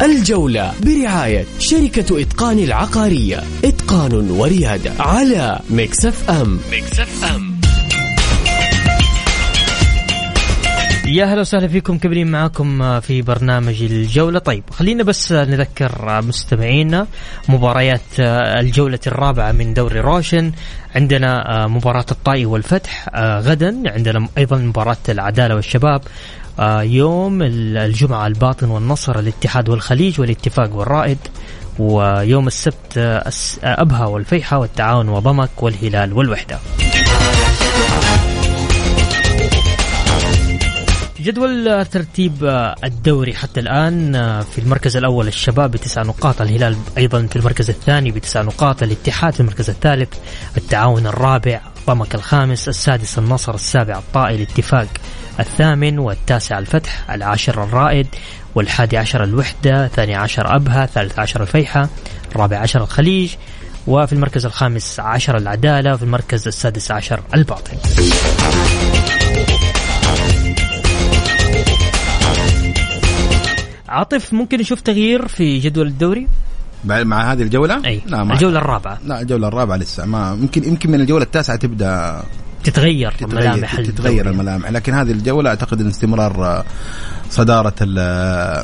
الجولة 0.01 0.73
برعاية 0.83 1.45
شركة 1.59 2.21
إتقان 2.21 2.59
العقارية. 2.59 3.43
إتقان 3.63 4.31
وريادة 4.31 4.91
على 4.99 5.59
ام 6.29 6.59
Mix 6.71 6.99
FM 6.99 7.53
يا 11.05 11.25
هلا 11.25 11.41
وسهلا 11.41 11.67
فيكم 11.67 11.97
كبرين 11.97 12.27
معاكم 12.27 12.99
في 12.99 13.21
برنامج 13.21 13.81
الجولة. 13.81 14.39
طيب 14.39 14.63
خلينا 14.71 15.03
بس 15.03 15.31
نذكر 15.31 16.21
مستمعينا 16.21 17.07
مباريات 17.49 18.01
الجولة 18.19 18.99
الرابعة 19.07 19.51
من 19.51 19.73
دوري 19.73 19.99
روشن. 19.99 20.51
عندنا 20.95 21.67
مباراة 21.67 22.05
الطائي 22.11 22.45
والفتح 22.45 23.09
غدا. 23.19 23.83
عندنا 23.85 24.27
أيضا 24.37 24.57
مباراة 24.57 24.97
العدالة 25.09 25.55
والشباب 25.55 26.01
يوم 26.59 27.41
الجمعة 27.41 28.27
الباطن 28.27 28.69
والنصر 28.69 29.19
الاتحاد 29.19 29.69
والخليج 29.69 30.19
والاتفاق 30.19 30.75
والرائد 30.75 31.17
ويوم 31.79 32.47
السبت 32.47 32.97
أبها 33.63 34.05
والفيحة 34.05 34.57
والتعاون 34.59 35.09
وضمك 35.09 35.63
والهلال 35.63 36.13
والوحدة. 36.13 36.59
جدول 41.19 41.85
ترتيب 41.85 42.33
الدوري 42.83 43.33
حتى 43.33 43.59
الآن 43.59 44.13
في 44.41 44.59
المركز 44.61 44.97
الأول 44.97 45.27
الشباب 45.27 45.71
بتسع 45.71 46.03
نقاط 46.03 46.41
الهلال 46.41 46.77
أيضا 46.97 47.27
في 47.27 47.35
المركز 47.35 47.69
الثاني 47.69 48.11
بتسع 48.11 48.41
نقاط 48.41 48.83
الاتحاد 48.83 49.33
في 49.33 49.39
المركز 49.39 49.69
الثالث 49.69 50.13
التعاون 50.57 51.07
الرابع 51.07 51.61
ضمك 51.87 52.15
الخامس 52.15 52.69
السادس 52.69 53.19
النصر 53.19 53.55
السابع 53.55 53.97
الطائي 53.97 54.35
الاتفاق 54.35 54.87
الثامن 55.39 55.99
والتاسع 55.99 56.59
الفتح 56.59 57.11
العاشر 57.11 57.63
الرائد 57.63 58.07
والحادي 58.55 58.97
عشر 58.97 59.23
الوحدة 59.23 59.87
ثاني 59.87 60.15
عشر 60.15 60.55
أبها 60.55 60.85
ثالث 60.85 61.19
عشر 61.19 61.41
الفيحة 61.41 61.89
الرابع 62.31 62.57
عشر 62.57 62.83
الخليج 62.83 63.31
وفي 63.87 64.13
المركز 64.13 64.45
الخامس 64.45 64.99
عشر 64.99 65.37
العدالة 65.37 65.93
وفي 65.93 66.03
المركز 66.03 66.47
السادس 66.47 66.91
عشر 66.91 67.21
الباطن. 67.33 67.77
عاطف 73.89 74.33
ممكن 74.33 74.59
نشوف 74.59 74.81
تغيير 74.81 75.27
في 75.27 75.59
جدول 75.59 75.87
الدوري؟ 75.87 76.27
مع 76.85 77.31
هذه 77.31 77.41
الجولة؟ 77.41 77.85
أي 77.85 78.01
لا 78.05 78.21
الجولة 78.21 78.59
الرابعة. 78.59 78.99
لا 79.05 79.21
الجولة 79.21 79.47
الرابعة 79.47 79.77
لسه. 79.77 80.05
ما 80.05 80.37
يمكن 80.41 80.63
يمكن 80.63 80.91
من 80.91 81.01
الجولة 81.01 81.23
التاسعة 81.23 81.55
تبدأ 81.55 82.23
تتغير, 82.63 83.11
تتغير 83.11 83.35
ملامح 83.53 83.75
تتغير. 83.81 84.29
الملامح. 84.29 84.69
لكن 84.71 84.93
هذه 84.93 85.11
الجولة 85.11 85.49
أعتقد 85.49 85.81
إن 85.81 85.87
استمرار 85.87 86.63
صدارة 87.29 87.73
ال- 87.81 88.63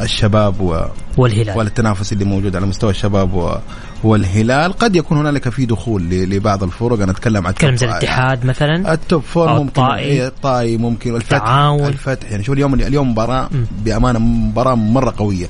الشباب 0.00 0.60
و 0.60 0.80
والهلال. 1.16 1.58
والتنافس 1.58 2.12
اللي 2.12 2.24
موجود 2.24 2.56
على 2.56 2.66
مستوى 2.66 2.90
الشباب 2.90 3.34
و- 3.34 3.56
والهلال. 4.04 4.72
قد 4.72 4.96
يكون 4.96 5.18
هنالك 5.18 5.48
في 5.48 5.66
دخول 5.66 6.02
لبعض 6.10 6.62
الفرق. 6.62 7.00
أنا 7.00 7.12
أتكلم 7.12 7.46
عن 7.46 7.54
تكلم 7.54 7.76
زي 7.76 7.86
الاتحاد 7.86 8.46
مثلا؟ 8.46 8.92
ال 8.92 8.99
top 8.99 9.22
four 9.22 9.48
أو 9.50 9.54
ممكن 9.54 9.68
الطائي. 9.82 10.04
إيه، 10.04 10.26
الطائي 10.26 10.76
ممكن 10.76 11.12
والفتح 11.12 11.38
تعاون. 11.38 11.86
الفتح. 11.86 12.30
يعني 12.30 12.44
شوف 12.44 12.54
اليوم 12.54 12.74
اليوم 12.74 13.10
مباراة 13.10 13.44
م. 13.52 13.64
بأمانة 13.84 14.18
مباراة 14.18 14.74
مرة 14.74 15.14
قوية. 15.18 15.46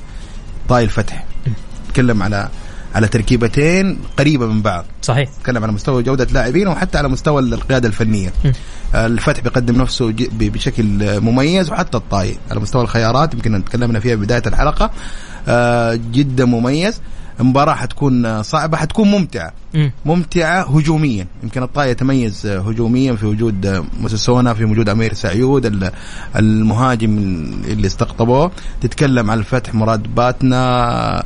طائي 0.69 0.83
الفتح. 0.85 1.25
نتكلم 1.89 2.23
على 2.23 2.49
على 2.95 3.07
تركيبتين 3.07 3.97
قريبة 4.17 4.45
من 4.45 4.61
بعض. 4.61 4.85
صحيح. 5.01 5.29
نتكلم 5.39 5.63
على 5.63 5.71
مستوى 5.71 6.03
جودة 6.03 6.27
لاعبين 6.31 6.67
وحتى 6.67 6.97
على 6.97 7.07
مستوى 7.09 7.41
القيادة 7.41 7.87
الفنية. 7.87 8.33
م. 8.45 8.51
الفتح 8.95 9.41
بيقدم 9.41 9.81
نفسه 9.81 10.13
بشكل 10.39 10.85
مميز 11.21 11.71
وحتى 11.71 11.97
الطائي 11.97 12.37
على 12.51 12.59
مستوى 12.59 12.81
الخيارات 12.81 13.33
يمكن 13.33 13.63
تكلمنا 13.65 13.99
فيها 13.99 14.15
بداية 14.15 14.43
الحلقة. 14.47 14.91
آه، 15.47 15.99
جدا 16.11 16.45
مميز. 16.45 17.01
مباراة 17.39 17.73
حتكون 17.73 18.43
صعبة 18.43 18.77
حتكون 18.77 19.11
ممتعة. 19.11 19.53
مم. 19.73 19.91
ممتعة 20.05 20.77
هجوميا. 20.77 21.27
يمكن 21.43 21.63
الطائي 21.63 21.91
يتميز 21.91 22.45
هجوميا 22.47 23.15
في 23.15 23.25
وجود 23.25 23.85
موسيسونا 23.99 24.53
في 24.53 24.65
وجود 24.65 24.89
أمير 24.89 25.13
سعيود 25.13 25.65
ال- 25.65 25.91
المهاجم 26.35 27.17
اللي 27.67 27.87
استقطبوه. 27.87 28.51
تتكلم 28.81 29.31
عن 29.31 29.39
الفتح 29.39 29.73
مراد 29.75 30.15
باتنا. 30.15 31.23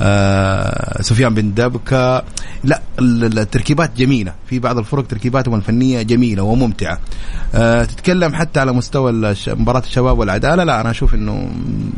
آه 0.00 1.02
سفيان 1.02 1.34
بن 1.34 1.54
دبكة. 1.54 2.22
لا 2.64 2.82
ال- 2.98 3.24
ال- 3.24 3.38
التركيبات 3.38 3.96
جميلة. 3.96 4.34
في 4.46 4.58
بعض 4.58 4.78
الفرق 4.78 5.06
تركيباتهم 5.06 5.54
الفنية 5.54 6.02
جميلة 6.02 6.42
وممتعة. 6.42 6.98
آه 7.54 7.84
تتكلم 7.84 8.34
حتى 8.34 8.60
على 8.60 8.72
مستوى 8.72 9.34
مباراة 9.48 9.80
الشباب 9.80 10.18
والعدالة. 10.18 10.64
لا 10.64 10.80
أنا 10.80 10.90
أشوف 10.90 11.14
أنه 11.14 11.50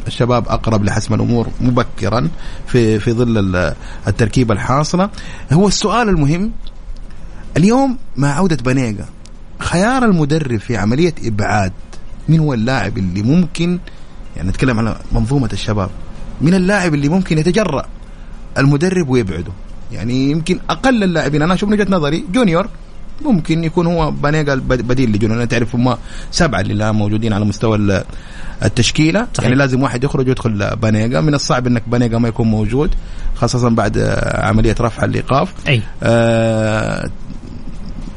الشباب 0.07 0.49
أقرب 0.49 0.85
لحسم 0.85 1.15
الأمور 1.15 1.49
مبكرا 1.61 2.29
في 2.67 2.99
في 2.99 3.13
ظل 3.13 3.39
ال- 3.39 3.75
التركيبة 4.09 4.55
الحاصلة. 4.55 5.11
هو 5.53 5.69
السؤال 5.69 6.09
المهم. 6.09 6.53
اليوم 7.57 7.99
مع 8.17 8.29
عودة 8.35 8.57
بنيقة 8.57 9.05
خيار 9.59 10.05
المدرب 10.05 10.57
في 10.61 10.77
عملية 10.77 11.15
إبعاد 11.25 11.73
مين 12.29 12.41
هو 12.41 12.55
اللاعب 12.55 12.99
اللي 12.99 13.23
ممكن 13.23 13.79
يعني 14.37 14.49
نتكلم 14.49 14.79
على 14.79 14.97
منظومة 15.13 15.49
الشباب 15.53 15.91
من 16.43 16.55
اللاعب 16.55 16.95
اللي 16.95 17.09
ممكن 17.09 17.39
يتجرأ 17.39 17.87
المدرب 18.59 19.09
ويبعده. 19.09 19.53
يعني 19.93 20.31
يمكن 20.31 20.59
أقل 20.71 21.03
اللاعبين 21.05 21.43
أنا 21.43 21.55
أشوف 21.55 21.69
من 21.69 21.75
وجهة 21.81 21.91
نظري 21.91 22.25
جونيور 22.33 22.69
ممكن 23.25 23.65
يكون 23.65 23.87
هو 23.87 24.11
بانيجا 24.11 24.53
البديل 24.53 25.11
لجونيور. 25.13 25.39
أنا 25.39 25.45
تعرف 25.45 25.75
هم 25.75 25.97
سبعة 26.31 26.61
اللي 26.61 26.73
الآن 26.73 26.95
موجودين 26.95 27.33
على 27.33 27.45
مستوى 27.45 27.77
ال- 27.77 28.05
التشكيلة. 28.65 29.27
صحيح. 29.35 29.45
يعني 29.45 29.57
لازم 29.57 29.83
واحد 29.83 30.05
يخرج 30.05 30.29
ويدخل 30.29 30.77
بانيجا 30.77 31.21
من 31.21 31.35
الصعب 31.35 31.67
إنك 31.67 31.83
بانيجا 31.87 32.19
ما 32.19 32.29
يكون 32.29 32.47
موجود 32.47 32.91
خاصة 33.35 33.69
بعد 33.71 33.99
عملية 34.35 34.75
رفع 34.81 35.05
الإيقاف 35.05 35.53
أي. 35.69 35.83
آه 36.03 37.11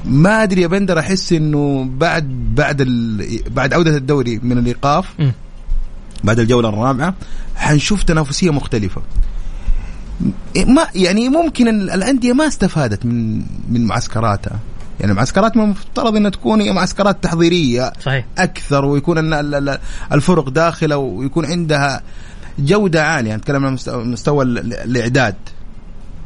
ما 0.05 0.43
أدري 0.43 0.61
يا 0.61 0.67
بندر 0.67 0.99
أحس 0.99 1.33
إنه 1.33 1.89
بعد 1.97 2.23
بعد 2.55 2.81
ال... 2.81 3.25
بعد 3.55 3.73
عودة 3.73 3.97
الدوري 3.97 4.39
من 4.43 4.57
الايقاف. 4.57 5.05
بعد 6.25 6.39
الجولة 6.39 6.69
الرابعة 6.69 7.13
حنشوف 7.55 8.03
تنافسية 8.03 8.49
مختلفة. 8.49 9.01
ما 10.67 10.87
يعني 10.95 11.29
ممكن 11.29 11.67
ال- 11.67 11.89
الأندية 11.89 12.33
ما 12.33 12.47
استفادت 12.47 13.05
من 13.05 13.37
من 13.69 13.85
معسكراتها. 13.85 14.59
يعني 14.99 15.13
معسكرات 15.13 15.57
ما 15.57 15.65
مفترض 15.65 16.15
إنها 16.15 16.29
تكون 16.29 16.71
معسكرات 16.75 17.23
تحضيرية 17.23 17.93
صحيح. 18.01 18.25
أكثر 18.37 18.85
ويكون 18.85 19.17
ال- 19.17 19.33
ال- 19.33 19.69
ال- 19.69 19.79
الفرق 20.11 20.49
داخلة 20.49 20.97
ويكون 20.97 21.45
عندها 21.45 22.01
جودة 22.59 23.05
عالية. 23.05 23.35
نتكلم 23.35 23.65
عن 23.65 23.77
مستوى- 23.77 23.89
مستوى 23.89 24.45
ال- 24.45 24.73
الإعداد. 24.73 25.35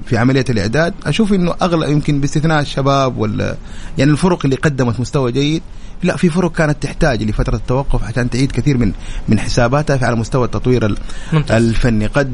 في 0.06 0.18
عملية 0.18 0.45
الإعداد 0.50 0.93
أشوف 1.06 1.34
إنه 1.34 1.56
أغلى 1.62 1.91
يمكن 1.91 2.20
باستثناء 2.20 2.62
الشباب 2.62 3.18
ولا 3.18 3.56
يعني 3.97 4.12
الفرق 4.12 4.39
اللي 4.45 4.56
قدمت 4.56 5.00
مستوى 5.00 5.32
جيد. 5.32 5.62
لا 6.04 6.18
في 6.18 6.30
فرق 6.30 6.52
كانت 6.52 6.84
تحتاج 6.84 7.24
لفترة 7.24 7.56
التوقف 7.56 8.04
عشان 8.04 8.30
تعيد 8.30 8.52
كثير 8.52 8.78
من 8.78 8.91
من 9.28 9.39
حساباتها 9.39 10.06
على 10.08 10.16
مستوى 10.16 10.45
التطوير 10.45 10.86
ال- 10.86 10.97
ممتاز. 11.34 11.64
الفني. 11.64 12.06
قد 12.08 12.34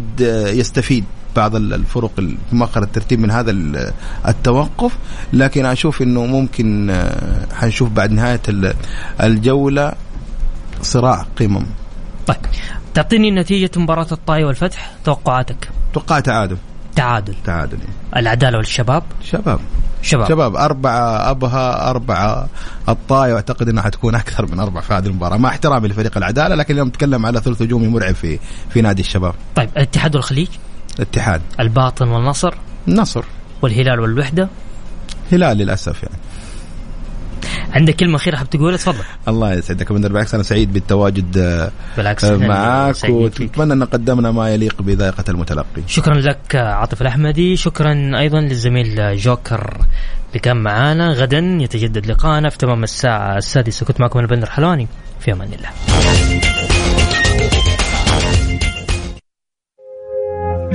يستفيد 0.53 1.03
بعض 1.35 1.55
ال- 1.55 1.73
الفرق 1.73 2.11
ال- 2.19 2.37
في 2.49 2.55
مؤخر 2.55 2.83
الترتيب 2.83 3.19
من 3.19 3.31
هذا 3.31 3.51
ال- 3.51 3.91
التوقف 4.27 4.97
لكن 5.33 5.65
أشوف 5.65 6.01
إنه 6.01 6.25
ممكن 6.25 6.89
آه، 6.89 7.47
حنشوف 7.53 7.89
بعد 7.89 8.11
نهاية 8.11 8.41
ال- 8.49 8.73
الجولة 9.23 9.93
صراع 10.81 11.25
قمم. 11.39 11.65
طيب. 12.27 12.37
تعطيني 12.93 13.31
نتيجة 13.31 13.71
مباراة 13.77 14.07
الطائي 14.11 14.43
والفتح 14.43 14.91
توقعاتك؟ 15.05 15.69
توقع 15.93 16.19
تعادل 16.19 16.57
تعادل 16.95 17.35
تعادل 17.45 17.77
العدالة 18.15 18.57
والشباب. 18.57 19.03
شباب. 19.23 19.59
شباب. 20.01 20.27
شباب. 20.27 20.55
أربعة 20.55 21.29
أبها 21.31 21.89
أربعة 21.89 22.47
الطاي 22.89 23.33
وأعتقد 23.33 23.69
أنها 23.69 23.83
حتكون 23.83 24.15
أكثر 24.15 24.45
من 24.51 24.59
أربعة 24.59 24.83
في 24.83 24.93
هذه 24.93 25.05
المباراة. 25.05 25.37
مع 25.37 25.49
احترامي 25.49 25.87
لفريق 25.87 26.17
العدالة 26.17 26.55
لكن 26.55 26.73
اليوم 26.73 26.87
نتكلم 26.87 27.25
على 27.25 27.39
ثلث 27.39 27.61
هجومي 27.61 27.87
مرعب 27.87 28.15
في 28.15 28.39
في 28.69 28.81
نادي 28.81 29.01
الشباب. 29.01 29.33
طيب 29.55 29.69
الاتحاد 29.77 30.15
والخليج؟ 30.15 30.47
الاتحاد. 30.95 31.41
الباطن 31.59 32.07
والنصر؟ 32.07 32.53
النصر. 32.87 33.23
والهلال 33.61 33.99
والوحدة؟ 33.99 34.49
هلال 35.31 35.57
للأسف 35.57 36.03
يعني. 36.03 36.15
عندك 37.71 37.95
كلمة 37.95 38.15
أخيرة 38.15 38.35
حاب 38.35 38.49
تقولها؟ 38.49 38.77
تفضل. 38.77 39.03
الله 39.27 39.53
يسعدك. 39.53 39.91
من 39.91 40.01
بالعكس 40.01 40.33
أنا 40.33 40.43
سعيد 40.43 40.73
بالتواجد 40.73 41.37
آه، 41.37 41.71
بالعكس 41.97 42.23
آه، 42.23 42.37
معك. 42.37 42.95
وأتمنى 43.09 43.73
أن 43.73 43.83
قدمنا 43.83 44.31
ما 44.31 44.49
يليق 44.49 44.81
بذائقة 44.81 45.23
المتلقي. 45.29 45.81
شكرا 45.87 46.13
لك 46.13 46.55
عاطف 46.55 47.01
الأحمدي. 47.01 47.55
شكرا 47.55 48.11
أيضا 48.19 48.41
للزميل 48.41 49.17
جوكر 49.17 49.77
اللي 50.29 50.39
كان 50.39 50.57
معانا. 50.57 51.11
غدا 51.11 51.57
يتجدد 51.61 52.05
لقاءنا 52.05 52.49
في 52.49 52.57
تمام 52.57 52.83
الساعة 52.83 53.37
السادسة. 53.37 53.85
كنت 53.85 54.01
معكم 54.01 54.19
البندر 54.19 54.49
حلواني. 54.49 54.87
في 55.19 55.33
أمان 55.33 55.49
الله. 55.53 55.69